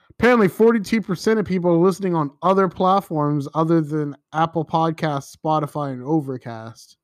Apparently 0.10 0.48
42% 0.48 1.40
of 1.40 1.46
people 1.46 1.72
are 1.72 1.78
listening 1.78 2.16
on 2.16 2.32
other 2.42 2.68
platforms 2.68 3.48
other 3.54 3.82
than 3.82 4.16
Apple 4.34 4.66
Podcasts, 4.66 5.36
Spotify, 5.36 5.94
and 5.94 6.04
Overcast. 6.04 6.98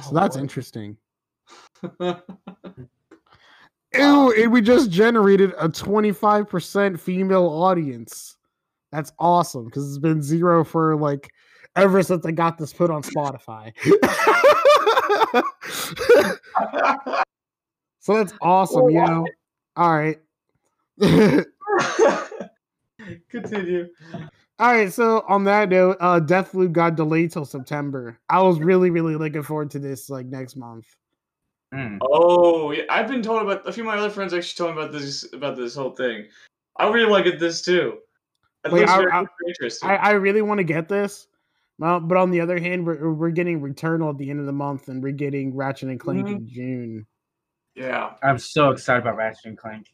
So 0.00 0.10
Oh, 0.10 0.14
that's 0.14 0.36
boy. 0.36 0.42
interesting. 0.42 0.96
Ew, 2.00 2.22
and 3.94 4.52
we 4.52 4.60
just 4.60 4.90
generated 4.90 5.54
a 5.58 5.68
25% 5.68 7.00
female 7.00 7.46
audience. 7.46 8.35
That's 8.92 9.12
awesome 9.18 9.64
because 9.66 9.88
it's 9.88 9.98
been 9.98 10.22
zero 10.22 10.64
for 10.64 10.96
like 10.96 11.30
ever 11.74 12.02
since 12.02 12.24
I 12.24 12.30
got 12.30 12.58
this 12.58 12.72
put 12.72 12.90
on 12.90 13.02
Spotify. 13.02 13.72
so 18.00 18.14
that's 18.14 18.32
awesome, 18.40 18.90
you 18.90 19.00
know. 19.00 19.26
All 19.76 19.96
right. 19.96 20.18
Continue. 23.30 23.88
All 24.58 24.72
right, 24.72 24.90
so 24.90 25.22
on 25.28 25.44
that 25.44 25.68
note, 25.68 25.98
uh 26.00 26.18
Deathloop 26.18 26.72
got 26.72 26.96
delayed 26.96 27.32
till 27.32 27.44
September. 27.44 28.18
I 28.30 28.40
was 28.40 28.58
really, 28.58 28.88
really 28.90 29.16
looking 29.16 29.42
forward 29.42 29.70
to 29.72 29.78
this 29.78 30.08
like 30.08 30.24
next 30.26 30.56
month. 30.56 30.86
Mm. 31.74 31.98
Oh, 32.00 32.70
yeah, 32.70 32.84
I've 32.88 33.08
been 33.08 33.22
told 33.22 33.42
about 33.42 33.68
a 33.68 33.72
few 33.72 33.82
of 33.82 33.88
my 33.88 33.98
other 33.98 34.08
friends 34.08 34.32
actually 34.32 34.64
told 34.64 34.76
me 34.76 34.82
about 34.82 34.92
this 34.92 35.30
about 35.34 35.56
this 35.56 35.74
whole 35.74 35.90
thing. 35.90 36.26
I 36.78 36.88
really 36.88 37.10
want 37.10 37.24
to 37.24 37.30
get 37.30 37.40
this 37.40 37.60
too. 37.60 37.98
It 38.66 38.72
Wait, 38.72 38.80
looks 38.80 38.92
I- 39.82 39.88
I- 39.88 39.94
I, 39.94 39.96
I 39.96 40.10
really 40.12 40.42
want 40.42 40.58
to 40.58 40.64
get 40.64 40.88
this. 40.88 41.28
But 41.78 42.16
on 42.16 42.30
the 42.30 42.40
other 42.40 42.58
hand, 42.58 42.86
we're 42.86 43.12
we're 43.12 43.30
getting 43.30 43.60
Returnal 43.60 44.10
at 44.10 44.18
the 44.18 44.30
end 44.30 44.40
of 44.40 44.46
the 44.46 44.52
month, 44.52 44.88
and 44.88 45.02
we're 45.02 45.12
getting 45.12 45.54
Ratchet 45.54 45.88
and 45.90 46.00
Clank 46.00 46.26
Mhm. 46.26 46.36
in 46.36 46.48
June. 46.48 47.06
yeah, 47.74 48.14
I'm 48.22 48.38
so 48.38 48.70
excited 48.70 49.02
about 49.02 49.16
Ratchet 49.16 49.44
and 49.44 49.58
Clank. 49.58 49.92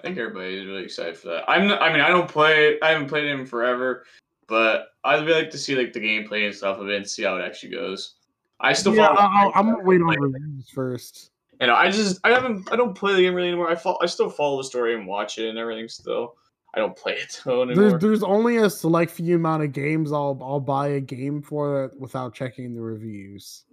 I 0.00 0.02
think 0.02 0.18
everybody 0.18 0.58
is 0.58 0.66
really 0.66 0.82
excited 0.82 1.16
for 1.16 1.28
that. 1.28 1.48
I'm. 1.48 1.70
I 1.70 1.92
mean, 1.92 2.00
I 2.00 2.08
don't 2.08 2.28
play. 2.28 2.80
I 2.82 2.90
haven't 2.90 3.06
played 3.08 3.24
it 3.26 3.30
in 3.30 3.46
forever, 3.46 4.04
but 4.48 4.88
I'd 5.04 5.24
really 5.24 5.42
like 5.42 5.50
to 5.50 5.58
see 5.58 5.76
like 5.76 5.92
the 5.92 6.00
gameplay 6.00 6.46
and 6.46 6.54
stuff 6.54 6.78
of 6.78 6.88
it 6.88 6.96
and 6.96 7.08
see 7.08 7.22
how 7.22 7.36
it 7.36 7.44
actually 7.44 7.70
goes. 7.70 8.16
I 8.58 8.72
still 8.72 8.94
Yeah, 8.94 9.06
follow. 9.14 9.20
I, 9.20 9.50
I, 9.54 9.58
am 9.60 9.70
gonna 9.70 9.84
wait 9.84 10.00
on 10.00 10.08
like, 10.08 10.18
reviews 10.20 10.68
first. 10.70 11.30
You 11.60 11.68
know, 11.68 11.76
I 11.76 11.90
just 11.92 12.18
I 12.24 12.30
haven't 12.30 12.70
I 12.72 12.76
don't 12.76 12.94
play 12.94 13.14
the 13.14 13.22
game 13.22 13.34
really 13.34 13.48
anymore. 13.48 13.70
I 13.70 13.76
follow, 13.76 13.98
I 14.02 14.06
still 14.06 14.28
follow 14.28 14.56
the 14.56 14.64
story 14.64 14.96
and 14.96 15.06
watch 15.06 15.38
it 15.38 15.48
and 15.48 15.56
everything. 15.58 15.88
Still, 15.88 16.34
I 16.74 16.80
don't 16.80 16.96
play 16.96 17.14
it 17.14 17.40
anymore. 17.46 17.74
There's 17.74 18.00
there's 18.00 18.22
only 18.22 18.56
a 18.56 18.68
select 18.68 19.12
few 19.12 19.36
amount 19.36 19.62
of 19.62 19.72
games 19.72 20.12
I'll 20.12 20.38
I'll 20.42 20.60
buy 20.60 20.88
a 20.88 21.00
game 21.00 21.40
for 21.42 21.84
it 21.84 21.98
without 21.98 22.34
checking 22.34 22.74
the 22.74 22.80
reviews. 22.82 23.64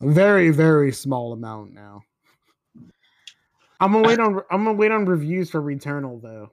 A 0.00 0.08
very 0.08 0.50
very 0.50 0.92
small 0.92 1.32
amount 1.32 1.72
now. 1.72 2.02
I'm 3.80 3.92
gonna 3.92 4.06
wait 4.06 4.20
on 4.20 4.40
I'm 4.50 4.64
gonna 4.64 4.74
wait 4.74 4.92
on 4.92 5.04
reviews 5.04 5.50
for 5.50 5.60
Returnal 5.60 6.22
though. 6.22 6.52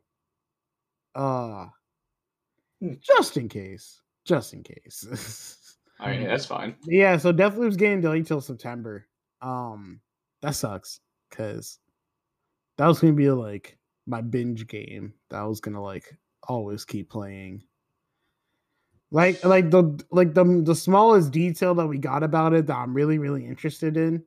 Uh 1.15 1.67
Hmm. 2.79 2.93
just 3.01 3.37
in 3.37 3.49
case. 3.49 4.01
Just 4.23 4.53
in 4.53 4.61
case. 4.61 5.77
I 5.99 6.11
mean, 6.11 6.27
that's 6.27 6.45
fine. 6.45 6.75
yeah, 6.85 7.17
so 7.17 7.33
Deathloop's 7.33 7.75
getting 7.75 8.01
delayed 8.01 8.27
till 8.27 8.41
September. 8.41 9.07
Um 9.41 9.99
that 10.41 10.55
sucks 10.55 10.99
because 11.29 11.79
that 12.77 12.87
was 12.87 12.99
gonna 12.99 13.13
be 13.13 13.31
like 13.31 13.77
my 14.07 14.21
binge 14.21 14.65
game 14.67 15.13
that 15.29 15.37
I 15.37 15.43
was 15.45 15.59
gonna 15.59 15.81
like 15.81 16.17
always 16.47 16.85
keep 16.85 17.09
playing. 17.09 17.63
Like 19.11 19.43
like 19.45 19.69
the 19.69 20.03
like 20.11 20.33
the 20.33 20.61
the 20.65 20.75
smallest 20.75 21.31
detail 21.31 21.75
that 21.75 21.87
we 21.87 21.97
got 21.97 22.23
about 22.23 22.53
it 22.53 22.67
that 22.67 22.75
I'm 22.75 22.93
really 22.93 23.19
really 23.19 23.45
interested 23.45 23.95
in 23.97 24.23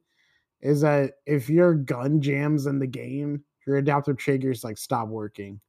is 0.60 0.82
that 0.82 1.14
if 1.26 1.50
your 1.50 1.74
gun 1.74 2.20
jams 2.20 2.66
in 2.66 2.78
the 2.78 2.86
game, 2.86 3.42
your 3.66 3.76
adaptive 3.76 4.16
triggers 4.18 4.62
like 4.62 4.78
stop 4.78 5.08
working. 5.08 5.60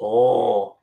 Oh, 0.00 0.76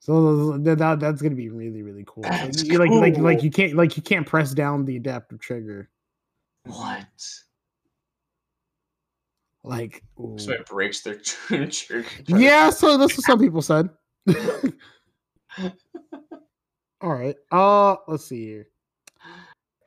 So 0.00 0.56
that, 0.58 0.78
that 0.78 1.00
that's 1.00 1.20
gonna 1.20 1.34
be 1.34 1.50
really 1.50 1.82
really 1.82 2.04
cool. 2.06 2.24
Like, 2.24 2.54
you- 2.64 2.78
like 2.78 2.90
like 2.90 3.18
like 3.18 3.42
you 3.42 3.50
can't 3.50 3.74
like 3.74 3.96
you 3.96 4.02
can't 4.02 4.26
press 4.26 4.54
down 4.54 4.84
the 4.86 4.96
adaptive 4.96 5.40
trigger. 5.40 5.90
what? 6.64 7.06
Like 9.68 10.02
ooh. 10.18 10.34
So 10.38 10.52
it 10.52 10.66
breaks 10.66 11.02
their 11.02 11.20
yeah, 12.26 12.70
so 12.70 12.96
that's 12.96 13.14
what 13.18 13.26
some 13.26 13.38
people 13.38 13.60
said. 13.60 13.90
All 17.02 17.12
right. 17.12 17.36
Uh 17.52 17.96
let's 18.06 18.24
see 18.24 18.46
here. 18.46 18.68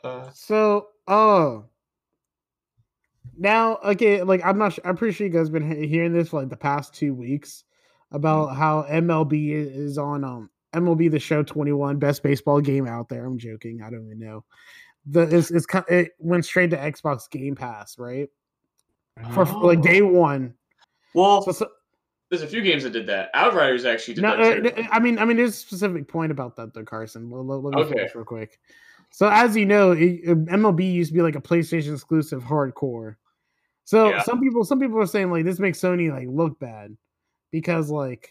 Uh, 0.04 0.30
So, 0.34 0.90
uh 1.08 1.62
now 3.36 3.78
okay, 3.78 4.22
like 4.22 4.46
I'm 4.46 4.60
not 4.60 4.74
sure, 4.74 4.86
I'm 4.86 4.96
pretty 4.96 5.16
sure 5.16 5.26
you 5.26 5.34
guys 5.34 5.50
been 5.50 5.84
hearing 5.84 6.14
this 6.14 6.30
for 6.30 6.42
like 6.42 6.50
the 6.50 6.58
past 6.58 6.94
2 6.94 7.16
weeks 7.16 7.64
about 8.12 8.56
how 8.56 8.84
MLB 8.84 9.50
is 9.52 9.98
on 9.98 10.24
um 10.24 10.52
MLB 10.76 11.10
the 11.10 11.18
Show 11.18 11.42
21 11.42 11.98
best 11.98 12.22
baseball 12.22 12.62
game 12.62 12.86
out 12.86 13.10
there. 13.10 13.26
I'm 13.26 13.40
joking. 13.40 13.82
I 13.82 13.90
don't 13.90 14.06
even 14.06 14.20
know. 14.20 14.46
The 15.08 15.22
it's 15.22 15.50
it's 15.50 15.66
it 15.90 16.12
went 16.20 16.46
straight 16.46 16.70
to 16.70 16.78
Xbox 16.78 17.28
Game 17.32 17.56
Pass, 17.56 17.98
right? 17.98 18.30
For 19.34 19.46
for, 19.46 19.64
like 19.66 19.82
day 19.82 20.02
Oh. 20.02 20.08
1. 20.08 20.54
well, 21.14 21.42
So, 21.44 21.52
so 21.52 21.70
there's 22.30 22.42
a 22.44 22.48
few 22.48 22.62
games 22.62 22.84
that 22.84 22.92
did 22.94 23.08
that. 23.08 23.30
Outriders 23.34 23.86
actually 23.86 24.14
did 24.16 24.22
no, 24.22 24.38
that. 24.38 24.66
uh, 24.66 24.70
too. 24.82 24.88
I 24.92 25.00
mean, 25.00 25.20
I 25.20 25.26
mean, 25.26 25.38
there's 25.38 25.50
a 25.52 25.58
specific 25.58 26.08
point 26.08 26.32
about 26.32 26.56
that, 26.56 26.74
though, 26.74 26.84
Carson. 26.86 27.30
Let, 27.30 27.46
let- 27.46 27.62
let 27.64 27.76
me 27.76 27.82
Okay. 27.82 27.94
finish 27.98 28.16
real 28.16 28.24
quick. 28.26 28.58
So, 29.12 29.28
as 29.30 29.56
you 29.58 29.66
know, 29.66 29.92
it, 29.92 30.24
MLB 30.26 30.94
used 30.94 31.10
to 31.10 31.14
be 31.14 31.22
like 31.22 31.36
a 31.36 31.42
PlayStation 31.42 31.94
exclusive 31.94 32.42
hardcore. 32.44 33.16
So, 33.84 34.10
Yeah. 34.10 34.22
some 34.24 34.40
people, 34.40 34.64
some 34.64 34.80
people 34.80 35.00
are 35.02 35.06
saying 35.06 35.30
like 35.32 35.44
this 35.44 35.60
makes 35.60 35.82
Sony 35.82 36.10
like 36.10 36.28
look 36.30 36.58
bad 36.60 36.96
because 37.52 37.90
like 37.92 38.30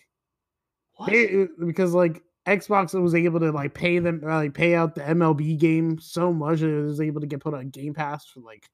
What? 0.95 1.11
they, 1.11 1.43
uh, 1.43 1.47
because 1.67 1.93
like 1.93 2.23
Xbox 2.47 2.99
was 2.99 3.15
able 3.15 3.41
to 3.41 3.53
like 3.53 3.75
pay 3.75 3.99
them 3.99 4.23
uh, 4.25 4.37
like 4.37 4.55
pay 4.55 4.75
out 4.75 4.95
the 4.95 5.03
MLB 5.03 5.59
game 5.59 5.99
so 6.01 6.33
much 6.33 6.61
that 6.61 6.69
it 6.71 6.83
was 6.83 7.03
able 7.03 7.21
to 7.21 7.27
get 7.27 7.41
put 7.41 7.53
on 7.53 7.69
Game 7.69 7.93
Pass 7.93 8.25
for 8.25 8.41
like 8.41 8.67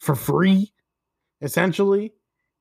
for 0.00 0.16
free, 0.16 0.72
essentially, 1.40 2.12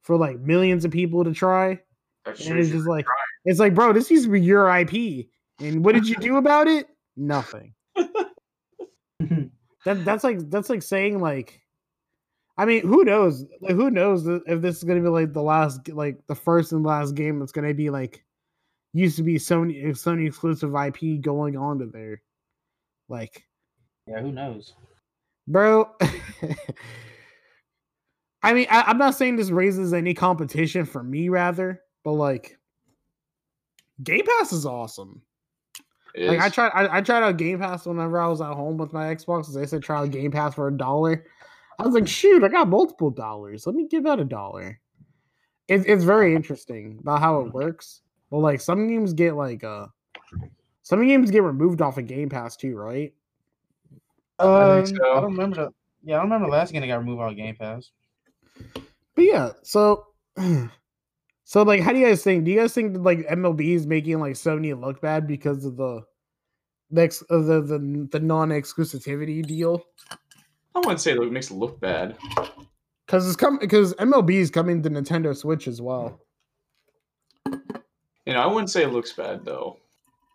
for 0.03 0.17
like 0.17 0.39
millions 0.39 0.85
of 0.85 0.91
people 0.91 1.23
to 1.23 1.33
try. 1.33 1.79
That's 2.25 2.45
And 2.47 2.59
it's 2.59 2.69
just 2.69 2.87
like 2.87 3.05
it's 3.45 3.59
like, 3.59 3.73
bro, 3.73 3.93
this 3.93 4.11
used 4.11 4.25
to 4.25 4.31
be 4.31 4.41
your 4.41 4.69
IP, 4.75 5.27
and 5.59 5.83
what 5.83 5.95
did 5.95 6.07
you 6.07 6.15
do 6.15 6.37
about 6.43 6.67
it? 6.67 6.87
Nothing. 7.15 7.73
That 9.87 10.03
that's 10.03 10.25
like 10.25 10.49
that's 10.49 10.69
like 10.69 10.81
saying 10.81 11.21
like, 11.21 11.61
I 12.57 12.65
mean, 12.65 12.81
who 12.81 13.05
knows? 13.05 13.45
Like, 13.61 13.75
who 13.75 13.89
knows 13.89 14.27
if 14.27 14.61
this 14.61 14.75
is 14.75 14.83
gonna 14.83 14.99
be 14.99 15.07
like 15.07 15.31
the 15.31 15.41
last, 15.41 15.87
like 15.87 16.19
the 16.27 16.35
first 16.35 16.73
and 16.73 16.83
last 16.83 17.15
game 17.15 17.39
that's 17.39 17.53
gonna 17.53 17.73
be 17.73 17.89
like 17.89 18.25
used 18.91 19.15
to 19.15 19.23
be 19.23 19.35
Sony 19.35 19.87
Sony 19.91 20.27
exclusive 20.27 20.75
IP 20.75 21.21
going 21.21 21.55
on 21.55 21.79
to 21.79 21.85
there, 21.85 22.21
like, 23.07 23.47
yeah, 24.07 24.19
who 24.19 24.33
knows? 24.33 24.73
bro. 25.47 25.89
I 28.43 28.53
mean, 28.53 28.67
I, 28.69 28.83
I'm 28.87 28.97
not 28.97 29.15
saying 29.15 29.35
this 29.35 29.49
raises 29.51 29.93
any 29.93 30.13
competition 30.13 30.85
for 30.85 31.03
me, 31.03 31.29
rather, 31.29 31.81
but 32.03 32.13
like, 32.13 32.57
Game 34.03 34.23
Pass 34.39 34.53
is 34.53 34.65
awesome. 34.65 35.21
It 36.13 36.29
Like 36.29 36.39
I 36.39 36.49
tried, 36.49 36.69
I, 36.69 36.97
I 36.97 37.01
tried 37.01 37.23
out 37.23 37.37
Game 37.37 37.59
Pass 37.59 37.85
whenever 37.85 38.19
I 38.19 38.27
was 38.27 38.41
at 38.41 38.53
home 38.53 38.77
with 38.77 38.93
my 38.93 39.13
Xbox. 39.13 39.53
They 39.53 39.65
said 39.65 39.83
try 39.83 39.99
out 39.99 40.11
Game 40.11 40.31
Pass 40.31 40.55
for 40.55 40.67
a 40.67 40.75
dollar. 40.75 41.25
I 41.79 41.83
was 41.83 41.93
like, 41.93 42.07
shoot, 42.07 42.43
I 42.43 42.47
got 42.47 42.67
multiple 42.67 43.11
dollars. 43.11 43.67
Let 43.67 43.75
me 43.75 43.87
give 43.87 44.05
out 44.05 44.19
a 44.19 44.25
dollar. 44.25 44.79
It's 45.67 45.85
it's 45.85 46.03
very 46.03 46.33
interesting 46.33 46.97
about 47.01 47.19
how 47.19 47.41
it 47.41 47.53
works. 47.53 48.01
But 48.31 48.39
like 48.39 48.61
some 48.61 48.87
games 48.87 49.13
get 49.13 49.35
like 49.35 49.63
uh, 49.63 49.87
some 50.81 51.05
games 51.05 51.29
get 51.29 51.43
removed 51.43 51.81
off 51.81 51.97
of 51.97 52.07
Game 52.07 52.29
Pass 52.29 52.55
too, 52.55 52.75
right? 52.75 53.13
I 54.39 54.43
Um, 54.43 54.85
think 54.85 54.97
so. 54.97 55.11
I 55.11 55.21
don't 55.21 55.31
remember 55.31 55.55
the. 55.55 55.73
Yeah, 56.03 56.15
I 56.15 56.17
don't 56.19 56.25
remember 56.29 56.47
the 56.47 56.53
last 56.53 56.71
game 56.71 56.81
that 56.81 56.87
got 56.87 56.99
removed 56.99 57.21
off 57.21 57.31
of 57.31 57.37
Game 57.37 57.55
Pass. 57.55 57.91
But 59.15 59.25
yeah, 59.25 59.51
so 59.63 60.05
so 61.43 61.63
like, 61.63 61.81
how 61.81 61.91
do 61.91 61.99
you 61.99 62.07
guys 62.07 62.23
think? 62.23 62.45
Do 62.45 62.51
you 62.51 62.59
guys 62.59 62.73
think 62.73 62.93
that 62.93 63.01
like 63.01 63.19
MLB 63.27 63.75
is 63.75 63.87
making 63.87 64.19
like 64.19 64.33
Sony 64.33 64.79
look 64.79 65.01
bad 65.01 65.27
because 65.27 65.65
of 65.65 65.77
the 65.77 66.03
next 66.91 67.23
of 67.23 67.45
the 67.45 67.61
the, 67.61 68.07
the 68.11 68.19
non 68.19 68.49
exclusivity 68.49 69.45
deal? 69.45 69.83
I 70.75 70.79
wouldn't 70.79 71.01
say 71.01 71.13
that 71.13 71.23
it 71.23 71.31
makes 71.31 71.49
it 71.49 71.55
look 71.55 71.79
bad. 71.79 72.15
Because 73.05 73.27
it's 73.27 73.35
coming 73.35 73.59
because 73.59 73.93
MLB 73.95 74.33
is 74.33 74.51
coming 74.51 74.83
to 74.83 74.89
Nintendo 74.89 75.35
Switch 75.35 75.67
as 75.67 75.81
well. 75.81 76.21
You 78.25 78.33
know, 78.33 78.41
I 78.41 78.45
wouldn't 78.47 78.69
say 78.69 78.83
it 78.83 78.91
looks 78.91 79.13
bad 79.13 79.43
though. 79.45 79.79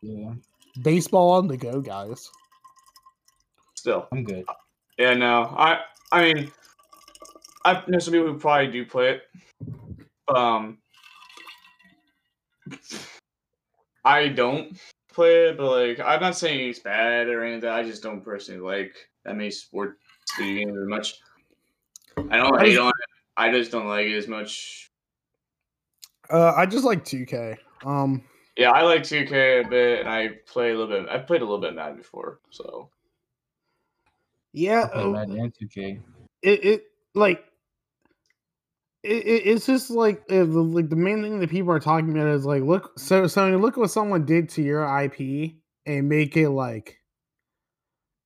Yeah, 0.01 0.33
Baseball 0.83 1.33
on 1.33 1.47
the 1.47 1.57
go, 1.57 1.81
guys. 1.81 2.29
Still, 3.77 4.09
I'm 4.11 4.25
good. 4.25 4.45
Yeah, 4.99 5.15
no. 5.15 5.55
I 5.57 5.81
I 6.11 6.33
mean, 6.33 6.53
I 7.65 7.83
know 7.87 7.99
some 7.99 8.13
people 8.13 8.29
who 8.29 8.39
probably 8.39 8.69
do 8.73 8.85
play 8.87 9.11
it. 9.11 9.23
Um, 10.35 10.79
I 14.05 14.29
don't 14.29 14.77
play 15.13 15.49
it, 15.49 15.57
but 15.57 15.71
like, 15.71 16.01
I'm 16.01 16.21
not 16.21 16.37
saying 16.37 16.69
it's 16.71 16.79
bad 16.81 17.29
or 17.29 17.45
anything. 17.45 17.69
I 17.69 17.83
just 17.83 18.03
don't 18.03 18.23
personally 18.23 18.61
like 18.61 18.95
that 19.25 19.37
many 19.37 19.51
sports 19.51 19.99
video 20.39 20.65
games 20.65 20.75
very 20.75 20.89
much. 20.89 21.21
I 22.31 22.37
don't 22.37 22.59
I 22.59 22.65
hate 22.65 22.71
just- 22.73 22.81
on 22.81 22.89
it. 22.89 22.95
I 23.37 23.51
just 23.51 23.73
don't 23.73 23.87
like 23.89 24.07
it 24.07 24.17
as 24.17 24.29
much. 24.29 24.91
Uh, 26.29 26.53
I 26.55 26.67
just 26.67 26.85
like 26.85 27.03
2K. 27.05 27.57
Um, 27.85 28.23
Yeah, 28.57 28.71
I 28.73 28.83
like 28.83 29.03
2K 29.03 29.65
a 29.65 29.69
bit, 29.69 30.01
and 30.01 30.09
I 30.09 30.29
play 30.47 30.71
a 30.73 30.77
little 30.77 30.87
bit. 31.01 31.09
I 31.09 31.19
played 31.19 31.41
a 31.41 31.45
little 31.45 31.59
bit 31.61 31.71
of 31.71 31.77
Madden 31.77 31.97
before, 31.97 32.41
so 32.51 32.91
yeah, 34.53 34.89
I 34.95 35.01
uh, 35.03 35.07
Madden 35.09 35.39
and 35.41 35.55
2K. 35.55 36.01
it, 36.43 36.65
it 36.65 36.85
like 37.15 37.43
it, 39.03 39.27
it, 39.27 39.47
it's 39.47 39.67
just 39.67 39.91
like 39.91 40.23
uh, 40.31 40.39
the, 40.45 40.45
like 40.45 40.89
the 40.89 40.97
main 40.97 41.23
thing 41.23 41.41
that 41.41 41.51
people 41.51 41.73
are 41.73 41.81
talking 41.81 42.11
about 42.11 42.29
is 42.29 42.45
like 42.45 42.63
look 42.63 42.99
so 42.99 43.27
so 43.27 43.49
look 43.57 43.77
what 43.77 43.91
someone 43.91 44.25
did 44.25 44.49
to 44.51 44.63
your 44.63 44.85
IP 45.01 45.53
and 45.87 46.09
make 46.09 46.37
it 46.37 46.51
like 46.51 46.99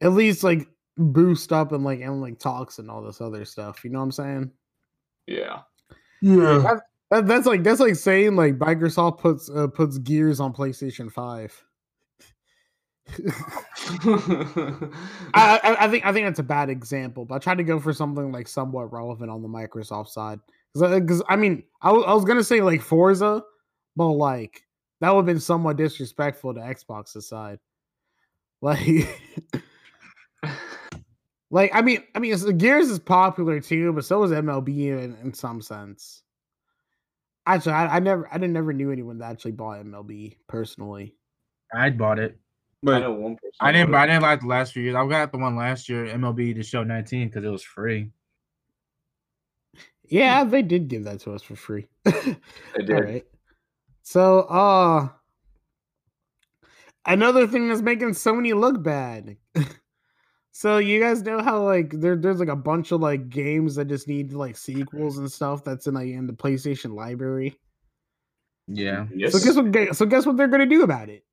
at 0.03 0.13
least 0.13 0.45
like 0.45 0.69
boost 0.99 1.53
up 1.53 1.73
and 1.73 1.85
like 1.85 2.01
and 2.01 2.21
like 2.21 2.39
talks 2.39 2.79
and 2.79 2.91
all 2.91 3.03
this 3.03 3.21
other 3.21 3.45
stuff. 3.45 3.85
You 3.85 3.91
know 3.91 3.99
what 3.99 4.05
I'm 4.05 4.13
saying? 4.13 4.51
yeah. 5.27 5.61
Yeah. 6.23 6.79
That, 7.11 7.27
that's 7.27 7.47
like 7.47 7.63
that's 7.63 7.81
like 7.81 7.95
saying 7.95 8.35
like 8.35 8.59
Microsoft 8.59 9.19
puts 9.19 9.49
uh, 9.49 9.69
puts 9.69 9.99
Gears 9.99 10.41
on 10.41 10.53
PlayStation 10.53 11.11
Five. 11.11 11.63
I, 15.33 15.61
I 15.63 15.77
I 15.85 15.89
think 15.89 16.05
I 16.05 16.13
think 16.13 16.27
that's 16.27 16.41
a 16.41 16.43
bad 16.43 16.69
example, 16.69 17.25
but 17.25 17.37
I 17.37 17.39
tried 17.39 17.59
to 17.59 17.65
go 17.65 17.79
for 17.79 17.93
something 17.93 18.33
like 18.33 18.49
somewhat 18.49 18.93
relevant 18.93 19.31
on 19.31 19.41
the 19.43 19.49
Microsoft 19.49 20.09
side. 20.09 20.41
Because 20.81 21.23
I 21.29 21.37
mean, 21.37 21.63
I 21.83 21.93
was, 21.93 22.05
I 22.07 22.15
was 22.15 22.25
gonna 22.25 22.45
say 22.45 22.61
like 22.61 22.83
Forza, 22.83 23.43
but 23.97 24.09
like 24.09 24.63
that 25.01 25.11
would 25.11 25.21
have 25.21 25.27
been 25.27 25.41
somewhat 25.41 25.77
disrespectful 25.77 26.55
to 26.55 26.61
Xbox's 26.61 27.29
side. 27.29 27.59
Like, 28.63 29.07
like 31.51 31.71
I 31.75 31.83
mean, 31.83 32.03
I 32.15 32.19
mean, 32.19 32.33
it's, 32.33 32.43
Gears 32.53 32.89
is 32.89 32.99
popular 32.99 33.61
too, 33.61 33.93
but 33.93 34.07
so 34.07 34.23
is 34.25 34.31
MLB 34.31 34.69
in, 34.89 35.15
in 35.23 35.35
some 35.35 35.61
sense. 35.61 36.23
Actually, 37.45 37.73
I, 37.73 37.97
I 37.97 37.99
never, 38.01 38.27
I 38.33 38.39
didn't 38.39 38.55
never 38.55 38.73
knew 38.73 38.91
anyone 38.91 39.19
that 39.19 39.31
actually 39.31 39.53
bought 39.53 39.85
MLB 39.85 40.39
personally. 40.49 41.15
I 41.73 41.91
bought 41.91 42.19
it. 42.19 42.33
I 42.33 42.37
But 42.83 42.99
know 43.01 43.13
one 43.13 43.37
person. 43.37 43.53
I 43.61 43.73
didn't. 43.73 43.93
bought 43.93 44.09
I 44.09 44.13
didn't 44.13 44.23
like 44.23 44.41
the 44.41 44.47
last 44.47 44.73
few 44.73 44.83
years. 44.83 44.97
I 44.97 45.07
got 45.07 45.33
the 45.33 45.39
one 45.39 45.55
last 45.55 45.89
year, 45.89 46.07
MLB 46.07 46.57
The 46.57 46.63
Show 46.63 46.83
19, 46.83 47.29
because 47.29 47.45
it 47.45 47.49
was 47.49 47.63
free. 47.63 48.11
Yeah, 50.09 50.45
they 50.45 50.63
did 50.63 50.89
give 50.89 51.05
that 51.05 51.21
to 51.21 51.33
us 51.33 51.43
for 51.43 51.57
free. 51.57 51.87
it. 52.05 52.37
They 52.77 52.85
did. 52.85 52.97
All 52.97 53.03
right. 53.03 53.25
So, 54.03 54.41
uh, 54.41 55.09
another 57.07 57.47
thing 57.47 57.69
that's 57.69 57.83
making 57.83 58.11
Sony 58.11 58.59
look 58.59 58.83
bad. 58.83 59.37
so 60.53 60.79
you 60.79 61.01
guys 61.01 61.23
know 61.23 61.43
how 61.43 61.65
like 61.65 61.91
there, 61.91 62.17
there's 62.17 62.39
like 62.39 62.49
a 62.49 62.57
bunch 62.57 62.93
of 62.93 63.01
like 63.01 63.29
games 63.29 63.75
that 63.77 63.87
just 63.87 64.07
need 64.07 64.33
like 64.33 64.57
sequels 64.57 65.19
and 65.19 65.31
stuff 65.31 65.65
that's 65.65 65.87
in 65.87 65.95
like 65.95 66.09
in 66.09 66.27
the 66.27 66.33
PlayStation 66.33 66.95
library. 66.95 67.59
Yeah, 68.69 69.07
Yes. 69.15 69.33
So 69.33 69.39
guess 69.39 69.57
what? 69.57 69.97
So 69.97 70.07
guess 70.07 70.27
what 70.27 70.37
they're 70.37 70.49
gonna 70.49 70.67
do 70.67 70.83
about 70.83 71.09
it? 71.09 71.25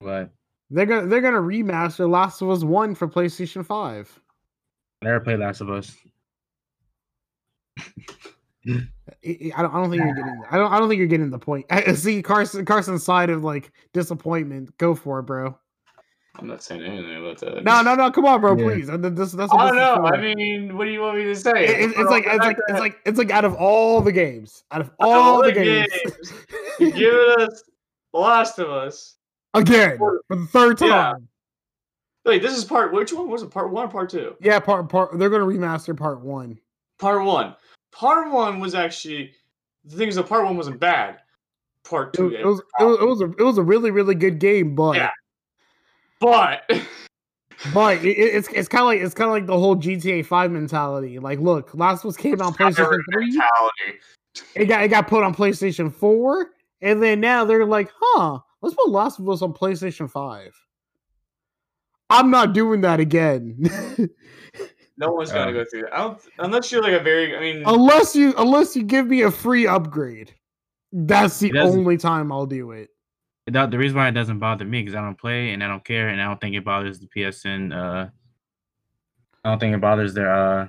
What? 0.00 0.30
They're 0.70 0.86
gonna 0.86 1.06
they're 1.06 1.20
gonna 1.20 1.38
remaster 1.38 2.08
Last 2.10 2.42
of 2.42 2.50
Us 2.50 2.64
One 2.64 2.94
for 2.94 3.08
PlayStation 3.08 3.64
Five. 3.64 4.20
I 5.02 5.06
never 5.06 5.20
played 5.20 5.38
Last 5.38 5.60
of 5.60 5.70
Us. 5.70 5.96
I, 7.78 7.82
I- 8.68 9.52
I 9.56 9.62
don't, 9.62 9.74
I 9.74 9.80
don't 9.80 9.90
think 9.90 10.02
you're 10.02 10.14
getting. 10.14 10.42
I 10.50 10.56
don't. 10.56 10.72
I 10.72 10.78
don't 10.78 10.88
think 10.88 10.98
you're 10.98 11.06
getting 11.06 11.30
the 11.30 11.38
point. 11.38 11.66
I 11.70 11.92
see 11.94 12.22
Carson. 12.22 12.64
Carson's 12.64 13.04
side 13.04 13.30
of 13.30 13.44
like 13.44 13.70
disappointment. 13.92 14.76
Go 14.78 14.94
for 14.94 15.20
it, 15.20 15.22
bro. 15.24 15.56
I'm 16.38 16.46
not 16.48 16.62
saying 16.62 16.82
anything 16.82 17.16
about 17.16 17.38
that. 17.38 17.64
No, 17.64 17.80
no, 17.80 17.94
no. 17.94 18.10
Come 18.10 18.26
on, 18.26 18.40
bro. 18.42 18.56
Yeah. 18.58 18.64
Please. 18.64 18.86
This, 18.88 19.32
that's 19.32 19.50
what 19.52 19.60
I 19.60 19.66
don't 19.68 19.76
know. 19.76 20.06
I 20.06 20.20
mean, 20.20 20.76
what 20.76 20.84
do 20.84 20.90
you 20.90 21.00
want 21.00 21.16
me 21.16 21.24
to 21.24 21.34
say? 21.34 21.64
It- 21.64 21.80
it- 21.90 21.96
it's 21.98 22.10
like 22.10 22.24
it's 22.26 22.38
like 22.44 22.56
it's 22.68 22.68
like 22.68 22.68
it's 22.68 22.80
like 22.80 22.96
it's 23.06 23.18
like 23.18 23.30
out 23.30 23.44
of 23.44 23.54
all 23.54 24.00
the 24.02 24.12
games, 24.12 24.64
out 24.70 24.80
of 24.82 24.90
all, 25.00 25.42
the 25.42 25.52
games, 25.52 25.88
you 26.78 26.90
give 26.92 27.14
us 27.14 27.62
The 28.12 28.18
Last 28.18 28.58
of 28.58 28.68
Us. 28.68 29.16
again 29.54 29.96
for 29.96 30.20
the 30.28 30.44
third 30.46 30.76
time. 30.78 30.88
Yeah. 30.88 31.14
Yeah, 32.26 32.32
Wait, 32.32 32.42
this 32.42 32.58
is 32.58 32.64
part. 32.64 32.92
Which 32.92 33.12
one 33.12 33.30
was 33.30 33.42
it? 33.42 33.50
Part 33.50 33.70
one, 33.70 33.86
or 33.86 33.88
part 33.88 34.10
two? 34.10 34.34
Yeah, 34.40 34.58
part 34.58 34.88
part. 34.90 35.16
They're 35.18 35.30
gonna 35.30 35.44
remaster 35.46 35.96
part 35.96 36.20
one. 36.20 36.58
Part 36.98 37.24
one. 37.24 37.54
Part 37.92 38.30
one 38.32 38.60
was 38.60 38.74
actually 38.74 39.32
the 39.84 39.96
thing 39.96 40.08
is 40.08 40.16
that 40.16 40.28
part 40.28 40.44
one 40.44 40.56
wasn't 40.56 40.80
bad. 40.80 41.18
Part 41.84 42.12
two, 42.14 42.24
was- 42.30 42.32
it 42.34 42.44
was 42.46 42.60
it 42.80 42.84
was 42.84 42.98
it 43.00 43.04
was 43.06 43.20
a 43.20 43.24
it 43.38 43.42
was 43.44 43.58
a 43.58 43.62
really 43.62 43.90
really 43.90 44.14
good 44.14 44.38
game, 44.38 44.74
but 44.74 44.96
Yeah. 44.96 45.10
but 46.20 46.62
but 47.74 47.98
it, 48.04 48.16
it- 48.18 48.34
it's 48.34 48.48
it's 48.48 48.68
kind 48.68 48.82
of 48.82 48.86
like 48.86 49.00
it's 49.00 49.14
kind 49.14 49.28
of 49.28 49.32
like 49.34 49.46
the 49.46 49.58
whole 49.58 49.76
GTA 49.76 50.24
Five 50.26 50.50
mentality. 50.50 51.18
Like, 51.18 51.38
look, 51.38 51.74
Last 51.74 52.04
of 52.04 52.08
Us 52.08 52.16
came 52.16 52.34
out 52.40 52.46
on 52.48 52.54
PlayStation 52.54 52.98
Three. 53.12 53.30
mentality. 53.30 54.00
It 54.54 54.64
got 54.66 54.82
it 54.82 54.88
got 54.88 55.06
put 55.08 55.22
on 55.22 55.34
PlayStation 55.34 55.92
Four, 55.92 56.50
and 56.80 57.02
then 57.02 57.20
now 57.20 57.44
they're 57.44 57.64
like, 57.64 57.90
huh, 57.98 58.40
let's 58.62 58.74
put 58.74 58.88
Last 58.90 59.18
of 59.18 59.28
Us 59.28 59.42
on 59.42 59.52
PlayStation 59.54 60.10
Five. 60.10 60.54
I'm 62.10 62.30
not 62.30 62.52
doing 62.52 62.82
that 62.82 63.00
again. 63.00 63.58
No 64.98 65.12
one's 65.12 65.30
gonna 65.30 65.48
Um, 65.48 65.54
go 65.54 65.64
through 65.70 65.82
that. 65.82 65.94
I 65.94 65.98
don't, 65.98 66.18
unless 66.38 66.72
you're 66.72 66.82
like 66.82 66.94
a 66.94 67.00
very. 67.00 67.36
I 67.36 67.40
mean, 67.40 67.62
unless 67.66 68.16
you 68.16 68.34
unless 68.38 68.74
you 68.76 68.82
give 68.82 69.06
me 69.06 69.22
a 69.22 69.30
free 69.30 69.66
upgrade. 69.66 70.34
That's 70.92 71.38
the 71.40 71.58
only 71.58 71.98
time 71.98 72.32
I'll 72.32 72.46
do 72.46 72.70
it. 72.70 72.88
the, 73.46 73.66
the 73.66 73.76
reason 73.76 73.98
why 73.98 74.08
it 74.08 74.12
doesn't 74.12 74.38
bother 74.38 74.64
me 74.64 74.80
because 74.80 74.94
I 74.94 75.02
don't 75.02 75.18
play 75.18 75.52
and 75.52 75.62
I 75.62 75.68
don't 75.68 75.84
care 75.84 76.08
and 76.08 76.20
I 76.20 76.24
don't 76.24 76.40
think 76.40 76.56
it 76.56 76.64
bothers 76.64 76.98
the 76.98 77.08
PSN. 77.08 77.74
Uh, 77.74 78.08
I 79.44 79.50
don't 79.50 79.58
think 79.58 79.74
it 79.74 79.80
bothers 79.80 80.14
their 80.14 80.32
uh 80.32 80.68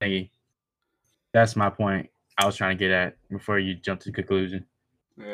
thingy. 0.00 0.30
That's 1.32 1.54
my 1.54 1.70
point. 1.70 2.10
I 2.38 2.46
was 2.46 2.56
trying 2.56 2.76
to 2.76 2.84
get 2.84 2.90
at 2.90 3.16
before 3.30 3.58
you 3.58 3.74
jump 3.74 4.00
to 4.00 4.10
the 4.10 4.12
conclusion. 4.12 4.64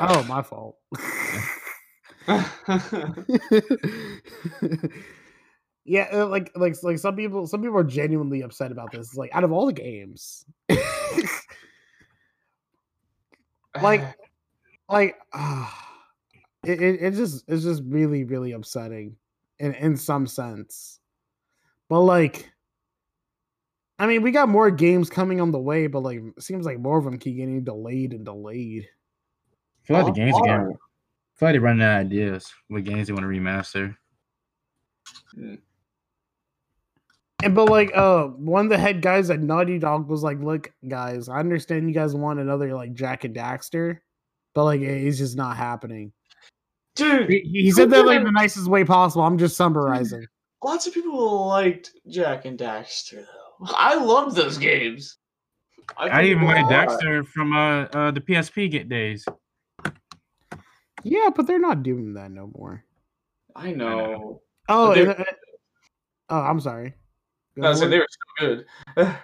Oh, 0.01 0.23
my 0.25 0.43
fault. 0.43 0.77
yeah, 5.85 6.09
uh, 6.13 6.27
like 6.27 6.51
like 6.57 6.77
like 6.83 6.99
some 6.99 7.15
people 7.15 7.47
some 7.47 7.61
people 7.61 7.77
are 7.77 7.85
genuinely 7.85 8.41
upset 8.43 8.73
about 8.73 8.91
this. 8.91 9.09
It's 9.09 9.17
like 9.17 9.35
out 9.35 9.45
of 9.45 9.53
all 9.53 9.67
the 9.67 9.73
games, 9.73 10.47
like 13.83 14.03
like 14.89 15.17
ah, 15.35 16.03
it, 16.65 16.81
it 16.81 17.03
it 17.03 17.11
just 17.15 17.45
it's 17.49 17.65
just 17.65 17.83
really 17.87 18.25
really 18.25 18.53
upsetting 18.53 19.17
in 19.59 19.75
in 19.75 19.97
some 19.97 20.27
sense. 20.27 21.01
But 21.91 22.01
like 22.01 22.51
I 23.99 24.07
mean, 24.07 24.23
we 24.23 24.31
got 24.31 24.49
more 24.49 24.71
games 24.71 25.11
coming 25.11 25.41
on 25.41 25.53
the 25.53 25.59
way, 25.59 25.87
but 25.87 26.01
like 26.01 26.21
it 26.37 26.43
seems 26.43 26.65
like 26.65 26.79
more 26.79 26.99
of 26.99 27.05
them 27.05 27.19
keep 27.19 27.37
getting 27.37 27.63
delayed 27.63 28.13
and 28.15 28.25
delayed. 28.25 28.89
I 29.83 29.87
feel 29.87 29.97
like 29.99 30.07
Oh, 30.07 30.09
the 30.09 30.13
games 30.13 30.39
again. 30.39 30.61
I 30.61 31.39
feel 31.39 31.49
like 31.49 31.53
they're 31.53 31.61
running 31.61 31.83
out 31.83 32.01
of 32.01 32.07
ideas. 32.07 32.53
What 32.69 32.85
games 32.85 33.07
they 33.07 33.13
want 33.13 33.25
to 33.25 33.29
remaster? 33.29 33.97
And 37.45 37.55
but 37.55 37.69
like 37.69 37.95
uh 37.95 38.29
one 38.29 38.67
of 38.67 38.71
the 38.71 38.79
head 38.79 39.03
guys 39.03 39.29
at 39.29 39.41
Naughty 39.41 39.79
Dog 39.79 40.09
was 40.09 40.23
like, 40.23 40.41
look, 40.41 40.73
guys, 40.89 41.29
I 41.29 41.39
understand 41.39 41.89
you 41.89 41.95
guys 41.95 42.15
want 42.15 42.41
another 42.41 42.75
like 42.75 42.95
Jak 42.95 43.25
and 43.25 43.37
Daxter, 43.37 43.99
but 44.55 44.65
like 44.65 44.81
it's 44.81 45.19
just 45.19 45.37
not 45.37 45.57
happening. 45.57 46.13
dude, 46.97 47.29
He, 47.29 47.41
he 47.41 47.71
said 47.71 47.91
that 47.91 48.07
like 48.07 48.25
the 48.25 48.33
nicest 48.33 48.69
way 48.69 48.85
possible. 48.85 49.25
I'm 49.25 49.37
just 49.37 49.57
summarizing. 49.57 50.27
lots 50.63 50.87
of 50.87 50.95
people 50.95 51.47
liked 51.47 51.93
Jak 52.09 52.47
and 52.47 52.59
Daxter 52.59 53.25
though. 53.27 53.75
I 53.77 53.95
loved 53.97 54.37
those 54.37 54.57
games. 54.57 55.19
I 55.99 56.09
played 56.09 56.31
even 56.31 56.47
them 56.47 56.57
a 56.57 56.67
like 56.67 56.89
lot. 56.89 57.27
From 57.29 57.53
uh, 57.53 57.83
uh 57.83 58.11
the 58.11 58.21
PSP 58.21 58.71
get 58.71 58.89
days. 58.89 59.27
Yeah, 61.03 61.29
but 61.37 61.47
they're 61.47 61.59
not 61.59 61.83
doing 61.83 62.15
that 62.15 62.31
no 62.31 62.51
more. 62.57 62.83
I 63.55 63.73
know. 63.73 64.41
Oh, 64.71 64.89
But 64.89 64.99
and, 64.99 65.09
uh, 65.11 65.25
oh, 66.31 66.41
I'm 66.41 66.61
sorry. 66.61 66.95
Go 67.57 67.63
No, 67.63 67.71
I 67.71 67.75
said 67.75 67.85
on. 67.85 67.91
they 67.91 67.99
were 67.99 68.07
so 68.11 68.47
good. 68.47 68.67
and, 68.97 69.17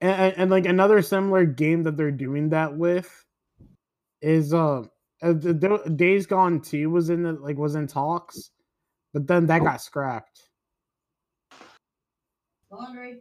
and, 0.00 0.34
and, 0.36 0.50
like 0.50 0.66
another 0.66 1.00
similar 1.02 1.44
game 1.44 1.84
that 1.84 1.96
they're 1.96 2.10
doing 2.10 2.50
that 2.50 2.76
with 2.76 3.24
is 4.20 4.52
uh, 4.52 4.80
uh 5.22 5.32
the, 5.32 5.52
the 5.84 5.92
Days 5.94 6.26
Gone 6.26 6.60
2 6.60 6.90
was 6.90 7.10
in 7.10 7.22
the 7.22 7.32
like 7.32 7.56
was 7.56 7.74
in 7.74 7.86
talks, 7.86 8.50
but 9.12 9.26
then 9.26 9.46
that 9.46 9.62
got 9.62 9.80
scrapped. 9.80 10.48
Laundry. 12.70 13.20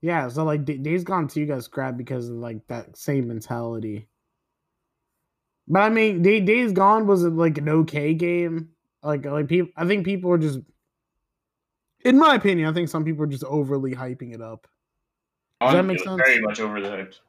Yeah, 0.00 0.26
so 0.28 0.42
like 0.42 0.64
D- 0.64 0.78
Days 0.78 1.04
Gone 1.04 1.28
2 1.28 1.46
got 1.46 1.62
scrapped 1.62 1.96
because 1.96 2.28
of 2.28 2.34
like 2.34 2.66
that 2.66 2.96
same 2.96 3.28
mentality. 3.28 4.08
But 5.68 5.82
I 5.82 5.88
mean, 5.90 6.22
Day- 6.22 6.40
Days 6.40 6.72
Gone 6.72 7.06
was 7.06 7.22
like 7.22 7.58
an 7.58 7.68
okay 7.68 8.12
game. 8.14 8.71
Like 9.02 9.24
like 9.24 9.48
people, 9.48 9.72
I 9.76 9.86
think 9.86 10.04
people 10.04 10.30
are 10.30 10.38
just 10.38 10.60
In 12.04 12.18
my 12.18 12.34
opinion, 12.34 12.68
I 12.68 12.72
think 12.72 12.88
some 12.88 13.04
people 13.04 13.24
are 13.24 13.28
just 13.28 13.44
overly 13.44 13.94
hyping 13.94 14.34
it 14.34 14.40
up. 14.40 14.66
Does 15.60 15.74
that 15.74 15.84
make 15.84 16.00
sense? 16.00 16.20
Very 16.24 16.40
much 16.40 16.60
over 16.60 16.80
the 16.80 16.88
hyped. 16.88 17.20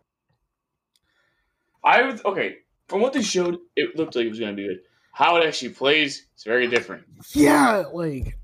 I 1.83 2.01
would 2.01 2.25
okay. 2.25 2.57
From 2.87 3.01
what 3.01 3.13
they 3.13 3.21
showed, 3.21 3.59
it 3.75 3.95
looked 3.95 4.15
like 4.15 4.25
it 4.25 4.29
was 4.29 4.39
gonna 4.39 4.53
be 4.53 4.67
good. 4.67 4.79
How 5.11 5.37
it 5.37 5.45
actually 5.45 5.69
plays, 5.69 6.25
it's 6.33 6.43
very 6.43 6.67
different. 6.67 7.03
Yeah, 7.33 7.83
like 7.93 8.37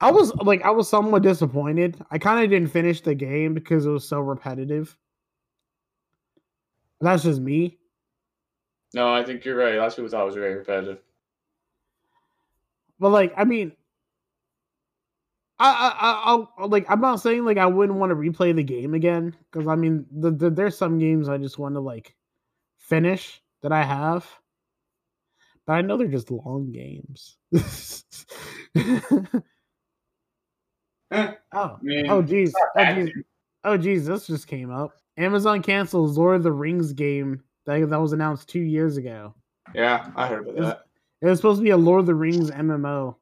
I 0.00 0.10
was 0.12 0.34
like 0.36 0.62
I 0.62 0.70
was 0.70 0.88
somewhat 0.88 1.22
disappointed. 1.22 1.96
I 2.10 2.18
kind 2.18 2.44
of 2.44 2.50
didn't 2.50 2.70
finish 2.70 3.00
the 3.00 3.14
game 3.14 3.54
because 3.54 3.86
it 3.86 3.90
was 3.90 4.08
so 4.08 4.20
repetitive. 4.20 4.96
That's 7.00 7.24
just 7.24 7.40
me. 7.40 7.78
No, 8.94 9.12
I 9.12 9.24
think 9.24 9.44
you're 9.44 9.56
right. 9.56 9.76
Of 9.76 9.96
people 9.96 10.08
thought 10.08 10.22
it 10.22 10.26
was 10.26 10.34
very 10.36 10.54
repetitive. 10.54 11.00
But 12.98 13.10
like, 13.10 13.32
I 13.36 13.44
mean, 13.44 13.72
I, 15.58 15.70
I, 15.70 16.08
I, 16.08 16.22
I'll 16.58 16.68
like. 16.68 16.86
I'm 16.88 17.00
not 17.00 17.20
saying 17.20 17.44
like 17.44 17.58
I 17.58 17.66
wouldn't 17.66 17.98
want 17.98 18.10
to 18.10 18.16
replay 18.16 18.54
the 18.54 18.62
game 18.62 18.94
again 18.94 19.36
because 19.50 19.68
I 19.68 19.76
mean, 19.76 20.06
the, 20.10 20.30
the, 20.30 20.50
there's 20.50 20.76
some 20.76 20.98
games 20.98 21.28
I 21.28 21.38
just 21.38 21.58
want 21.58 21.74
to 21.74 21.80
like 21.80 22.14
finish 22.78 23.40
that 23.62 23.72
I 23.72 23.82
have, 23.82 24.26
but 25.66 25.74
I 25.74 25.80
know 25.82 25.96
they're 25.96 26.08
just 26.08 26.30
long 26.30 26.72
games. 26.72 27.36
Oh, 31.56 31.78
mean, 31.82 32.10
oh, 32.10 32.22
geez, 32.22 32.52
not 32.74 32.88
oh, 32.88 32.94
geez, 32.94 33.12
oh, 33.64 33.76
geez, 33.76 34.06
this 34.06 34.26
just 34.26 34.48
came 34.48 34.72
up. 34.72 34.96
Amazon 35.16 35.62
cancels 35.62 36.18
Lord 36.18 36.36
of 36.36 36.42
the 36.42 36.50
Rings 36.50 36.92
game 36.92 37.42
that 37.66 37.88
that 37.90 38.00
was 38.00 38.12
announced 38.12 38.48
two 38.48 38.60
years 38.60 38.96
ago. 38.96 39.34
Yeah, 39.74 40.10
I 40.16 40.26
heard 40.26 40.48
about 40.48 40.56
that. 40.56 40.80
It 41.24 41.28
was 41.28 41.38
supposed 41.38 41.60
to 41.60 41.64
be 41.64 41.70
a 41.70 41.76
Lord 41.76 42.00
of 42.00 42.06
the 42.06 42.14
Rings 42.14 42.50
MMO. 42.50 43.14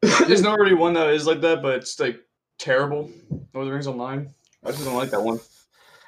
There's 0.28 0.42
not 0.42 0.56
already 0.56 0.76
one 0.76 0.92
that 0.92 1.08
is 1.08 1.26
like 1.26 1.40
that, 1.40 1.60
but 1.60 1.74
it's 1.74 1.98
like 1.98 2.20
terrible. 2.56 3.10
Lord 3.52 3.54
of 3.54 3.66
the 3.66 3.72
Rings 3.72 3.88
Online. 3.88 4.32
I 4.64 4.70
just 4.70 4.84
don't 4.84 4.94
like 4.94 5.10
that 5.10 5.20
one. 5.20 5.40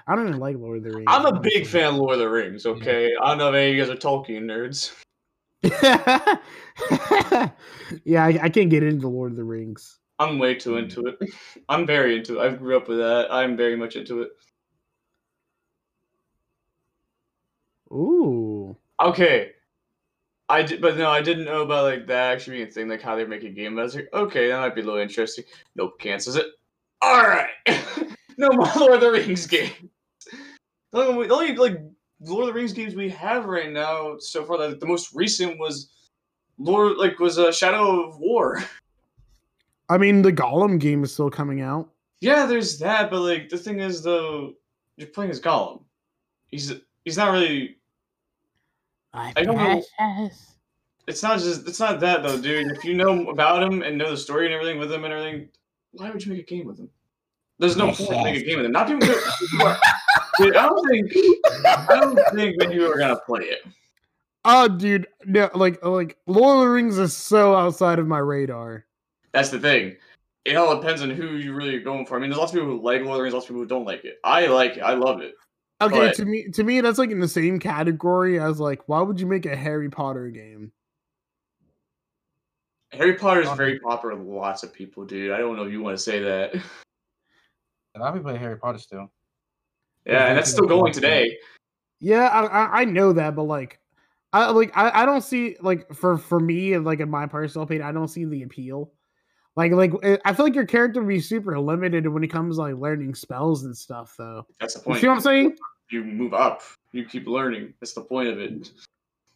I 0.07 0.15
don't 0.15 0.29
even 0.29 0.39
like 0.39 0.57
Lord 0.57 0.79
of 0.79 0.85
the 0.85 0.93
Rings. 0.93 1.07
I'm 1.09 1.27
a 1.27 1.41
big 1.41 1.67
fan 1.67 1.89
of 1.89 1.97
Lord 1.97 2.13
of 2.13 2.19
the 2.21 2.29
Rings. 2.29 2.67
Okay, 2.67 3.11
I 3.21 3.31
don't 3.31 3.39
know 3.39 3.49
if 3.49 3.55
any 3.57 3.71
of 3.71 3.75
you 3.75 3.83
guys 3.83 3.91
are 3.91 3.97
Tolkien 3.97 4.45
nerds. 4.45 4.93
yeah, 8.05 8.25
I, 8.25 8.39
I 8.43 8.49
can't 8.49 8.71
get 8.71 8.85
into 8.85 9.09
Lord 9.09 9.33
of 9.33 9.37
the 9.37 9.43
Rings. 9.43 9.99
I'm 10.21 10.39
way 10.39 10.55
too 10.55 10.75
mm. 10.75 10.85
into 10.85 11.09
it. 11.09 11.19
I'm 11.69 11.85
very 11.85 12.17
into 12.17 12.39
it. 12.39 12.47
I 12.47 12.55
grew 12.55 12.77
up 12.77 12.87
with 12.87 12.99
that. 12.99 13.27
I'm 13.33 13.57
very 13.57 13.75
much 13.75 13.97
into 13.97 14.23
it. 14.23 14.31
Ooh. 17.91 18.77
Okay. 19.03 19.55
I 20.49 20.63
did, 20.63 20.81
but 20.81 20.97
no, 20.97 21.11
I 21.11 21.21
didn't 21.21 21.45
know 21.45 21.63
about 21.63 21.85
like 21.85 22.07
that 22.07 22.33
actually 22.33 22.57
being 22.59 22.69
a 22.69 22.71
thing, 22.71 22.89
like 22.89 23.03
how 23.03 23.17
they 23.17 23.25
make 23.25 23.45
a 23.45 23.51
game. 23.51 23.79
I 23.79 23.83
was 23.83 23.95
like, 23.95 24.09
okay, 24.15 24.49
that 24.49 24.59
might 24.59 24.75
be 24.75 24.81
a 24.81 24.85
little 24.85 25.01
interesting. 25.01 25.45
Nope, 25.77 25.99
cancels 25.99 26.37
it. 26.37 26.47
All 27.03 27.23
right, 27.23 27.51
no 28.39 28.49
more 28.53 28.69
Lord 28.77 28.95
of 28.95 29.01
the 29.03 29.13
Rings 29.13 29.47
games. 29.47 29.73
The 30.93 30.99
only, 31.01 31.29
the 31.29 31.35
only 31.35 31.57
like 31.57 31.81
Lord 32.21 32.49
of 32.49 32.55
the 32.55 32.59
Rings 32.59 32.73
games 32.73 32.95
we 32.95 33.11
have 33.11 33.45
right 33.45 33.71
now 33.71 34.17
so 34.19 34.45
far, 34.45 34.59
like, 34.59 34.81
the 34.81 34.87
most 34.87 35.15
recent 35.15 35.59
was 35.59 35.91
Lord, 36.59 36.97
like 36.97 37.19
was 37.19 37.39
a 37.39 37.49
uh, 37.49 37.53
Shadow 37.53 38.09
of 38.09 38.19
War. 38.19 38.63
I 39.91 39.99
mean, 39.99 40.23
the 40.23 40.33
Gollum 40.33 40.79
game 40.79 41.05
is 41.05 41.13
still 41.13 41.31
coming 41.31 41.61
out. 41.61 41.89
Yeah, 42.21 42.47
there's 42.47 42.79
that, 42.79 43.11
but 43.11 43.21
like 43.21 43.49
the 43.49 43.59
thing 43.59 43.81
is 43.81 44.03
though, 44.03 44.55
you're 44.97 45.09
playing 45.09 45.31
as 45.31 45.41
Gollum. 45.41 45.83
He's 46.49 46.73
he's 47.05 47.17
not 47.17 47.33
really 47.33 47.78
I 49.37 49.43
don't 49.43 49.57
know. 49.57 50.31
it's 51.07 51.23
not 51.23 51.39
just 51.39 51.67
it's 51.69 51.81
not 51.81 52.01
that 52.01 52.23
though, 52.23 52.41
dude. 52.41 52.73
If 52.73 52.85
you 52.85 52.95
know 52.95 53.29
about 53.29 53.63
him 53.63 53.83
and 53.83 53.99
know 53.99 54.11
the 54.11 54.17
story 54.17 54.47
and 54.47 54.55
everything 54.55 54.79
with 54.79 54.93
him 54.93 55.05
and 55.05 55.13
everything, 55.13 55.49
why 55.93 56.11
would 56.11 56.25
you 56.25 56.33
make 56.33 56.43
a 56.43 56.45
game 56.45 56.67
with 56.67 56.79
him? 56.79 56.91
There's 57.59 57.77
no 57.77 57.87
point 57.87 58.11
to 58.11 58.25
make 58.25 58.37
a 58.37 58.45
game 58.45 58.59
with 58.59 58.67
him. 58.67 58.73
Not 58.73 58.89
even 58.89 59.01
good. 59.01 59.23
Dude, 60.39 60.57
I 60.57 60.67
don't 60.67 60.89
think 60.89 61.13
I 61.65 62.01
don't 62.01 62.19
think 62.35 62.59
that 62.61 62.73
you 62.73 62.91
are 62.91 62.99
gonna 62.99 63.19
play 63.27 63.43
it. 63.43 63.61
Oh, 64.45 64.69
dude, 64.69 65.07
no, 65.27 65.51
like, 65.55 65.85
like 65.85 66.17
Lord 66.27 66.59
of 66.59 66.63
the 66.63 66.69
Rings 66.71 66.97
is 66.97 67.15
so 67.15 67.55
outside 67.55 67.99
of 67.99 68.07
my 68.07 68.19
radar. 68.19 68.87
That's 69.33 69.51
the 69.51 69.59
thing. 69.59 69.97
It 70.45 70.55
all 70.55 70.75
depends 70.81 71.03
on 71.03 71.11
who 71.11 71.37
you 71.37 71.53
really 71.53 71.75
are 71.77 71.81
going 71.81 72.07
for. 72.07 72.17
I 72.17 72.21
mean, 72.21 72.31
there's 72.31 72.39
lots 72.39 72.53
of 72.53 72.61
people 72.61 72.77
who 72.77 72.83
like 72.83 73.03
Lord 73.03 73.11
of 73.11 73.17
the 73.17 73.23
Rings, 73.25 73.35
lots 73.35 73.47
of 73.47 73.49
people 73.49 73.63
who 73.63 73.69
don't 73.69 73.85
like 73.85 74.05
it. 74.05 74.19
I 74.25 74.47
like 74.47 74.77
it. 74.77 74.83
I 74.83 74.95
love 74.95 75.21
it. 75.21 75.35
Okay, 75.81 76.09
But- 76.09 76.15
to 76.17 76.25
me, 76.25 76.49
to 76.49 76.65
me, 76.65 76.81
that's 76.81 76.99
like 76.99 77.11
in 77.11 77.21
the 77.21 77.29
same 77.29 77.59
category 77.61 78.41
as 78.41 78.59
like, 78.59 78.89
why 78.89 79.01
would 79.01 79.21
you 79.21 79.27
make 79.27 79.47
a 79.47 79.55
Harry 79.55 79.89
Potter 79.89 80.29
game? 80.29 80.73
Harry 82.93 83.15
Potter 83.15 83.43
is 83.43 83.51
very 83.53 83.79
popular 83.79 84.17
with 84.17 84.27
lots 84.27 84.63
of 84.63 84.73
people, 84.73 85.05
dude. 85.05 85.31
I 85.31 85.39
don't 85.39 85.57
know 85.57 85.65
if 85.65 85.73
you 85.73 85.83
want 85.83 85.97
to 85.97 86.03
say 86.03 86.21
that. 86.21 86.55
And 87.95 88.05
I'll 88.05 88.13
be 88.13 88.21
playing 88.21 88.39
Harry 88.39 88.57
Potter 88.57 88.79
still. 88.79 89.11
Yeah, 90.07 90.27
and 90.27 90.39
that's 90.39 90.53
still 90.53 90.67
going 90.67 90.93
today. 90.93 91.37
Yeah, 91.99 92.29
I, 92.29 92.45
I 92.45 92.81
I 92.81 92.85
know 92.85 93.13
that, 93.15 93.35
but 93.35 93.45
like, 93.45 93.81
I 94.33 94.51
like 94.51 94.77
I, 94.77 95.03
I 95.03 95.07
don't 95.07 95.23
see 95.23 95.57
like 95.61 95.93
for 95.93 96.17
for 96.17 96.39
me 96.39 96.79
like 96.79 97.01
in 97.01 97.11
my 97.11 97.27
personal 97.27 97.65
opinion, 97.65 97.89
I 97.89 97.93
don't 97.93 98.07
see 98.07 98.25
the 98.25 98.45
appeal. 98.45 98.93
Like 99.59 99.73
like 99.73 99.93
eh, 100.05 100.19
I 100.25 100.33
feel 100.35 100.47
like 100.47 100.55
your 100.55 100.67
character 100.67 101.01
would 101.01 101.09
be 101.09 101.19
super 101.19 101.59
limited 101.59 102.07
when 102.07 102.23
it 102.23 102.29
comes 102.29 102.59
to, 102.59 102.63
like 102.63 102.77
learning 102.77 103.17
spells 103.17 103.65
and 103.65 103.77
stuff, 103.77 104.15
though. 104.17 104.47
That's 104.61 104.75
the 104.75 104.81
point. 104.81 104.99
You 104.99 105.01
see 105.01 105.09
what 105.09 105.15
I'm 105.15 105.21
saying? 105.21 105.57
You 105.91 106.05
move 106.05 106.33
up. 106.33 106.63
You 106.93 107.05
keep 107.05 107.27
learning. 107.27 107.75
That's 107.81 107.93
the 107.93 108.03
point 108.03 108.29
of 108.29 108.39
it. 108.39 108.71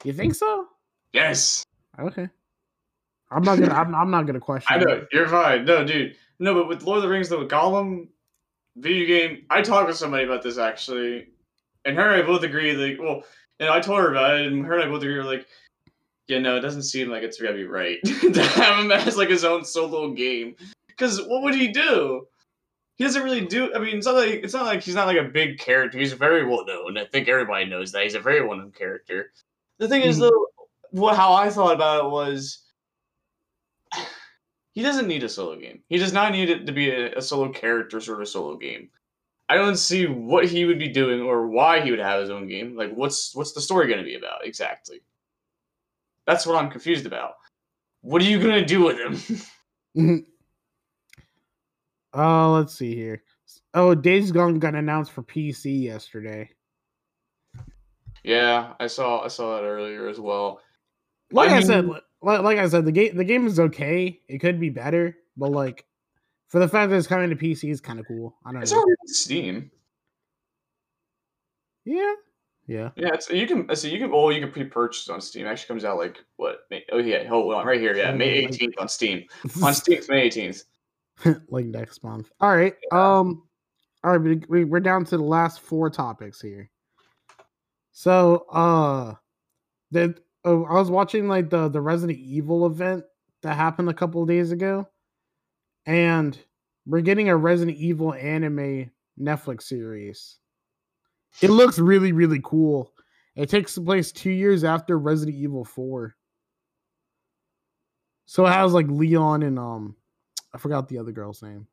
You 0.05 0.13
think 0.13 0.37
so? 0.37 0.69
Yes. 1.13 1.65
Okay. 1.99 2.29
I'm 3.33 3.43
not 3.43 3.59
gonna. 3.59 3.75
I'm, 3.75 3.93
I'm 3.97 4.13
not 4.13 4.27
gonna 4.27 4.39
question. 4.39 4.69
I 4.71 4.79
know 4.79 5.05
you're 5.11 5.27
fine. 5.27 5.65
No, 5.65 5.85
dude. 5.85 6.15
No, 6.39 6.55
but 6.55 6.69
with 6.69 6.85
Lord 6.85 6.99
of 6.99 7.03
the 7.03 7.09
Rings, 7.09 7.29
though, 7.29 7.45
Gollum 7.45 8.07
video 8.77 9.09
game. 9.09 9.45
I 9.51 9.61
talked 9.61 9.89
with 9.89 9.97
somebody 9.97 10.23
about 10.23 10.45
this 10.45 10.57
actually, 10.57 11.31
and 11.85 11.97
her 11.97 12.13
and 12.13 12.23
I 12.23 12.25
both 12.25 12.45
agree. 12.45 12.75
Like, 12.75 13.01
well, 13.01 13.25
and 13.59 13.71
I 13.71 13.81
told 13.81 13.99
her 13.99 14.13
about 14.13 14.39
it, 14.39 14.47
and 14.47 14.65
her 14.65 14.75
and 14.75 14.85
I 14.85 14.87
both 14.87 15.03
agree. 15.03 15.21
Like, 15.21 15.49
yeah, 16.29 16.39
no, 16.39 16.57
it 16.57 16.61
doesn't 16.61 16.83
seem 16.85 17.09
like 17.09 17.23
it's 17.23 17.41
gonna 17.41 17.55
be 17.55 17.65
right 17.65 17.99
to 18.05 18.43
have 18.43 18.85
him 18.85 18.91
as 18.93 19.17
like 19.17 19.29
his 19.29 19.45
own 19.45 19.65
solo 19.65 20.13
game. 20.13 20.57
Because 20.89 21.21
what 21.27 21.43
would 21.43 21.55
he 21.55 21.69
do? 21.69 22.27
He 22.97 23.05
doesn't 23.05 23.23
really 23.25 23.47
do. 23.47 23.75
I 23.75 23.79
mean, 23.79 23.97
it's 23.97 24.07
not 24.07 24.15
like 24.15 24.31
it's 24.45 24.55
not 24.55 24.67
like 24.67 24.83
he's 24.83 24.95
not 24.95 25.07
like 25.07 25.17
a 25.17 25.25
big 25.25 25.59
character. 25.59 25.99
He's 25.99 26.13
very 26.13 26.45
well 26.45 26.65
known. 26.67 26.97
I 26.99 27.07
think 27.07 27.29
everybody 27.29 27.65
knows 27.65 27.91
that 27.93 28.05
he's 28.05 28.15
a 28.15 28.21
very 28.21 28.47
well 28.47 28.57
known 28.59 28.71
character. 28.73 29.33
The 29.79 29.89
thing 29.89 30.03
is, 30.03 30.19
Mhm. 30.19 30.21
though, 30.31 30.47
what 30.91 31.17
how 31.17 31.33
I 31.33 31.51
thought 31.51 31.75
about 31.75 32.05
it 32.05 32.11
was 32.11 32.63
he 34.75 34.83
doesn't 34.83 35.09
need 35.09 35.23
a 35.25 35.29
solo 35.29 35.57
game. 35.59 35.83
He 35.89 35.99
does 35.99 36.13
not 36.13 36.33
need 36.33 36.51
it 36.51 36.67
to 36.67 36.73
be 36.73 36.91
a, 36.91 37.17
a 37.17 37.23
solo 37.23 37.51
character 37.51 38.01
sort 38.01 38.21
of 38.23 38.29
solo 38.29 38.57
game. 38.57 38.91
I 39.49 39.57
don't 39.57 39.77
see 39.77 40.07
what 40.07 40.47
he 40.47 40.65
would 40.65 40.79
be 40.79 40.89
doing 40.89 41.21
or 41.21 41.47
why 41.49 41.81
he 41.83 41.91
would 41.91 42.01
have 42.01 42.21
his 42.21 42.31
own 42.31 42.47
game. 42.49 42.77
Like, 42.77 42.93
what's 42.95 43.35
what's 43.35 43.53
the 43.53 43.61
story 43.61 43.87
going 43.87 43.99
to 43.99 44.05
be 44.05 44.15
about 44.15 44.47
exactly? 44.47 45.01
That's 46.27 46.47
what 46.47 46.57
I'm 46.63 46.71
confused 46.71 47.07
about. 47.07 47.35
What 48.03 48.23
are 48.23 48.27
you 48.27 48.39
going 48.41 48.55
to 48.55 48.65
do 48.65 48.83
with 48.83 48.99
him? 49.97 50.25
Oh, 52.15 52.53
let's 52.59 52.75
see 52.75 52.95
here. 52.95 53.23
Oh, 53.75 53.95
Days 53.95 54.33
Gone 54.33 54.59
got 54.59 54.75
announced 54.75 55.13
for 55.13 55.23
PC 55.23 55.83
yesterday. 55.83 56.51
yeah, 58.25 58.75
I 58.81 58.87
saw 58.87 59.25
I 59.25 59.29
saw 59.29 59.57
that 59.57 59.65
earlier 59.65 60.09
as 60.09 60.21
well. 60.21 60.61
Like 61.31 61.51
I, 61.51 61.61
said, 61.61 61.85
mean- 61.87 61.95
li- 61.95 62.01
like, 62.23 62.43
like 62.43 62.59
I 62.59 62.69
said, 62.69 62.85
the 62.85 62.93
game 62.93 63.17
the 63.17 63.25
game 63.25 63.47
is 63.47 63.59
okay. 63.59 64.21
It 64.29 64.39
could 64.39 64.61
be 64.61 64.71
better, 64.71 65.17
but 65.37 65.51
like 65.51 65.85
for 66.49 66.59
the 66.61 66.69
fact 66.69 66.91
that 66.91 66.97
it's 66.97 67.07
coming 67.07 67.31
to 67.31 67.37
PC 67.37 67.71
is 67.71 67.81
kind 67.81 67.99
of 67.99 68.07
cool. 68.07 68.37
I 68.45 68.53
don't 68.53 68.63
It's 68.63 68.73
know. 68.73 68.79
already 68.79 68.97
Steam. 69.07 69.71
Yeah, 71.85 72.13
yeah. 72.73 72.91
Yeah, 72.97 73.11
it's 73.13 73.29
you 73.31 73.47
can 73.47 73.75
so 73.77 73.89
you 73.89 73.99
can 73.99 74.11
oh 74.13 74.31
you 74.31 74.41
can 74.41 74.51
pre-purchase 74.51 75.09
on 75.09 75.21
Steam. 75.21 75.47
It 75.47 75.51
actually 75.51 75.69
comes 75.69 75.85
out 75.85 75.99
like 75.99 76.25
what? 76.37 76.61
May, 76.71 76.85
oh 76.91 76.99
yeah, 76.99 77.27
hold 77.29 77.53
on 77.55 77.67
right 77.67 77.81
here. 77.81 77.95
Yeah, 77.95 78.13
May 78.13 78.47
18th 78.47 78.75
on 78.79 78.89
Steam. 78.89 79.25
On 79.63 79.75
Steam, 79.75 80.01
May 80.09 80.29
18th. 80.29 80.65
like 81.49 81.67
next 81.67 82.03
month. 82.03 82.31
All 82.41 82.57
right. 82.57 82.75
Um. 82.91 83.43
All 84.05 84.17
right. 84.17 84.21
We, 84.21 84.43
we 84.49 84.65
we're 84.65 84.81
down 84.81 85.05
to 85.07 85.17
the 85.17 85.23
last 85.23 85.61
four 85.61 85.91
topics 85.91 86.41
here. 86.41 86.71
So, 87.93 88.47
uh, 88.51 89.15
the 89.91 90.15
oh, 90.45 90.65
I 90.65 90.75
was 90.75 90.91
watching 90.91 91.29
like 91.29 91.51
the 91.51 91.69
the 91.69 91.81
Resident 91.81 92.19
Evil 92.19 92.67
event 92.67 93.05
that 93.43 93.57
happened 93.57 93.91
a 93.91 93.95
couple 93.95 94.23
of 94.23 94.29
days 94.29 94.53
ago, 94.53 94.89
and 95.85 96.39
we're 96.87 97.03
getting 97.03 97.29
a 97.29 97.37
Resident 97.37 97.77
Evil 97.77 98.15
anime 98.15 98.91
Netflix 99.21 99.65
series. 99.65 100.39
It 101.41 101.51
looks 101.51 101.79
really 101.79 102.13
really 102.13 102.41
cool. 102.45 102.93
It 103.35 103.49
takes 103.49 103.79
place 103.79 104.13
two 104.13 104.31
years 104.31 104.65
after 104.65 104.99
Resident 104.99 105.37
Evil 105.37 105.65
Four. 105.65 106.15
So 108.27 108.47
it 108.47 108.51
has 108.51 108.73
like 108.73 108.87
Leon 108.89 109.43
and 109.43 109.59
um 109.59 109.97
I 110.55 110.59
forgot 110.59 110.89
the 110.89 110.99
other 110.99 111.13
girl's 111.13 111.43
name. 111.43 111.67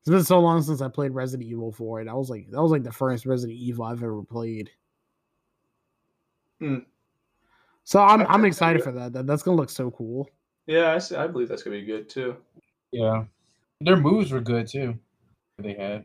It's 0.00 0.10
been 0.10 0.24
so 0.24 0.40
long 0.40 0.62
since 0.62 0.80
I 0.80 0.88
played 0.88 1.12
Resident 1.12 1.48
Evil 1.48 1.70
4. 1.70 2.00
And 2.00 2.08
I 2.08 2.14
was 2.14 2.30
like, 2.30 2.50
that 2.50 2.62
was 2.62 2.70
like 2.70 2.82
the 2.82 2.90
first 2.92 3.26
Resident 3.26 3.58
Evil 3.58 3.84
I've 3.84 4.02
ever 4.02 4.22
played. 4.22 4.70
Hmm. 6.60 6.78
So 7.84 8.00
I'm 8.00 8.22
Okay, 8.22 8.30
I'm 8.30 8.40
okay. 8.40 8.48
excited 8.48 8.82
for 8.82 8.92
that. 8.92 9.12
that. 9.12 9.26
That's 9.26 9.42
gonna 9.42 9.56
look 9.56 9.70
so 9.70 9.90
cool. 9.90 10.28
Yeah, 10.66 10.92
I, 10.94 10.98
see, 10.98 11.16
I 11.16 11.26
believe 11.26 11.48
that's 11.48 11.62
gonna 11.62 11.76
be 11.76 11.84
good 11.84 12.08
too. 12.08 12.36
Yeah, 12.90 13.24
their 13.80 13.96
moves 13.96 14.32
were 14.32 14.40
good 14.40 14.66
too. 14.66 14.98
They 15.58 15.74
had. 15.74 16.04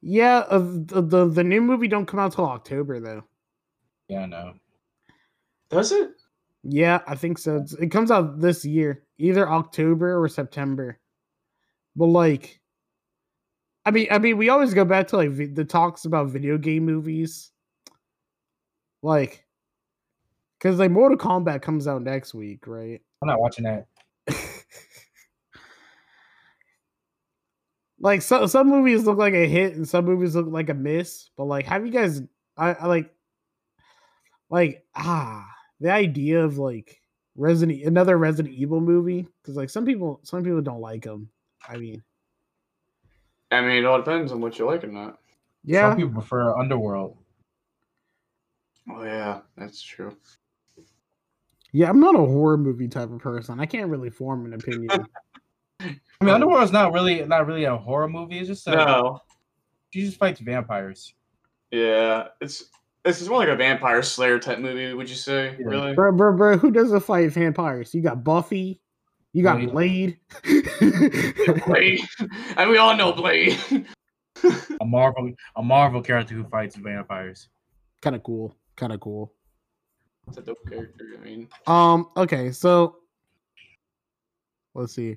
Yeah, 0.00 0.44
uh, 0.48 0.58
the, 0.58 1.02
the 1.02 1.26
the 1.26 1.44
new 1.44 1.60
movie 1.60 1.88
don't 1.88 2.06
come 2.06 2.20
out 2.20 2.32
till 2.32 2.46
October 2.46 3.00
though. 3.00 3.24
Yeah, 4.08 4.20
I 4.20 4.26
know. 4.26 4.54
Does 5.70 5.92
it? 5.92 6.10
Yeah, 6.62 7.00
I 7.06 7.14
think 7.14 7.38
so. 7.38 7.56
It's, 7.56 7.72
it 7.74 7.88
comes 7.88 8.10
out 8.10 8.40
this 8.40 8.64
year, 8.64 9.04
either 9.18 9.48
October 9.48 10.22
or 10.22 10.28
September. 10.28 10.98
But 11.96 12.06
like, 12.06 12.60
I 13.84 13.90
mean, 13.90 14.08
I 14.10 14.18
mean, 14.18 14.36
we 14.36 14.48
always 14.48 14.74
go 14.74 14.84
back 14.84 15.08
to 15.08 15.16
like 15.16 15.30
vi- 15.30 15.46
the 15.46 15.64
talks 15.64 16.04
about 16.04 16.28
video 16.28 16.58
game 16.58 16.84
movies, 16.84 17.50
like, 19.02 19.44
because 20.58 20.78
like 20.78 20.90
Mortal 20.90 21.18
Kombat 21.18 21.62
comes 21.62 21.86
out 21.88 22.02
next 22.02 22.34
week, 22.34 22.66
right? 22.66 23.00
I'm 23.22 23.28
not 23.28 23.40
watching 23.40 23.64
that. 23.64 23.86
like 28.00 28.22
so, 28.22 28.46
some 28.46 28.68
movies 28.68 29.04
look 29.04 29.18
like 29.18 29.34
a 29.34 29.46
hit 29.48 29.74
and 29.74 29.88
some 29.88 30.04
movies 30.04 30.36
look 30.36 30.46
like 30.48 30.68
a 30.70 30.74
miss. 30.74 31.30
But 31.36 31.44
like, 31.44 31.66
have 31.66 31.84
you 31.84 31.92
guys? 31.92 32.22
I, 32.56 32.74
I 32.74 32.86
like, 32.86 33.12
like 34.50 34.84
ah, 34.94 35.46
the 35.80 35.90
idea 35.90 36.44
of 36.44 36.58
like 36.58 37.00
Resident 37.36 37.82
another 37.84 38.16
Resident 38.18 38.54
Evil 38.54 38.80
movie 38.80 39.26
because 39.42 39.56
like 39.56 39.70
some 39.70 39.84
people 39.84 40.20
some 40.22 40.42
people 40.42 40.62
don't 40.62 40.80
like 40.80 41.04
them. 41.04 41.28
I 41.68 41.76
mean, 41.76 42.02
I 43.50 43.60
mean, 43.60 43.70
it 43.78 43.84
all 43.84 43.98
depends 43.98 44.32
on 44.32 44.40
what 44.40 44.58
you 44.58 44.66
like 44.66 44.84
or 44.84 44.88
not. 44.88 45.18
yeah, 45.64 45.90
Some 45.90 45.96
people 45.96 46.12
prefer 46.14 46.56
Underworld. 46.58 47.16
Oh 48.90 49.02
yeah, 49.04 49.40
that's 49.56 49.82
true. 49.82 50.16
yeah. 51.72 51.88
I'm 51.90 52.00
not 52.00 52.14
a 52.14 52.18
horror 52.18 52.56
movie 52.56 52.88
type 52.88 53.10
of 53.10 53.18
person. 53.18 53.60
I 53.60 53.66
can't 53.66 53.90
really 53.90 54.10
form 54.10 54.46
an 54.46 54.54
opinion. 54.54 55.06
I 56.20 56.24
mean, 56.24 56.34
Underworld's 56.34 56.72
not 56.72 56.92
really 56.92 57.24
not 57.24 57.46
really 57.46 57.64
a 57.64 57.76
horror 57.76 58.08
movie. 58.08 58.38
It's 58.38 58.48
just 58.48 58.66
a, 58.66 58.72
No. 58.72 59.20
she 59.90 60.02
just 60.04 60.18
fights 60.18 60.40
vampires. 60.40 61.14
Yeah, 61.70 62.28
it's 62.40 62.64
it's 63.04 63.18
just 63.18 63.30
more 63.30 63.38
like 63.38 63.48
a 63.48 63.56
vampire 63.56 64.02
slayer 64.02 64.38
type 64.38 64.58
movie. 64.58 64.92
Would 64.92 65.08
you 65.08 65.14
say? 65.14 65.56
Yeah. 65.58 65.66
Really? 65.66 65.94
bro, 65.94 66.12
bro, 66.12 66.36
bro, 66.36 66.58
who 66.58 66.70
doesn't 66.72 67.00
fight 67.00 67.30
vampires? 67.32 67.94
You 67.94 68.02
got 68.02 68.24
Buffy, 68.24 68.80
you 69.32 69.42
got 69.44 69.60
Blade. 69.70 70.18
Blade. 70.42 70.68
Blade. 71.66 72.00
and 72.56 72.68
we 72.70 72.78
all 72.78 72.96
know 72.96 73.12
Blade. 73.12 73.58
A 74.80 74.84
Marvel 74.84 75.32
a 75.56 75.62
Marvel 75.62 76.02
character 76.02 76.34
who 76.34 76.44
fights 76.44 76.74
vampires. 76.76 77.48
kind 78.02 78.16
of 78.16 78.22
cool. 78.24 78.56
Kind 78.76 78.92
of 78.92 79.00
cool. 79.00 79.32
It's 80.28 80.36
a 80.38 80.42
dope 80.42 80.58
character. 80.68 81.04
I 81.20 81.24
mean, 81.24 81.48
Um. 81.66 82.08
Okay. 82.16 82.50
So 82.52 82.96
let's 84.74 84.92
see. 84.94 85.16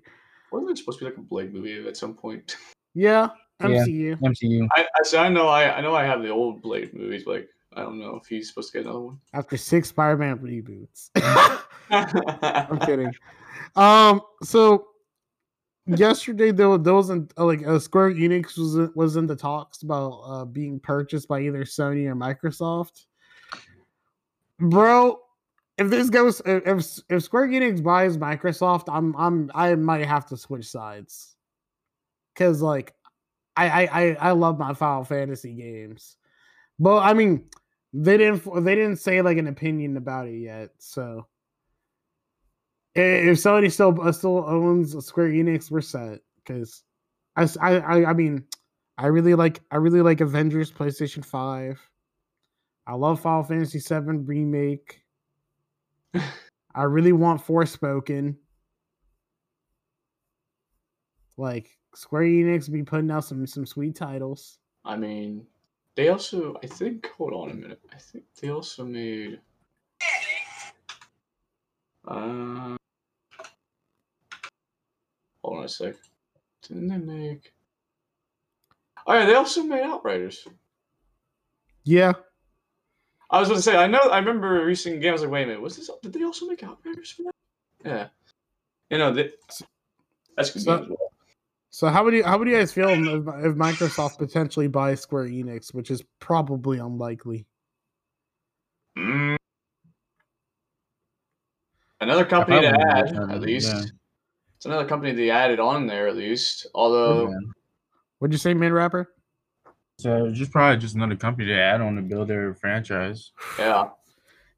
Wasn't 0.51 0.71
it 0.71 0.77
supposed 0.77 0.99
to 0.99 1.05
be 1.05 1.11
like 1.11 1.17
a 1.17 1.21
Blade 1.21 1.53
movie 1.53 1.87
at 1.87 1.97
some 1.97 2.13
point? 2.13 2.55
Yeah. 2.93 3.29
Yeah. 3.61 3.85
MCU. 3.85 4.19
MCU. 4.19 4.67
I 4.75 4.81
I, 4.81 5.03
so 5.03 5.19
I 5.19 5.29
know 5.29 5.47
I 5.47 5.77
I 5.77 5.79
know 5.79 5.95
I 5.95 6.03
have 6.03 6.21
the 6.21 6.29
old 6.29 6.61
Blade 6.61 6.93
movies. 6.93 7.25
Like 7.25 7.47
I 7.73 7.83
don't 7.83 7.99
know 7.99 8.19
if 8.21 8.27
he's 8.27 8.49
supposed 8.49 8.73
to 8.73 8.79
get 8.79 8.85
another 8.85 8.99
one. 8.99 9.19
After 9.33 9.55
six 9.55 9.87
Spider-Man 9.87 10.39
reboots. 10.39 11.09
I'm 11.89 12.79
kidding. 12.85 13.13
Um. 13.77 14.19
So 14.43 14.87
yesterday 15.87 16.51
there 16.51 16.69
was, 16.69 16.81
there 16.81 16.93
wasn't 16.93 17.31
uh, 17.37 17.45
like 17.45 17.65
uh, 17.65 17.79
Square 17.79 18.15
Enix 18.15 18.57
was 18.57 18.75
in- 18.75 18.91
was 18.95 19.15
in 19.15 19.25
the 19.25 19.35
talks 19.35 19.83
about 19.83 20.21
uh, 20.25 20.45
being 20.45 20.79
purchased 20.79 21.27
by 21.27 21.39
either 21.41 21.63
Sony 21.63 22.07
or 22.07 22.15
Microsoft. 22.15 23.05
Bro, 24.59 25.19
if 25.77 25.89
this 25.89 26.09
goes 26.09 26.41
if 26.45 27.01
if, 27.09 27.23
Square 27.23 27.47
Enix 27.49 27.83
buys 27.83 28.17
Microsoft, 28.17 28.85
I'm 28.87 29.15
I'm 29.15 29.51
I 29.55 29.75
might 29.75 30.05
have 30.05 30.25
to 30.27 30.37
switch 30.37 30.67
sides. 30.67 31.35
Cause 32.35 32.61
like 32.61 32.93
I 33.55 33.85
I 33.85 34.17
I, 34.19 34.31
love 34.31 34.57
my 34.57 34.73
Final 34.73 35.03
Fantasy 35.03 35.53
games. 35.53 36.17
But 36.79 36.99
I 36.99 37.13
mean 37.13 37.45
they 37.93 38.17
didn't 38.17 38.43
they 38.63 38.75
didn't 38.75 38.97
say 38.97 39.21
like 39.21 39.37
an 39.37 39.47
opinion 39.47 39.97
about 39.97 40.27
it 40.27 40.37
yet, 40.37 40.69
so 40.77 41.27
if 42.95 43.39
somebody 43.39 43.69
still 43.69 43.99
uh, 44.01 44.11
still 44.11 44.45
owns 44.47 45.05
Square 45.05 45.29
Enix, 45.29 45.71
we're 45.71 45.81
set. 45.81 46.19
Because 46.37 46.83
I, 47.35 47.43
I 47.77 48.09
I 48.09 48.13
mean, 48.13 48.45
I 48.97 49.07
really 49.07 49.35
like 49.35 49.61
I 49.71 49.77
really 49.77 50.01
like 50.01 50.21
Avengers 50.21 50.71
PlayStation 50.71 51.23
Five. 51.23 51.79
I 52.87 52.95
love 52.95 53.21
Final 53.21 53.43
Fantasy 53.43 53.79
VII 53.79 54.17
remake. 54.17 55.00
I 56.75 56.83
really 56.83 57.11
want 57.11 57.45
Forspoken. 57.45 58.35
Like 61.37 61.77
Square 61.95 62.23
Enix 62.23 62.71
be 62.71 62.83
putting 62.83 63.11
out 63.11 63.25
some 63.25 63.45
some 63.47 63.65
sweet 63.65 63.95
titles. 63.95 64.59
I 64.85 64.95
mean, 64.95 65.45
they 65.95 66.09
also 66.09 66.57
I 66.63 66.67
think. 66.67 67.09
Hold 67.17 67.33
on 67.33 67.51
a 67.51 67.53
minute. 67.53 67.81
I 67.93 67.97
think 67.97 68.25
they 68.39 68.49
also 68.49 68.85
made. 68.85 69.39
Uh, 72.07 72.75
hold 75.43 75.57
on 75.59 75.63
a 75.65 75.69
sec. 75.69 75.95
Didn't 76.63 76.87
they 76.87 76.97
make? 76.97 77.53
Oh 79.07 79.13
yeah, 79.13 79.25
they 79.25 79.35
also 79.35 79.63
made 79.63 79.83
Outriders. 79.83 80.47
Yeah, 81.83 82.13
I 83.31 83.39
was 83.39 83.47
going 83.47 83.57
to 83.57 83.63
say, 83.63 83.77
I 83.77 83.87
know, 83.87 83.99
I 83.99 84.19
remember 84.19 84.61
a 84.61 84.65
recent 84.65 85.01
game. 85.01 85.09
I 85.09 85.13
was 85.13 85.21
like, 85.21 85.31
wait 85.31 85.43
a 85.43 85.47
minute, 85.47 85.61
was 85.61 85.77
this? 85.77 85.89
Did 86.03 86.13
they 86.13 86.23
also 86.23 86.45
make 86.47 86.63
Outriders 86.63 87.11
for 87.11 87.23
that? 87.23 87.35
Yeah. 87.85 88.07
You 88.89 88.97
know, 88.97 89.13
they, 89.13 89.31
that's 90.35 90.51
good 90.51 90.61
So- 90.63 90.75
game 90.77 90.83
as 90.83 90.89
well. 90.89 90.97
So 91.73 91.87
how 91.87 92.03
would 92.03 92.13
you 92.13 92.21
how 92.25 92.37
would 92.37 92.49
you 92.49 92.55
guys 92.57 92.73
feel 92.73 92.89
if, 92.89 92.99
if 92.99 93.55
Microsoft 93.55 94.17
potentially 94.17 94.67
buys 94.67 94.99
Square 94.99 95.27
Enix, 95.29 95.73
which 95.73 95.89
is 95.89 96.03
probably 96.19 96.79
unlikely? 96.79 97.45
Mm. 98.97 99.37
Another 102.01 102.25
company 102.25 102.59
to 102.59 102.67
add, 102.67 103.15
at 103.15 103.39
least. 103.39 103.71
yeah. 103.73 103.83
It's 104.57 104.65
another 104.65 104.85
company 104.85 105.13
they 105.13 105.29
added 105.29 105.61
on 105.61 105.87
there, 105.87 106.09
at 106.09 106.17
least. 106.17 106.67
Although, 106.75 107.29
Yeah. 107.29 107.37
What'd 108.19 108.33
you 108.33 108.37
say, 108.37 108.53
man 108.53 108.73
rapper? 108.73 109.09
So 110.01 110.25
it's 110.25 110.37
just 110.37 110.51
probably 110.51 110.79
just 110.79 110.95
another 110.95 111.15
company 111.15 111.47
to 111.47 111.59
add 111.59 111.81
on 111.81 111.95
to 111.95 112.01
build 112.01 112.27
their 112.27 112.53
franchise. 112.55 113.31
yeah. 113.57 113.89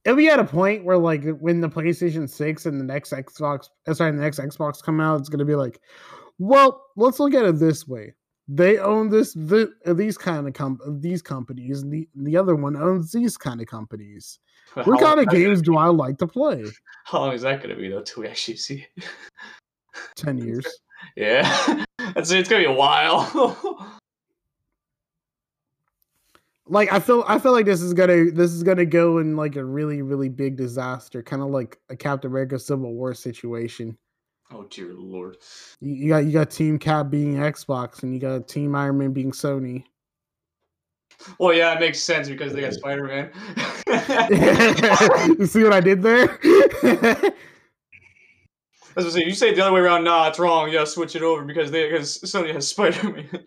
It'll 0.06 0.18
be 0.18 0.28
at 0.28 0.40
a 0.40 0.44
point 0.44 0.84
where 0.84 0.98
like 0.98 1.24
when 1.40 1.62
the 1.62 1.70
PlayStation 1.70 2.30
6 2.30 2.66
and 2.66 2.80
the 2.80 2.84
next 2.84 3.14
Xbox 3.14 3.70
uh, 3.88 3.94
sorry, 3.94 4.12
the 4.12 4.18
next 4.18 4.40
Xbox 4.40 4.84
come 4.84 5.00
out, 5.00 5.20
it's 5.20 5.30
gonna 5.30 5.46
be 5.46 5.56
like, 5.56 5.80
well, 6.40 6.84
let's 6.98 7.20
look 7.20 7.34
at 7.34 7.46
it 7.46 7.58
this 7.60 7.88
way. 7.88 8.14
They 8.50 8.78
own 8.78 9.10
this 9.10 9.34
the, 9.34 9.72
these 9.96 10.18
kind 10.18 10.46
of 10.48 10.54
com- 10.54 11.00
these 11.00 11.22
companies, 11.22 11.82
and 11.82 11.94
the, 11.94 12.10
the 12.16 12.36
other 12.36 12.56
one 12.56 12.76
owns 12.76 13.14
these 13.14 13.38
kind 13.38 13.62
of 13.62 13.68
companies. 13.68 14.40
How 14.76 14.84
What 14.84 15.00
kind 15.00 15.20
of 15.20 15.30
games 15.30 15.62
do 15.62 15.78
I 15.78 15.88
like 15.88 16.18
to 16.18 16.28
play? 16.28 16.66
How 17.06 17.20
long 17.20 17.34
is 17.34 17.44
that 17.44 17.62
going 17.62 17.76
to 17.76 17.82
be, 17.82 17.90
though, 17.90 18.02
till 18.02 18.24
we 18.24 18.30
actually 18.30 18.58
see 18.58 18.86
it? 18.96 19.06
Ten 20.16 20.38
years. 20.38 20.66
yeah. 21.16 21.86
That's 21.98 22.32
It's 22.32 22.50
going 22.50 22.64
to 22.64 22.70
be 22.70 22.74
a 22.74 22.78
while. 22.78 24.00
like 26.68 26.92
I 26.92 27.00
feel 27.00 27.24
I 27.28 27.40
feel 27.40 27.52
like 27.52 27.66
this 27.66 27.82
is 27.82 27.94
gonna 27.94 28.32
this 28.32 28.52
is 28.52 28.64
gonna 28.64 28.86
go 28.86 29.18
in 29.18 29.36
like 29.36 29.56
a 29.56 29.66
really 29.66 30.02
really 30.02 30.30
big 30.30 30.56
disaster, 30.56 31.22
kind 31.22 31.42
of 31.42 31.50
like 31.50 31.80
a 31.90 31.96
Captain 31.96 32.32
America 32.32 32.58
Civil 32.58 32.94
War 32.94 33.14
situation. 33.14 33.98
oh, 34.52 34.64
dear 34.70 34.94
Lord. 34.94 35.38
You, 35.82 35.94
you 35.94 36.10
got 36.10 36.26
you 36.26 36.32
got 36.32 36.52
Team 36.52 36.80
Cap 36.80 37.10
being 37.10 37.36
Xbox, 37.36 38.04
and 38.04 38.14
you 38.14 38.20
got 38.20 38.48
Team 38.48 38.76
Iron 38.76 38.98
Man 38.98 39.12
being 39.12 39.32
Sony. 39.32 39.84
Well, 41.40 41.54
yeah, 41.54 41.74
it 41.74 41.80
makes 41.80 42.00
sense 42.00 42.30
because 42.30 42.54
they 42.54 42.62
got 42.62 42.74
Spider 42.80 43.04
Man. 43.04 43.32
you 45.40 45.46
see 45.46 45.64
what 45.64 45.74
I 45.74 45.82
did 45.82 46.02
there? 46.02 46.40
I 48.96 49.02
was 49.02 49.06
gonna 49.06 49.12
say, 49.12 49.26
you 49.26 49.34
say 49.34 49.50
it 49.50 49.56
the 49.56 49.64
other 49.64 49.74
way 49.74 49.82
around. 49.82 50.04
Nah, 50.04 50.28
it's 50.28 50.40
wrong. 50.40 50.70
Yeah, 50.72 50.84
switch 50.84 51.16
it 51.16 51.24
over 51.24 51.44
because 51.44 51.72
they 51.72 51.90
because 51.90 52.20
Sony 52.20 52.54
has 52.54 52.68
Spider 52.68 53.10
Man. 53.10 53.46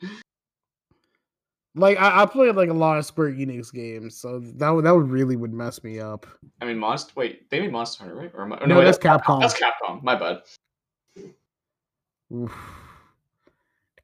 Like 1.77 1.99
I, 1.99 2.23
I 2.23 2.27
played 2.27 2.57
like 2.57 2.71
a 2.71 2.75
lot 2.75 2.99
of 2.99 3.05
Square 3.05 3.33
Enix 3.33 3.73
games, 3.73 4.17
so 4.17 4.41
that 4.41 4.71
would 4.71 4.85
that 4.85 4.95
would 4.95 5.09
really 5.09 5.37
would 5.37 5.53
mess 5.53 5.85
me 5.85 6.01
up. 6.01 6.27
I 6.61 6.65
mean, 6.65 6.79
Monster. 6.79 7.13
Wait, 7.17 7.49
they 7.51 7.61
made 7.61 7.71
Monster 7.71 8.05
Hunter, 8.05 8.17
right? 8.17 8.31
Or 8.35 8.45
I, 8.45 8.67
No, 8.67 8.79
wait, 8.79 8.87
that's 8.87 8.99
Capcom. 8.99 9.41
That's 9.41 9.55
Capcom. 9.55 10.03
My 10.03 10.17
bad. 10.17 10.43
Oof. 12.35 12.53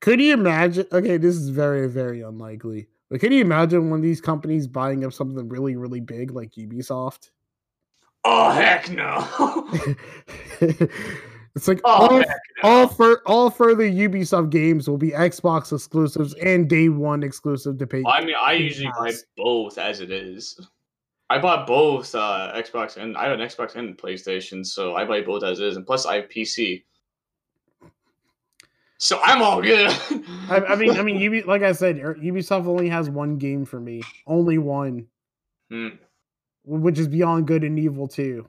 Could 0.00 0.20
you 0.20 0.34
imagine? 0.34 0.86
Okay, 0.92 1.16
this 1.16 1.34
is 1.34 1.48
very, 1.48 1.88
very 1.88 2.20
unlikely. 2.20 2.88
But 3.10 3.20
can 3.20 3.32
you 3.32 3.40
imagine 3.40 3.90
one 3.90 4.00
of 4.00 4.02
these 4.02 4.20
companies 4.20 4.66
buying 4.66 5.04
up 5.04 5.12
something 5.12 5.48
really, 5.48 5.76
really 5.76 6.00
big 6.00 6.32
like 6.32 6.52
Ubisoft? 6.52 7.30
Oh 8.24 8.50
heck 8.50 8.90
no! 8.90 9.66
it's 11.54 11.68
like 11.68 11.80
Oh 11.84 11.90
all, 11.90 12.18
heck 12.18 12.40
no! 12.62 12.68
all 12.68 12.88
for 12.88 13.22
all 13.26 13.50
further 13.50 13.84
Ubisoft 13.84 14.50
games 14.50 14.88
will 14.88 14.96
be 14.98 15.10
Xbox 15.10 15.72
exclusives 15.72 16.34
and 16.34 16.68
day 16.68 16.88
one 16.88 17.22
exclusive 17.22 17.78
to 17.78 17.86
pay. 17.86 18.02
I 18.06 18.24
mean, 18.24 18.34
I 18.40 18.52
usually 18.54 18.90
buy 18.98 19.12
both 19.36 19.78
as 19.78 20.00
it 20.00 20.10
is. 20.10 20.58
I 21.30 21.38
bought 21.38 21.66
both 21.66 22.14
uh, 22.14 22.52
Xbox 22.54 22.96
and 22.98 23.16
I 23.16 23.24
have 23.28 23.38
an 23.38 23.46
Xbox 23.46 23.74
and 23.76 23.96
PlayStation, 23.96 24.66
so 24.66 24.94
I 24.96 25.04
buy 25.04 25.22
both 25.22 25.42
as 25.42 25.60
is, 25.60 25.76
and 25.76 25.86
plus 25.86 26.04
I 26.04 26.16
have 26.16 26.28
PC. 26.28 26.82
So 28.98 29.18
I'm 29.24 29.42
all 29.42 29.60
good. 29.60 29.90
I, 30.48 30.58
I 30.68 30.76
mean, 30.76 30.90
I 30.96 31.02
mean, 31.02 31.16
Ubi, 31.20 31.42
like 31.42 31.62
I 31.62 31.72
said, 31.72 31.96
Ubisoft 31.98 32.66
only 32.66 32.88
has 32.88 33.10
one 33.10 33.36
game 33.36 33.64
for 33.64 33.80
me, 33.80 34.02
only 34.26 34.58
one, 34.58 35.06
Hmm. 35.70 35.88
which 36.64 36.98
is 36.98 37.08
Beyond 37.08 37.46
Good 37.46 37.64
and 37.64 37.78
Evil 37.78 38.06
Two. 38.08 38.48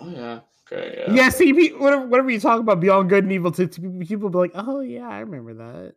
Oh 0.00 0.10
yeah. 0.10 0.40
Okay. 0.72 1.04
Yeah. 1.06 1.12
Yeah, 1.12 1.28
see, 1.30 1.52
pe- 1.52 1.76
whenever, 1.76 2.06
whenever 2.06 2.30
you 2.30 2.38
talk 2.38 2.60
about 2.60 2.80
Beyond 2.80 3.08
Good 3.08 3.24
and 3.24 3.32
Evil 3.32 3.50
Two, 3.50 3.68
people 3.68 4.00
people 4.06 4.28
be 4.30 4.38
like, 4.38 4.52
"Oh 4.54 4.80
yeah, 4.80 5.08
I 5.08 5.20
remember 5.20 5.54
that." 5.54 5.94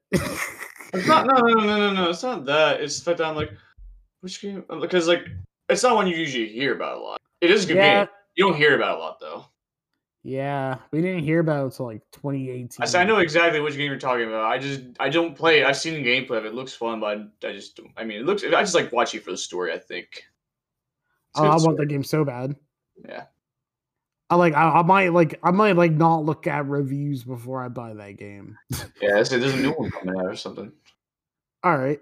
It's 0.94 1.08
not. 1.08 1.26
No, 1.26 1.34
no, 1.34 1.54
no, 1.66 1.78
no, 1.78 1.94
no. 1.94 2.10
It's 2.10 2.24
not 2.24 2.46
that. 2.46 2.82
It's 2.82 3.00
the 3.00 3.06
fact 3.06 3.18
that 3.18 3.28
I'm 3.28 3.36
like, 3.36 3.52
which 4.22 4.42
game? 4.42 4.64
Uh, 4.70 4.80
because 4.80 5.08
like, 5.08 5.28
it's 5.70 5.84
not 5.84 5.96
one 5.96 6.08
you 6.08 6.16
usually 6.16 6.48
hear 6.48 6.76
about 6.76 6.98
a 6.98 7.02
lot. 7.02 7.22
It 7.42 7.52
is 7.52 7.66
a 7.66 7.68
good 7.68 7.78
yeah, 7.78 8.06
game. 8.06 8.14
You 8.36 8.46
don't 8.46 8.56
hear 8.56 8.76
about 8.76 8.94
it 8.94 8.98
a 8.98 9.00
lot 9.00 9.20
though. 9.20 9.46
yeah, 10.24 10.78
we 10.92 11.02
didn't 11.02 11.24
hear 11.24 11.40
about 11.40 11.62
it 11.62 11.66
until 11.66 11.88
like 11.88 12.02
2018. 12.12 12.70
I 12.80 12.86
said 12.86 13.02
I 13.02 13.04
know 13.06 13.18
exactly 13.18 13.60
which 13.60 13.76
game 13.76 13.90
you're 13.90 14.00
talking 14.00 14.28
about. 14.28 14.46
I 14.46 14.58
just 14.60 14.82
I 15.00 15.10
don't 15.10 15.36
play 15.36 15.62
it. 15.62 15.66
I've 15.66 15.78
seen 15.78 15.96
the 15.96 16.04
gameplay 16.08 16.38
of 16.38 16.46
it. 16.46 16.50
It 16.50 16.54
looks 16.54 16.74
fun, 16.74 17.00
but 17.00 17.18
I, 17.18 17.48
I 17.48 17.54
just. 17.54 17.80
I 17.98 18.04
mean, 18.04 18.20
it 18.20 18.26
looks. 18.26 18.44
I 18.44 18.62
just 18.62 18.76
like 18.76 18.92
watching 18.92 19.20
for 19.20 19.32
the 19.32 19.38
story. 19.38 19.74
I 19.74 19.80
think. 19.80 20.24
It's 21.32 21.40
Oh, 21.40 21.46
I 21.46 21.56
want 21.56 21.78
that 21.78 21.88
game 21.88 22.04
so 22.04 22.24
bad. 22.24 22.56
Yeah. 23.04 23.24
I 24.34 24.36
like. 24.36 24.56
I, 24.56 24.80
I 24.80 24.82
might 24.82 25.14
like. 25.14 25.40
I 25.44 25.52
might 25.52 25.76
like 25.76 25.92
not 25.92 26.26
look 26.26 26.48
at 26.48 26.68
reviews 26.68 27.24
before 27.24 27.64
I 27.64 27.68
buy 27.70 27.94
that 27.94 28.18
game. 28.18 28.58
Yeah. 29.00 29.18
I 29.18 29.24
said 29.24 29.42
there's 29.42 29.54
a 29.54 29.58
new 29.58 29.72
one 29.72 29.92
coming 29.92 30.18
out 30.18 30.26
or 30.26 30.36
something. 30.36 30.72
All 31.64 31.78
right. 31.78 32.00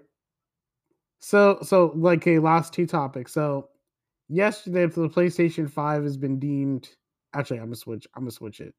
So 1.18 1.58
so 1.62 1.92
like 1.94 2.20
okay, 2.20 2.38
last 2.38 2.72
two 2.72 2.86
topics. 2.86 3.32
So 3.32 3.68
yesterday 4.28 4.86
the 4.86 5.08
PlayStation 5.08 5.70
5 5.70 6.04
has 6.04 6.16
been 6.16 6.38
deemed 6.38 6.88
actually 7.34 7.58
I'm 7.58 7.66
gonna 7.66 7.76
switch 7.76 8.06
I'm 8.14 8.22
gonna 8.22 8.30
switch 8.30 8.60
it. 8.60 8.74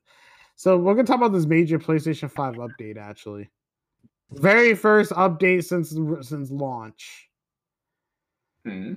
So 0.55 0.77
we're 0.77 0.95
gonna 0.95 1.05
talk 1.05 1.17
about 1.17 1.31
this 1.31 1.45
major 1.45 1.77
PlayStation 1.77 2.31
5 2.31 2.55
update 2.55 2.97
actually. 2.97 3.49
Very 4.31 4.73
first 4.73 5.11
update 5.11 5.63
since 5.65 5.95
since 6.27 6.49
launch. 6.49 7.29
Hmm. 8.65 8.93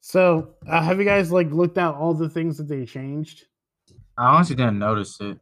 So 0.00 0.54
uh, 0.66 0.82
have 0.82 0.98
you 0.98 1.04
guys 1.04 1.30
like 1.30 1.50
looked 1.52 1.78
at 1.78 1.94
all 1.94 2.12
the 2.12 2.28
things 2.28 2.56
that 2.58 2.68
they 2.68 2.84
changed? 2.86 3.46
I 4.20 4.34
honestly 4.34 4.54
didn't 4.54 4.78
notice 4.78 5.18
it. 5.20 5.38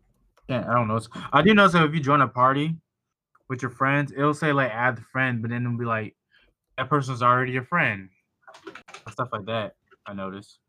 Yeah, 0.48 0.64
I 0.68 0.72
don't 0.72 0.86
know. 0.86 1.00
I 1.32 1.42
do 1.42 1.52
notice 1.52 1.72
that 1.72 1.84
if 1.84 1.92
you 1.92 2.00
join 2.00 2.20
a 2.20 2.28
party 2.28 2.76
with 3.48 3.60
your 3.60 3.72
friends, 3.72 4.12
it'll 4.12 4.34
say 4.34 4.52
like 4.52 4.70
add 4.70 4.96
the 4.96 5.02
friend, 5.02 5.42
but 5.42 5.50
then 5.50 5.64
it'll 5.64 5.76
be 5.76 5.84
like 5.84 6.14
that 6.76 6.88
person's 6.88 7.20
already 7.20 7.50
your 7.52 7.64
friend. 7.64 8.08
Stuff 9.10 9.30
like 9.32 9.46
that. 9.46 9.74
I 10.06 10.14
noticed. 10.14 10.60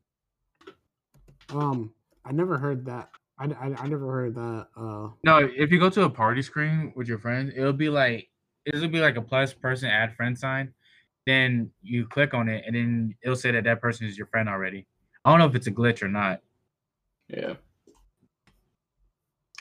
Um 1.52 1.94
I 2.26 2.32
never 2.32 2.58
heard 2.58 2.84
that. 2.88 3.12
I, 3.38 3.46
I, 3.46 3.76
I 3.78 3.88
never 3.88 4.12
heard 4.12 4.34
that. 4.34 4.68
Uh 4.76 5.10
No, 5.24 5.38
if 5.38 5.72
you 5.72 5.80
go 5.80 5.92
to 5.92 6.04
a 6.04 6.10
party 6.10 6.42
screen 6.42 6.92
with 6.96 7.08
your 7.08 7.20
friends, 7.20 7.54
it'll 7.56 7.74
be 7.74 7.90
like 7.90 8.28
it'll 8.66 8.90
be 8.90 9.02
like 9.02 9.18
a 9.18 9.22
plus 9.22 9.54
person 9.54 9.88
add 9.88 10.16
friend 10.16 10.38
sign. 10.38 10.74
Then 11.28 11.70
you 11.84 12.08
click 12.08 12.34
on 12.34 12.50
it, 12.50 12.64
and 12.66 12.76
then 12.76 13.16
it'll 13.22 13.36
say 13.36 13.52
that 13.52 13.66
that 13.66 13.82
person 13.82 14.08
is 14.08 14.18
your 14.18 14.26
friend 14.28 14.50
already. 14.50 14.88
I 15.24 15.30
don't 15.30 15.38
know 15.38 15.46
if 15.46 15.54
it's 15.54 15.68
a 15.68 15.72
glitch 15.72 16.02
or 16.02 16.08
not. 16.08 16.42
Yeah. 17.28 17.54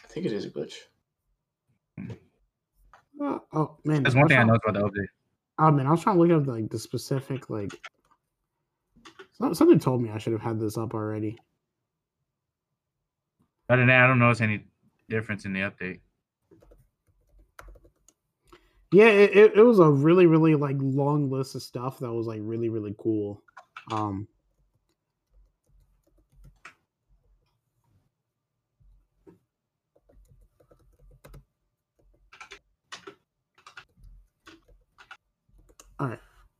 I 0.08 0.12
think 0.12 0.26
it 0.26 0.32
is 0.32 0.44
a 0.46 0.50
glitch. 0.50 0.74
oh, 3.20 3.42
oh, 3.52 3.76
man. 3.84 4.02
That's 4.02 4.14
I 4.14 4.18
one 4.18 4.24
was 4.24 4.30
thing 4.30 4.38
I 4.38 4.44
trying- 4.44 4.46
know 4.46 4.54
about 4.54 4.74
the 4.74 5.00
update. 5.00 5.06
Oh 5.60 5.72
man, 5.72 5.86
I 5.88 5.90
was 5.90 6.02
trying 6.02 6.16
to 6.16 6.22
look 6.22 6.40
up 6.42 6.46
like 6.46 6.70
the 6.70 6.78
specific 6.78 7.50
like. 7.50 7.72
some- 9.32 9.54
Somebody 9.54 9.80
told 9.80 10.00
me 10.02 10.10
I 10.10 10.18
should 10.18 10.32
have 10.32 10.42
had 10.42 10.60
this 10.60 10.78
up 10.78 10.94
already. 10.94 11.36
Other 13.68 13.80
than 13.82 13.88
that, 13.88 14.04
I 14.04 14.06
don't 14.06 14.20
notice 14.20 14.40
any 14.40 14.64
difference 15.08 15.44
in 15.44 15.52
the 15.52 15.60
update. 15.60 16.00
Yeah, 18.92 19.08
it, 19.08 19.36
it, 19.36 19.52
it 19.56 19.62
was 19.62 19.80
a 19.80 19.90
really 19.90 20.26
really 20.26 20.54
like 20.54 20.76
long 20.78 21.28
list 21.28 21.54
of 21.56 21.62
stuff 21.62 21.98
that 21.98 22.12
was 22.12 22.26
like 22.26 22.40
really 22.42 22.68
really 22.68 22.94
cool. 22.98 23.42
Um. 23.92 24.28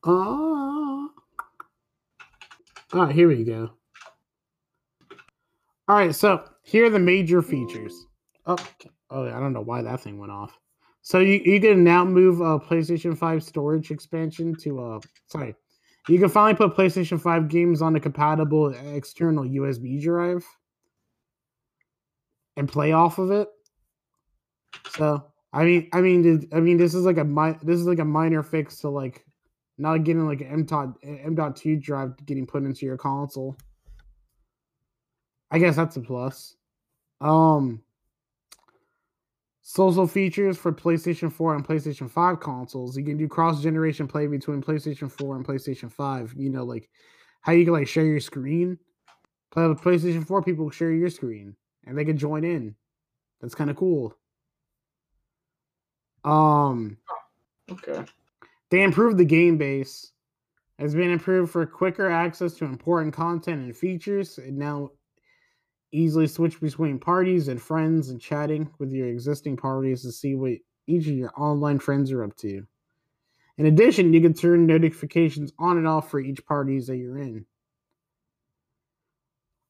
All 0.03 1.09
right, 2.93 3.13
here 3.13 3.27
we 3.27 3.43
go. 3.43 3.71
All 5.87 5.95
right, 5.95 6.13
so 6.13 6.43
here 6.63 6.85
are 6.85 6.89
the 6.89 6.99
major 6.99 7.41
features. 7.41 8.05
Oh, 8.45 8.55
oh, 9.09 9.27
I 9.27 9.39
don't 9.39 9.53
know 9.53 9.61
why 9.61 9.81
that 9.81 10.01
thing 10.01 10.17
went 10.17 10.31
off. 10.31 10.57
So 11.01 11.19
you, 11.19 11.41
you 11.43 11.59
can 11.59 11.83
now 11.83 12.05
move 12.05 12.41
uh, 12.41 12.59
PlayStation 12.59 13.17
5 13.17 13.43
storage 13.43 13.91
expansion 13.91 14.55
to 14.61 14.79
uh 14.79 14.99
sorry. 15.27 15.55
You 16.07 16.19
can 16.19 16.29
finally 16.29 16.55
put 16.55 16.75
PlayStation 16.75 17.19
5 17.19 17.47
games 17.47 17.81
on 17.81 17.95
a 17.95 17.99
compatible 17.99 18.73
external 18.93 19.45
USB 19.45 20.01
drive 20.01 20.45
and 22.57 22.67
play 22.69 22.91
off 22.91 23.17
of 23.17 23.31
it. 23.31 23.47
So 24.89 25.25
I 25.53 25.63
mean 25.63 25.89
I 25.93 26.01
mean 26.01 26.47
I 26.53 26.59
mean 26.59 26.77
this 26.77 26.93
is 26.93 27.05
like 27.05 27.17
a 27.17 27.23
mi- 27.23 27.57
this 27.63 27.79
is 27.79 27.87
like 27.87 27.99
a 27.99 28.05
minor 28.05 28.43
fix 28.43 28.79
to 28.81 28.89
like 28.89 29.25
not 29.79 30.03
getting 30.03 30.27
like 30.27 30.41
an 30.41 30.67
M 31.05 31.35
dot 31.35 31.55
two 31.55 31.77
drive 31.77 32.13
getting 32.25 32.45
put 32.45 32.63
into 32.63 32.85
your 32.85 32.97
console. 32.97 33.57
I 35.51 35.57
guess 35.57 35.75
that's 35.75 35.95
a 35.95 36.01
plus. 36.01 36.55
Um 37.21 37.81
social 39.61 40.07
features 40.07 40.57
for 40.57 40.73
PlayStation 40.73 41.31
4 41.31 41.55
and 41.55 41.67
PlayStation 41.67 42.09
5 42.09 42.39
consoles. 42.39 42.97
You 42.97 43.05
can 43.05 43.17
do 43.17 43.27
cross 43.27 43.61
generation 43.61 44.07
play 44.07 44.25
between 44.25 44.63
PlayStation 44.63 45.11
4 45.11 45.35
and 45.35 45.45
PlayStation 45.45 45.91
5. 45.91 46.33
You 46.35 46.49
know, 46.49 46.63
like 46.63 46.89
how 47.41 47.51
you 47.53 47.65
can 47.65 47.73
like 47.73 47.87
share 47.87 48.05
your 48.05 48.19
screen. 48.19 48.77
Play 49.51 49.67
with 49.67 49.81
PlayStation 49.81 50.25
4, 50.25 50.43
people 50.43 50.69
share 50.69 50.91
your 50.91 51.09
screen 51.09 51.55
and 51.85 51.97
they 51.97 52.05
can 52.05 52.17
join 52.17 52.43
in. 52.43 52.75
That's 53.41 53.55
kind 53.55 53.69
of 53.69 53.75
cool. 53.75 54.15
Um 56.23 56.97
Okay. 57.71 58.03
They 58.69 58.83
improved 58.83 59.17
the 59.17 59.25
game 59.25 59.57
base. 59.57 60.11
Has 60.77 60.95
been 60.95 61.11
improved 61.11 61.51
for 61.51 61.65
quicker 61.65 62.09
access 62.09 62.53
to 62.53 62.65
important 62.65 63.13
content 63.13 63.61
and 63.61 63.75
features. 63.75 64.37
It 64.37 64.53
now 64.53 64.91
easily 65.91 66.27
switch 66.27 66.61
between 66.61 66.99
parties 66.99 67.49
and 67.49 67.61
friends 67.61 68.09
and 68.09 68.21
chatting 68.21 68.69
with 68.79 68.91
your 68.91 69.07
existing 69.07 69.57
parties 69.57 70.03
to 70.03 70.11
see 70.11 70.35
what 70.35 70.53
each 70.87 71.07
of 71.07 71.13
your 71.13 71.33
online 71.37 71.79
friends 71.79 72.11
are 72.11 72.23
up 72.23 72.35
to. 72.37 72.65
In 73.57 73.65
addition, 73.65 74.13
you 74.13 74.21
can 74.21 74.33
turn 74.33 74.65
notifications 74.65 75.51
on 75.59 75.77
and 75.77 75.87
off 75.87 76.09
for 76.09 76.21
each 76.21 76.45
parties 76.45 76.87
that 76.87 76.95
you're 76.95 77.17
in. 77.17 77.45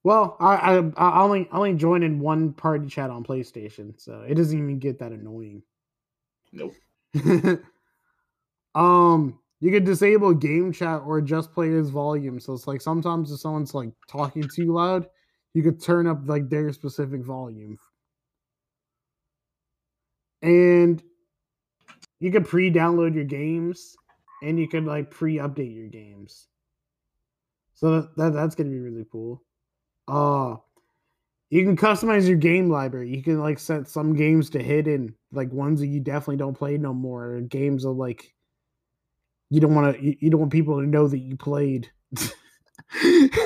Well, 0.04 0.38
I 0.39 0.56
I, 0.56 0.91
I 0.95 1.22
only 1.24 1.50
I 1.52 1.58
only 1.58 1.74
join 1.74 2.04
in 2.04 2.20
one 2.20 2.54
party 2.54 2.88
chat 2.88 3.10
on 3.10 3.24
PlayStation, 3.24 4.00
so 4.00 4.22
it 4.22 4.36
doesn't 4.36 4.58
even 4.58 4.80
get 4.80 5.00
that 5.00 5.12
annoying. 5.12 5.64
Nope. 6.54 6.76
um, 8.76 9.39
you 9.59 9.72
can 9.72 9.84
disable 9.84 10.34
game 10.34 10.72
chat 10.72 11.01
or 11.05 11.17
adjust 11.17 11.53
players' 11.53 11.89
volume. 11.89 12.39
So 12.39 12.53
it's 12.53 12.67
like 12.67 12.82
sometimes 12.82 13.32
if 13.32 13.39
someone's 13.39 13.74
like 13.74 13.91
talking 14.07 14.47
too 14.55 14.74
loud, 14.74 15.07
you 15.53 15.63
could 15.63 15.82
turn 15.82 16.07
up 16.07 16.22
like 16.26 16.49
their 16.49 16.72
specific 16.72 17.24
volume. 17.24 17.78
And 20.41 21.03
you 22.20 22.32
could 22.32 22.47
pre-download 22.47 23.15
your 23.15 23.26
games 23.26 23.95
and 24.41 24.59
you 24.59 24.67
could 24.67 24.86
like 24.86 25.11
pre-update 25.11 25.76
your 25.76 25.88
games. 25.88 26.47
So 27.74 28.01
that, 28.01 28.15
that 28.17 28.34
that's 28.34 28.55
gonna 28.55 28.70
be 28.70 28.80
really 28.80 29.05
cool. 29.11 29.43
Uh 30.07 30.57
you 31.49 31.65
can 31.65 31.76
customize 31.76 32.28
your 32.28 32.38
game 32.38 32.70
library. 32.70 33.09
You 33.09 33.24
can 33.24 33.39
like 33.39 33.57
set 33.57 33.88
some 33.88 34.15
games 34.15 34.51
to 34.51 34.61
hidden, 34.61 35.15
like 35.32 35.51
ones 35.51 35.80
that 35.80 35.88
you 35.88 35.99
definitely 35.99 36.38
don't 36.38 36.57
play 36.57 36.78
no 36.78 36.93
more. 36.93 37.36
or 37.36 37.41
Games 37.41 37.86
of 37.86 37.95
like 37.97 38.34
you 39.50 39.60
don't 39.60 39.74
want 39.76 39.95
to, 39.95 40.04
you, 40.04 40.30
don't 40.30 40.39
want 40.41 40.52
people 40.52 40.80
to 40.80 40.88
know 40.88 41.08
that 41.08 41.20
you 41.20 41.36
played. 41.38 41.89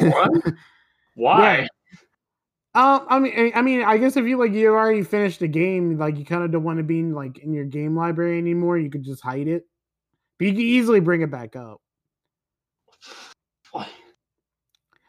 What? 0.02 0.32
Why? 1.16 1.68
Um, 2.76 3.06
I 3.08 3.20
mean, 3.20 3.52
I- 3.54 3.62
mean, 3.62 3.84
I 3.84 3.98
guess 3.98 4.18
if 4.18 4.26
you 4.26 4.38
like 4.38 4.52
you 4.54 4.70
already 4.70 5.04
finished 5.04 5.42
a 5.44 5.48
game, 5.48 5.98
like 5.98 6.18
you 6.18 6.26
kind 6.26 6.44
of 6.44 6.52
don't 6.52 6.64
want 6.64 6.78
to 6.78 6.84
be 6.84 7.00
in, 7.00 7.14
like 7.14 7.38
in 7.38 7.54
your 7.54 7.66
game 7.66 7.96
library 7.96 8.38
anymore. 8.38 8.78
You 8.78 8.90
could 8.90 9.04
just 9.04 9.22
hide 9.22 9.48
it, 9.48 9.66
but 10.40 10.48
you 10.48 10.54
can 10.54 10.62
easily 10.62 11.00
bring 11.00 11.22
it 11.22 11.30
back 11.32 11.56
up. 11.56 11.80
Why? 13.72 13.88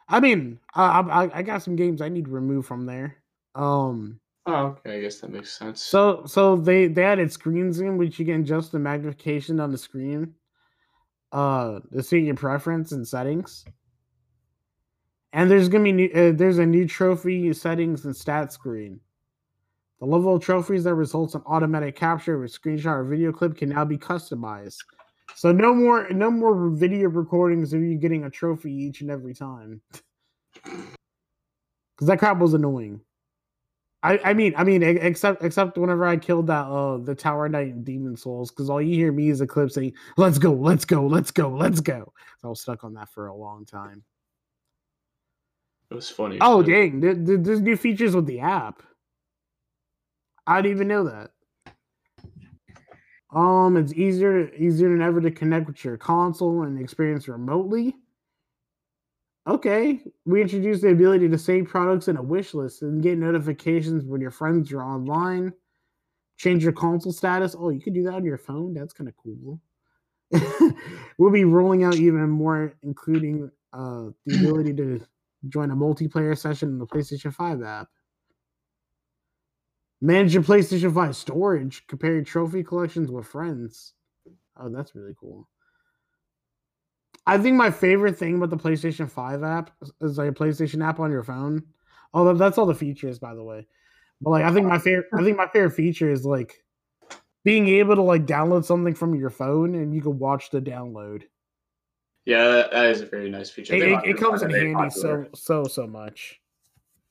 I 0.09 0.21
mean, 0.21 0.61
I 0.75 1.01
I, 1.01 1.39
I 1.39 1.43
got 1.43 1.63
some 1.63 1.77
games 1.77 2.03
I 2.03 2.11
need 2.11 2.27
to 2.27 2.31
remove 2.31 2.67
from 2.67 2.85
there. 2.87 3.17
Um, 3.55 4.21
Oh, 4.47 4.77
okay. 4.85 4.99
I 4.99 5.01
guess 5.01 5.21
that 5.21 5.31
makes 5.31 5.57
sense. 5.59 5.81
so 5.81 6.25
so 6.27 6.57
they 6.57 6.87
they 6.87 7.03
added 7.05 7.33
screen 7.33 7.73
zoom, 7.73 7.97
which 7.97 8.19
you 8.19 8.27
can 8.27 8.43
adjust 8.43 8.73
the 8.73 8.79
magnification 8.79 9.59
on 9.59 9.73
the 9.73 9.79
screen, 9.79 10.35
uh, 11.35 11.81
suit 12.01 12.19
your 12.19 12.37
preference 12.37 12.93
and 12.93 13.07
settings. 13.07 13.65
And 15.33 15.51
there's 15.51 15.69
gonna 15.69 15.85
be 15.85 15.93
new, 15.93 16.11
uh, 16.15 16.33
there's 16.33 16.59
a 16.59 16.67
new 16.67 16.87
trophy 16.87 17.53
settings 17.53 18.05
and 18.05 18.17
stat 18.17 18.53
screen. 18.53 19.01
The 19.99 20.07
level 20.07 20.37
of 20.37 20.43
trophies 20.43 20.85
that 20.85 20.95
results 20.95 21.35
in 21.35 21.43
automatic 21.47 21.97
capture 21.97 22.37
of 22.37 22.43
a 22.43 22.47
screenshot 22.47 22.99
or 23.01 23.05
video 23.05 23.33
clip 23.33 23.57
can 23.57 23.71
now 23.71 23.85
be 23.85 23.99
customized. 23.99 24.79
So 25.35 25.51
no 25.51 25.75
more 25.75 26.09
no 26.11 26.31
more 26.31 26.71
video 26.71 27.09
recordings 27.09 27.73
of 27.73 27.83
you 27.83 27.99
getting 27.99 28.25
a 28.25 28.31
trophy 28.31 28.73
each 28.73 29.01
and 29.01 29.11
every 29.11 29.35
time. 29.35 29.81
Cause 31.97 32.09
that 32.09 32.19
crap 32.19 32.39
was 32.39 32.55
annoying. 32.55 33.01
I, 34.05 34.21
I 34.23 34.35
mean 34.35 34.53
I 34.57 34.65
mean 34.65 34.83
except 34.83 35.43
except 35.43 35.79
whenever 35.79 36.05
I 36.07 36.19
killed 36.19 36.47
that 36.49 36.67
uh 36.67 36.99
the 36.99 37.15
Tower 37.15 37.49
Knight 37.49 37.69
in 37.69 37.83
Demon's 37.83 38.23
Souls, 38.23 38.51
because 38.51 38.69
all 38.69 38.81
you 38.83 38.95
hear 38.95 39.11
me 39.13 39.31
is 39.31 39.41
a 39.41 39.47
clip 39.47 39.71
saying, 39.71 39.95
Let's 40.19 40.39
go, 40.39 40.53
let's 40.53 40.85
go, 40.85 41.07
let's 41.07 41.31
go, 41.31 41.49
let's 41.49 41.81
go. 41.81 42.13
So 42.39 42.49
I 42.49 42.51
was 42.51 42.61
stuck 42.61 42.85
on 42.85 42.93
that 42.95 43.09
for 43.09 43.29
a 43.29 43.35
long 43.35 43.65
time. 43.65 44.05
It 45.91 45.95
was 45.95 46.11
funny. 46.11 46.37
Oh 46.43 46.63
dang, 46.63 47.01
there, 47.01 47.15
there- 47.15 47.39
there's 47.39 47.63
new 47.63 47.77
features 47.79 48.15
with 48.15 48.27
the 48.27 48.41
app. 48.41 48.83
I 50.47 50.61
didn't 50.61 50.77
even 50.77 50.89
know 50.89 51.05
that. 51.05 51.31
Um, 53.35 53.79
it's 53.79 53.95
easier 53.95 54.53
easier 54.55 54.91
than 54.91 55.01
ever 55.01 55.21
to 55.23 55.31
connect 55.31 55.67
with 55.67 55.83
your 55.83 55.97
console 55.97 56.65
and 56.65 56.79
experience 56.79 57.27
remotely. 57.27 57.97
Okay, 59.47 60.01
we 60.25 60.41
introduced 60.41 60.81
the 60.81 60.89
ability 60.89 61.29
to 61.29 61.37
save 61.37 61.69
products 61.69 62.09
in 62.09 62.17
a 62.17 62.23
wish 62.23 62.55
list 62.55 62.81
and 62.81 63.03
get 63.03 63.19
notifications 63.19 64.05
when 64.05 64.21
your 64.23 64.31
friends 64.31 64.73
are 64.73 64.83
online. 64.83 65.53
Change 66.39 66.65
your 66.65 66.73
console 66.73 67.13
status. 67.13 67.55
Oh, 67.59 67.69
you 67.69 67.81
can 67.81 67.93
do 67.93 68.03
that 68.05 68.15
on 68.15 68.25
your 68.25 68.39
phone. 68.39 68.73
That's 68.73 68.95
kind 68.95 69.09
of 69.09 69.15
cool. 69.17 69.61
we'll 71.19 71.31
be 71.31 71.45
rolling 71.45 71.85
out 71.85 71.97
even 71.97 72.31
more, 72.31 72.75
including 72.83 73.51
uh, 73.75 74.07
the 74.25 74.37
ability 74.41 74.75
to 74.75 75.07
join 75.49 75.71
a 75.71 75.77
multiplayer 75.77 76.37
session 76.37 76.71
in 76.71 76.79
the 76.79 76.87
PlayStation 76.87 77.33
5 77.33 77.63
app. 77.63 77.89
Manage 80.01 80.35
your 80.35 80.43
PlayStation 80.43 80.93
5 80.95 81.15
storage. 81.15 81.87
Compare 81.87 82.15
your 82.15 82.25
trophy 82.25 82.65
collections 82.65 83.11
with 83.11 83.27
friends. 83.27 83.93
Oh, 84.59 84.71
that's 84.71 84.95
really 84.95 85.15
cool. 85.21 85.49
I 87.27 87.39
think 87.39 87.57
my 87.57 87.71
favorite 87.71 88.19
thing 88.19 88.37
about 88.37 88.51
the 88.51 88.57
PlayStation 88.57 89.11
5 89.11 89.43
app 89.43 89.71
is- 90.01 90.19
like 90.19 90.31
a 90.31 90.33
PlayStation 90.33 90.85
app 90.85 91.01
on 91.01 91.11
your 91.11 91.23
phone. 91.23 91.63
That- 92.13 92.39
that's 92.39 92.59
all 92.59 92.67
the 92.67 92.75
features, 92.75 93.19
by 93.19 93.35
the 93.35 93.43
way. 93.43 93.67
But 94.21 94.31
like, 94.31 94.45
I 94.45 94.53
think 94.53 94.67
my 94.67 94.79
favorite, 94.79 95.07
I 95.13 95.23
think 95.23 95.37
my 95.37 95.49
favorite 95.49 95.73
feature 95.73 96.11
is 96.11 96.25
like 96.25 96.65
being 97.45 97.69
able 97.69 97.97
to 97.97 98.03
like 98.03 98.27
download 98.27 98.65
something 98.65 98.95
from 98.95 99.15
your 99.15 99.31
phone 99.31 99.75
and 99.75 99.95
you 99.95 100.01
can 100.01 100.19
watch 100.19 100.51
the 100.51 100.61
download. 100.61 101.25
Yeah, 102.25 102.49
that, 102.49 102.71
that 102.71 102.87
is 102.87 103.01
a 103.03 103.07
very 103.07 103.29
nice 103.29 103.51
feature. 103.51 103.75
It, 103.75 103.83
it, 103.83 104.01
it 104.05 104.17
comes 104.17 104.43
in 104.43 104.51
handy 104.51 104.73
popular. 104.75 105.29
so 105.35 105.65
so 105.65 105.65
so 105.65 105.87
much. 105.87 106.41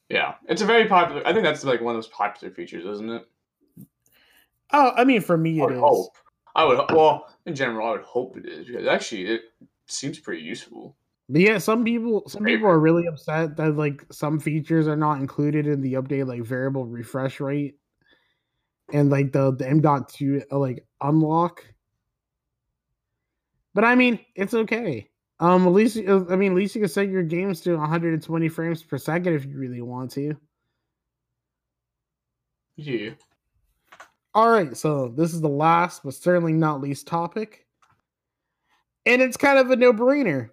Yeah, 0.09 0.35
it's 0.47 0.61
a 0.61 0.65
very 0.65 0.87
popular. 0.87 1.25
I 1.27 1.33
think 1.33 1.43
that's 1.43 1.63
like 1.63 1.81
one 1.81 1.95
of 1.95 1.97
those 1.97 2.09
popular 2.09 2.53
features, 2.53 2.85
isn't 2.85 3.09
it? 3.09 3.25
Oh, 4.71 4.91
I 4.95 5.03
mean, 5.03 5.21
for 5.21 5.37
me 5.37 5.51
it 5.51 5.55
is. 5.55 5.61
I 5.61 5.63
it 5.63 5.67
would 5.67 5.75
is. 5.75 5.81
hope. 5.81 6.15
I 6.55 6.65
would. 6.65 6.79
Well, 6.91 7.27
in 7.45 7.53
general, 7.55 7.87
I 7.87 7.91
would 7.91 8.01
hope 8.01 8.37
it 8.37 8.47
is 8.47 8.67
because 8.67 8.87
actually 8.87 9.25
it 9.27 9.41
seems 9.93 10.19
pretty 10.19 10.41
useful. 10.41 10.95
But 11.29 11.41
yeah, 11.41 11.57
some 11.57 11.83
people 11.83 12.27
some 12.27 12.43
people 12.43 12.67
are 12.67 12.79
really 12.79 13.07
upset 13.07 13.55
that 13.57 13.77
like 13.77 14.05
some 14.11 14.39
features 14.39 14.87
are 14.87 14.97
not 14.97 15.19
included 15.19 15.67
in 15.67 15.81
the 15.81 15.93
update, 15.93 16.27
like 16.27 16.43
variable 16.43 16.85
refresh 16.85 17.39
rate 17.39 17.77
and 18.91 19.09
like 19.09 19.31
the 19.31 19.51
the 19.51 19.67
M.2 19.67 20.43
uh, 20.51 20.57
like 20.57 20.85
unlock. 21.01 21.65
But 23.73 23.85
I 23.85 23.95
mean, 23.95 24.19
it's 24.35 24.53
okay. 24.53 25.09
Um, 25.39 25.65
at 25.65 25.73
least 25.73 25.97
uh, 25.97 26.25
I 26.29 26.35
mean, 26.35 26.51
at 26.51 26.57
least 26.57 26.75
you 26.75 26.81
can 26.81 26.89
set 26.89 27.09
your 27.09 27.23
games 27.23 27.61
to 27.61 27.75
120 27.75 28.49
frames 28.49 28.83
per 28.83 28.97
second 28.97 29.33
if 29.33 29.45
you 29.45 29.57
really 29.57 29.81
want 29.81 30.11
to. 30.11 30.35
Yeah. 32.75 33.11
All 34.35 34.49
right, 34.49 34.75
so 34.75 35.09
this 35.09 35.33
is 35.33 35.41
the 35.41 35.49
last 35.49 36.03
but 36.03 36.15
certainly 36.15 36.53
not 36.53 36.81
least 36.81 37.07
topic. 37.07 37.62
And 39.05 39.21
it's 39.21 39.37
kind 39.37 39.59
of 39.59 39.69
a 39.71 39.75
no-brainer. 39.75 40.49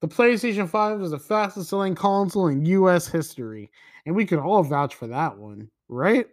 The 0.00 0.08
PlayStation 0.08 0.68
5 0.68 1.02
is 1.02 1.10
the 1.10 1.18
fastest 1.18 1.70
selling 1.70 1.94
console 1.94 2.48
in 2.48 2.64
US 2.64 3.08
history. 3.08 3.70
And 4.06 4.14
we 4.14 4.24
could 4.24 4.38
all 4.38 4.62
vouch 4.62 4.94
for 4.94 5.08
that 5.08 5.36
one, 5.36 5.68
right? 5.88 6.26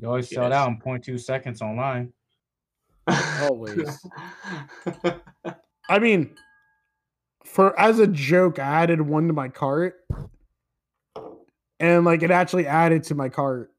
You 0.00 0.08
always 0.08 0.30
sell 0.30 0.46
it 0.46 0.52
out 0.52 0.68
in 0.68 0.78
0.2 0.78 1.20
seconds 1.20 1.60
online. 1.60 2.12
Always. 3.42 4.04
I 5.88 5.98
mean, 5.98 6.34
for 7.44 7.78
as 7.78 7.98
a 7.98 8.06
joke, 8.06 8.58
I 8.58 8.82
added 8.82 9.00
one 9.02 9.26
to 9.26 9.34
my 9.34 9.48
cart. 9.48 9.96
And 11.78 12.04
like 12.04 12.22
it 12.22 12.30
actually 12.30 12.66
added 12.66 13.04
to 13.04 13.14
my 13.14 13.28
cart. 13.28 13.72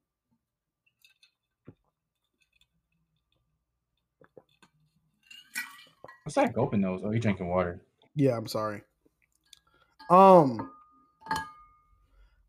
What's 6.24 6.36
that 6.36 6.58
open 6.58 6.82
those? 6.82 7.02
Oh, 7.04 7.12
you 7.12 7.20
drinking 7.20 7.48
water. 7.48 7.82
Yeah, 8.16 8.38
I'm 8.38 8.48
sorry. 8.48 8.82
Um 10.10 10.70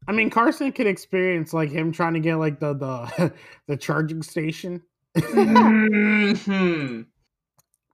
I 0.08 0.12
mean 0.12 0.30
Carson 0.30 0.72
could 0.72 0.86
experience 0.86 1.52
like 1.52 1.70
him 1.70 1.92
trying 1.92 2.14
to 2.14 2.20
get 2.20 2.36
like 2.36 2.58
the 2.60 2.74
the 2.74 3.32
the 3.68 3.76
charging 3.76 4.22
station. 4.22 4.82
Mhm. 5.16 7.06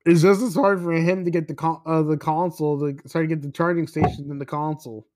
It's 0.07 0.23
just 0.23 0.41
as 0.41 0.55
hard 0.55 0.81
for 0.81 0.93
him 0.93 1.25
to 1.27 1.31
get 1.31 1.49
the 1.49 1.55
con- 1.55 1.83
uh, 1.85 2.03
the 2.03 2.17
console 2.17 2.79
to 2.81 2.97
sorry 3.09 3.29
to 3.29 3.35
get 3.35 3.43
the 3.43 3.51
charging 3.51 3.87
station 3.87 4.29
than 4.29 4.39
the 4.39 4.47
console. 4.47 5.07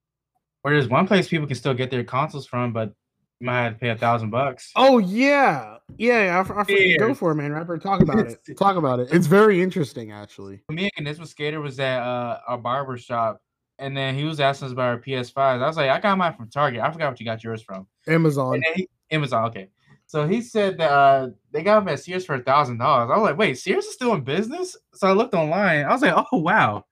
Whereas 0.63 0.89
one 0.89 1.07
place 1.07 1.29
people 1.29 1.47
can 1.47 1.57
still 1.57 1.75
get 1.75 1.91
their 1.91 2.05
consoles 2.05 2.47
from, 2.47 2.73
but 2.73 2.89
you 2.89 2.95
might 3.43 3.64
have 3.64 3.72
to 3.74 3.78
pay 3.78 3.88
a 3.90 3.97
thousand 3.97 4.30
bucks. 4.30 4.70
Oh 4.76 4.99
yeah, 4.99 5.76
yeah. 5.99 6.43
I 6.49 6.55
I, 6.55 6.61
f- 6.61 6.99
go 6.99 7.14
for 7.14 7.32
it, 7.32 7.34
man. 7.34 7.53
Rapper, 7.53 7.78
talk 7.78 8.01
about 8.01 8.18
it. 8.26 8.40
Talk 8.57 8.76
about 8.76 9.01
it. 9.01 9.09
It's 9.12 9.26
very 9.26 9.61
interesting, 9.61 10.12
actually. 10.12 10.62
Me 10.70 10.90
and 10.97 11.07
this 11.07 11.18
was 11.18 11.30
Skater 11.30 11.61
was 11.61 11.78
at 11.80 12.01
uh, 12.01 12.38
our 12.47 12.59
barber 12.59 12.97
shop, 12.97 13.43
and 13.78 13.97
then 13.97 14.14
he 14.14 14.24
was 14.24 14.40
asking 14.40 14.66
us 14.66 14.72
about 14.72 14.88
our 14.88 14.99
PS5s. 14.99 15.62
I 15.62 15.66
was 15.66 15.76
like, 15.76 15.90
I 15.90 15.99
got 16.01 16.16
mine 16.16 16.34
from 16.34 16.49
Target. 16.49 16.80
I 16.80 16.90
forgot 16.90 17.11
what 17.11 17.20
you 17.20 17.26
got 17.26 17.43
yours 17.43 17.62
from. 17.62 17.86
Amazon. 18.07 18.62
He, 18.74 18.88
Amazon, 19.11 19.47
okay. 19.47 19.68
So 20.07 20.26
he 20.26 20.40
said 20.43 20.78
that 20.78 20.90
uh, 20.90 21.30
they 21.53 21.62
got 21.62 21.80
them 21.80 21.88
at 21.88 22.01
Sears 22.01 22.26
for 22.26 22.34
a 22.34 22.43
thousand 22.43 22.78
dollars. 22.78 23.11
I 23.11 23.18
was 23.18 23.30
like, 23.30 23.38
wait, 23.38 23.59
Sears 23.59 23.86
is 23.86 23.95
still 23.95 24.12
in 24.12 24.22
business? 24.22 24.76
So 24.95 25.09
I 25.09 25.12
looked 25.12 25.34
online. 25.34 25.84
I 25.84 25.93
was 25.93 26.03
like, 26.03 26.14
oh 26.32 26.38
wow. 26.38 26.84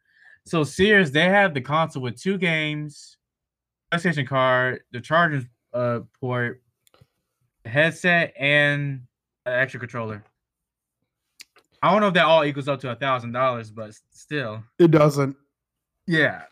So 0.46 0.64
Sears, 0.64 1.11
they 1.12 1.24
have 1.24 1.55
the 1.55 1.61
console 1.61 2.03
with 2.03 2.20
two 2.20 2.38
games, 2.38 3.18
PlayStation 3.92 4.26
card, 4.26 4.80
the 4.92 5.01
charging 5.01 5.48
uh, 5.73 6.01
port, 6.21 6.62
headset, 7.64 8.35
and 8.39 9.03
an 9.47 9.53
extra 9.53 9.79
controller. 9.81 10.25
I 11.83 11.91
don't 11.91 12.01
know 12.01 12.09
if 12.09 12.14
that 12.14 12.27
all 12.27 12.45
equals 12.45 12.68
up 12.68 12.81
to 12.81 12.91
a 12.91 12.95
thousand 12.95 13.33
dollars, 13.33 13.71
but 13.71 13.95
still, 14.11 14.62
It 14.79 14.91
doesn't. 14.91 15.37
yeah. 16.07 16.43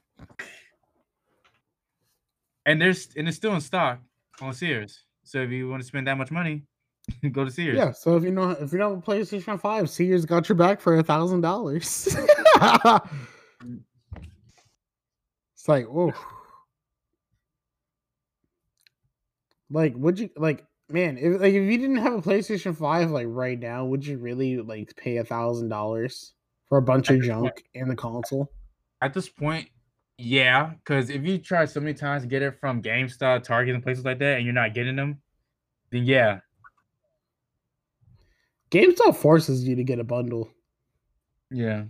And 2.66 2.81
there's 2.81 3.09
and 3.16 3.27
it's 3.29 3.37
still 3.37 3.55
in 3.55 3.61
stock 3.61 3.99
on 4.41 4.53
Sears. 4.53 5.05
So 5.25 5.39
if 5.43 5.51
you 5.51 5.69
want 5.69 5.83
to 5.83 5.87
spend 5.89 6.07
that 6.07 6.19
much 6.19 6.31
money, 6.31 6.64
go 7.33 7.45
to 7.45 7.51
Sears. 7.51 7.77
Yeah. 7.77 7.93
So 7.93 8.16
if 8.16 8.23
you 8.25 8.31
know 8.31 8.51
if 8.51 8.73
you 8.73 8.79
don't 8.79 8.95
have 8.97 9.03
a 9.03 9.11
PlayStation 9.21 9.59
Five, 9.61 9.89
Sears 9.91 10.25
got 10.27 10.49
your 10.49 10.57
back 10.57 10.81
for 10.81 10.97
a 10.99 11.03
thousand 11.03 11.41
dollars. 11.43 12.16
It's 15.55 15.66
like, 15.69 15.87
oh, 15.89 16.12
like 19.71 19.95
would 19.97 20.19
you 20.19 20.31
like, 20.37 20.64
man? 20.89 21.16
If 21.19 21.41
like 21.41 21.53
if 21.55 21.71
you 21.71 21.79
didn't 21.79 21.97
have 21.99 22.14
a 22.14 22.23
PlayStation 22.23 22.77
Five 22.77 23.11
like 23.11 23.27
right 23.29 23.59
now, 23.59 23.85
would 23.85 24.07
you 24.07 24.19
really 24.19 24.59
like 24.59 24.95
pay 24.97 25.16
a 25.19 25.25
thousand 25.25 25.69
dollars 25.69 26.35
for 26.69 26.79
a 26.79 26.83
bunch 26.83 27.11
of 27.11 27.23
junk 27.23 27.64
in 27.75 27.89
the 27.89 27.97
console? 27.97 28.51
At 29.01 29.14
this 29.14 29.29
point, 29.29 29.69
yeah, 30.19 30.71
because 30.85 31.11
if 31.11 31.25
you 31.25 31.39
try 31.39 31.64
so 31.66 31.81
many 31.81 31.95
times 31.95 32.23
to 32.23 32.29
get 32.29 32.43
it 32.43 32.59
from 32.61 32.83
GameStop, 32.83 33.45
Target, 33.45 33.75
and 33.75 33.83
places 33.85 34.05
like 34.05 34.19
that, 34.19 34.37
and 34.39 34.45
you're 34.45 34.55
not 34.55 34.75
getting 34.75 34.97
them, 34.97 35.21
then 35.91 36.05
yeah, 36.05 36.41
GameStop 38.71 39.16
forces 39.16 39.66
you 39.66 39.77
to 39.77 39.85
get 39.85 39.99
a 39.99 40.05
bundle. 40.05 40.51
yeah. 41.51 41.85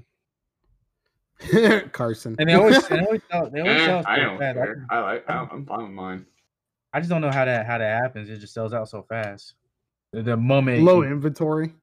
Carson. 1.92 2.34
And 2.40 2.48
they 2.48 2.54
always, 2.54 2.86
they 2.88 2.98
always 2.98 3.20
sell, 3.30 3.48
they 3.48 3.60
always 3.64 3.76
Eh, 3.82 3.86
sell 3.86 4.02
I 4.06 4.16
so 4.16 4.22
don't 4.22 4.38
fast. 4.38 4.58
I, 4.58 4.60
care. 4.64 4.86
I 4.90 5.00
like. 5.00 5.24
I'm 5.30 5.64
fine 5.66 5.82
with 5.82 5.90
mine. 5.92 6.26
I 6.92 7.00
just 7.00 7.10
don't 7.10 7.20
know 7.20 7.30
how 7.30 7.44
that 7.44 7.66
how 7.66 7.78
that 7.78 8.02
happens. 8.02 8.30
It 8.30 8.38
just 8.38 8.54
sells 8.54 8.72
out 8.72 8.88
so 8.88 9.02
fast. 9.02 9.54
The, 10.12 10.36
moment, 10.36 10.82
Low 10.82 11.02
inventory. 11.02 11.74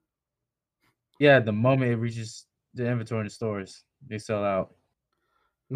yeah, 1.20 1.40
the 1.40 1.52
moment 1.52 1.92
it 1.92 1.98
reaches 1.98 2.48
the 2.74 2.88
inventory 2.88 3.22
in 3.22 3.28
the 3.28 3.30
stores, 3.30 3.84
they 4.08 4.18
sell 4.18 4.44
out. 4.44 4.74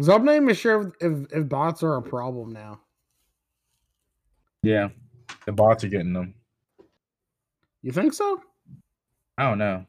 So 0.00 0.14
I'm 0.14 0.24
not 0.24 0.34
even 0.34 0.52
sure 0.54 0.88
if, 1.00 1.12
if, 1.12 1.32
if 1.32 1.48
bots 1.48 1.82
are 1.84 1.96
a 1.96 2.02
problem 2.02 2.52
now. 2.52 2.80
Yeah, 4.62 4.88
the 5.46 5.52
bots 5.52 5.84
are 5.84 5.88
getting 5.88 6.12
them. 6.12 6.34
You 7.82 7.92
think 7.92 8.12
so? 8.12 8.42
I 9.38 9.48
don't 9.48 9.58
know. 9.58 9.86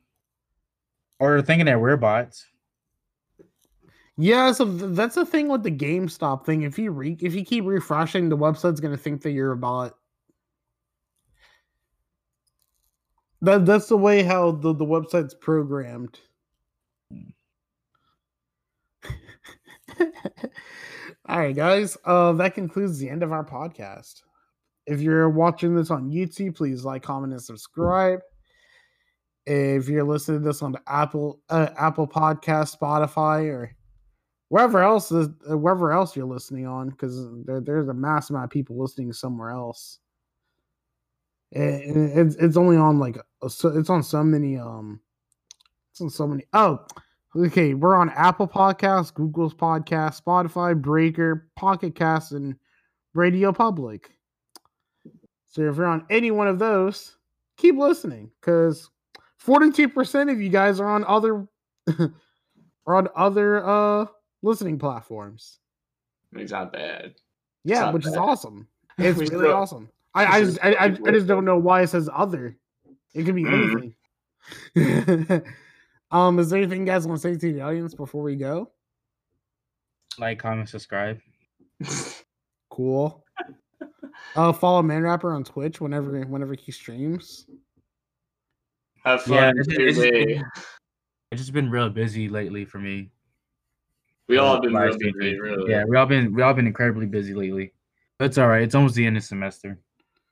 Or 1.20 1.42
thinking 1.42 1.66
that 1.66 1.80
we're 1.80 1.98
bots. 1.98 2.46
Yeah, 4.22 4.52
so 4.52 4.66
th- 4.66 4.96
that's 4.96 5.16
the 5.16 5.26
thing 5.26 5.48
with 5.48 5.64
the 5.64 5.72
GameStop 5.72 6.46
thing. 6.46 6.62
If 6.62 6.78
you 6.78 6.92
re- 6.92 7.18
if 7.20 7.34
you 7.34 7.44
keep 7.44 7.66
refreshing, 7.66 8.30
the 8.30 8.38
website's 8.38 8.80
gonna 8.80 8.96
think 8.96 9.24
that 9.24 9.32
you're 9.32 9.52
a 9.52 9.58
bot. 9.58 9.96
That 13.42 13.66
that's 13.66 13.88
the 13.88 13.98
way 13.98 14.22
how 14.22 14.52
the, 14.52 14.76
the 14.76 14.86
website's 14.86 15.34
programmed. 15.34 16.20
All 21.28 21.40
right, 21.40 21.56
guys. 21.56 21.98
Uh, 22.06 22.34
that 22.34 22.54
concludes 22.54 23.00
the 23.00 23.10
end 23.10 23.24
of 23.24 23.32
our 23.32 23.44
podcast. 23.44 24.22
If 24.86 25.02
you're 25.02 25.32
watching 25.32 25.76
this 25.76 25.90
on 25.90 26.12
YouTube, 26.12 26.56
please 26.56 26.86
like, 26.86 27.02
comment, 27.02 27.34
and 27.34 27.42
subscribe. 27.42 28.20
If 29.48 29.90
you're 29.90 30.04
listening 30.04 30.42
to 30.42 30.46
this 30.46 30.62
on 30.62 30.74
the 30.74 30.82
Apple 30.86 31.40
uh, 31.50 31.70
Apple 31.76 32.08
Podcast, 32.08 32.78
Spotify, 32.78 33.52
or 33.52 33.76
wherever 34.52 34.84
else 34.84 35.14
is, 35.14 35.30
uh, 35.50 35.58
wherever 35.58 35.94
else 35.94 36.14
you're 36.14 36.26
listening 36.26 36.68
on, 36.68 36.90
because 36.90 37.26
there, 37.46 37.62
there's 37.62 37.88
a 37.88 37.94
mass 37.94 38.30
amount 38.30 38.44
of 38.44 38.50
people 38.50 38.78
listening 38.78 39.14
somewhere 39.14 39.50
else. 39.50 40.00
It- 41.54 42.18
it's 42.18 42.36
it's 42.36 42.58
only 42.58 42.76
on 42.76 43.00
like 43.00 43.18
it's 43.42 43.90
on 43.90 44.04
so 44.04 44.24
many 44.26 44.58
um, 44.58 45.00
it's 45.92 46.02
on 46.02 46.10
so 46.10 46.28
many. 46.28 46.44
Oh, 46.52 46.86
okay, 47.34 47.76
we're 47.76 47.96
on 47.96 48.10
Apple 48.10 48.46
Podcasts, 48.46 49.14
Google's 49.14 49.54
Podcast, 49.54 50.22
Spotify, 50.22 50.80
Breaker, 50.80 51.48
Pocket 51.56 51.96
Cast, 51.96 52.34
and 52.34 52.56
Radio 53.14 53.54
Public. 53.54 54.12
So 55.48 55.62
if 55.62 55.78
you're 55.78 55.86
on 55.86 56.06
any 56.10 56.32
one 56.32 56.50
of 56.50 56.60
those, 56.60 57.16
keep 57.56 57.78
listening 57.78 58.32
because 58.42 58.90
42% 59.46 60.30
of 60.30 60.42
you 60.42 60.50
guys 60.50 60.82
are 60.82 60.90
on 60.90 61.06
other 61.06 61.48
are 62.86 62.96
on 62.96 63.08
other 63.16 63.66
uh 63.66 64.06
listening 64.42 64.80
platforms. 64.80 65.60
It's 66.34 66.52
not 66.52 66.72
bad. 66.74 67.16
Yeah, 67.64 67.82
not 67.82 67.94
which 67.94 68.06
is 68.08 68.16
awesome. 68.16 68.68
It's 68.98 69.18
We 69.18 69.26
really 69.28 69.46
still- 69.46 69.54
awesome. 69.56 69.90
I, 70.14 70.26
I 70.26 70.42
just 70.46 70.60
I, 70.64 70.74
I, 70.74 70.84
I 70.86 70.90
just 71.12 71.28
don't 71.28 71.46
know 71.46 71.58
why 71.58 71.82
it 71.82 71.88
says 71.88 72.10
other. 72.14 72.58
It 73.14 73.24
could 73.24 73.36
be 73.36 73.44
Mhm. 73.46 73.94
anything. 74.76 75.44
um, 76.12 76.40
is 76.40 76.50
there 76.50 76.60
anything 76.60 76.82
you 76.82 76.86
guys 76.86 77.08
want 77.08 77.22
to 77.22 77.28
say 77.34 77.38
to 77.38 77.54
the 77.54 77.62
audience 77.62 77.94
before 77.96 78.22
we 78.24 78.36
go? 78.36 78.72
Like, 80.20 80.40
comment, 80.40 80.68
subscribe. 80.70 81.20
Cool. 82.70 83.24
Uh, 84.36 84.52
follow 84.54 84.82
Man 84.82 85.04
Rapper 85.04 85.34
on 85.34 85.44
Twitch 85.44 85.80
whenever 85.82 86.20
whenever 86.26 86.54
he 86.54 86.72
streams. 86.72 87.48
Have 89.04 89.24
fun. 89.24 89.34
Yeah, 89.36 89.52
with 89.56 89.68
it's, 89.68 89.68
it's, 89.70 89.98
just 89.98 90.02
day. 90.02 90.26
been, 90.26 90.46
it's 91.32 91.42
just 91.42 91.54
been 91.54 91.70
real 91.72 91.90
busy 91.90 92.30
lately 92.30 92.66
for 92.66 92.78
me. 92.80 93.10
We 94.28 94.38
all 94.38 94.50
uh, 94.50 94.54
have 94.54 94.62
been 94.64 94.74
live 94.74 94.96
real 95.00 95.14
busy, 95.14 95.40
really. 95.40 95.72
Yeah, 95.72 95.84
we 95.88 95.98
all 95.98 96.06
been 96.06 96.34
we 96.34 96.42
all 96.42 96.54
been 96.54 96.68
incredibly 96.68 97.06
busy 97.06 97.34
lately. 97.34 97.74
That's 98.20 98.38
all 98.38 98.48
right. 98.48 98.64
It's 98.64 98.76
almost 98.76 98.96
the 98.96 99.06
end 99.06 99.18
of 99.18 99.24
semester. 99.24 99.80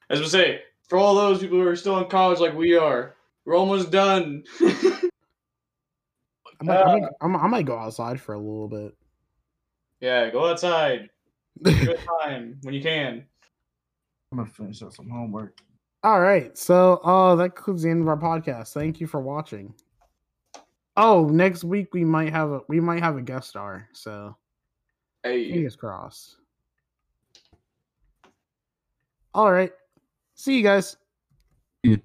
As 0.10 0.20
we 0.20 0.28
say, 0.28 0.62
for 0.88 0.98
all 0.98 1.16
those 1.16 1.40
people 1.40 1.60
who 1.60 1.68
are 1.68 1.76
still 1.76 1.98
in 2.00 2.10
college 2.10 2.40
like 2.40 2.54
we 2.56 2.76
are, 2.78 3.16
we're 3.46 3.58
almost 3.58 3.92
done. 3.92 4.44
I 4.62 5.10
might, 6.64 6.78
I, 6.78 7.00
might, 7.00 7.10
I 7.22 7.28
might- 7.28 7.44
I 7.44 7.48
might 7.48 7.66
go 7.66 7.78
outside 7.78 8.20
for 8.20 8.34
a 8.34 8.40
little 8.40 8.68
bit. 8.68 8.96
yeah, 10.02 10.30
go 10.30 10.50
outside. 10.50 11.10
Good 11.64 12.00
time 12.22 12.58
when 12.64 12.74
you 12.74 12.82
can. 12.82 13.26
I'm 14.32 14.38
gonna 14.38 14.50
finish 14.50 14.82
up 14.84 14.94
some 14.94 15.10
homework. 15.10 15.58
All 16.04 16.22
right. 16.22 16.56
So 16.58 16.98
uh 16.98 17.36
that 17.36 17.56
concludes 17.56 17.84
the 17.84 17.90
end 17.90 18.02
of 18.02 18.08
our 18.08 18.18
podcast. 18.18 18.74
Thank 18.74 19.02
you 19.02 19.08
for 19.08 19.20
watching. 19.20 19.74
Oh, 21.02 21.30
next 21.30 21.64
week 21.64 21.94
we 21.94 22.04
might 22.04 22.34
have 22.34 22.52
a 22.52 22.62
we 22.68 22.82
might 22.82 23.02
have 23.02 23.16
a 23.16 23.22
guest 23.22 23.48
star, 23.48 23.88
so 23.94 24.36
Hey. 25.24 25.50
fingers 25.50 25.78
crossed. 25.78 26.36
All 29.34 29.50
right. 29.50 29.72
See 30.36 30.58
you 30.58 30.64
guys. 30.64 30.98
Yeah. 31.84 31.96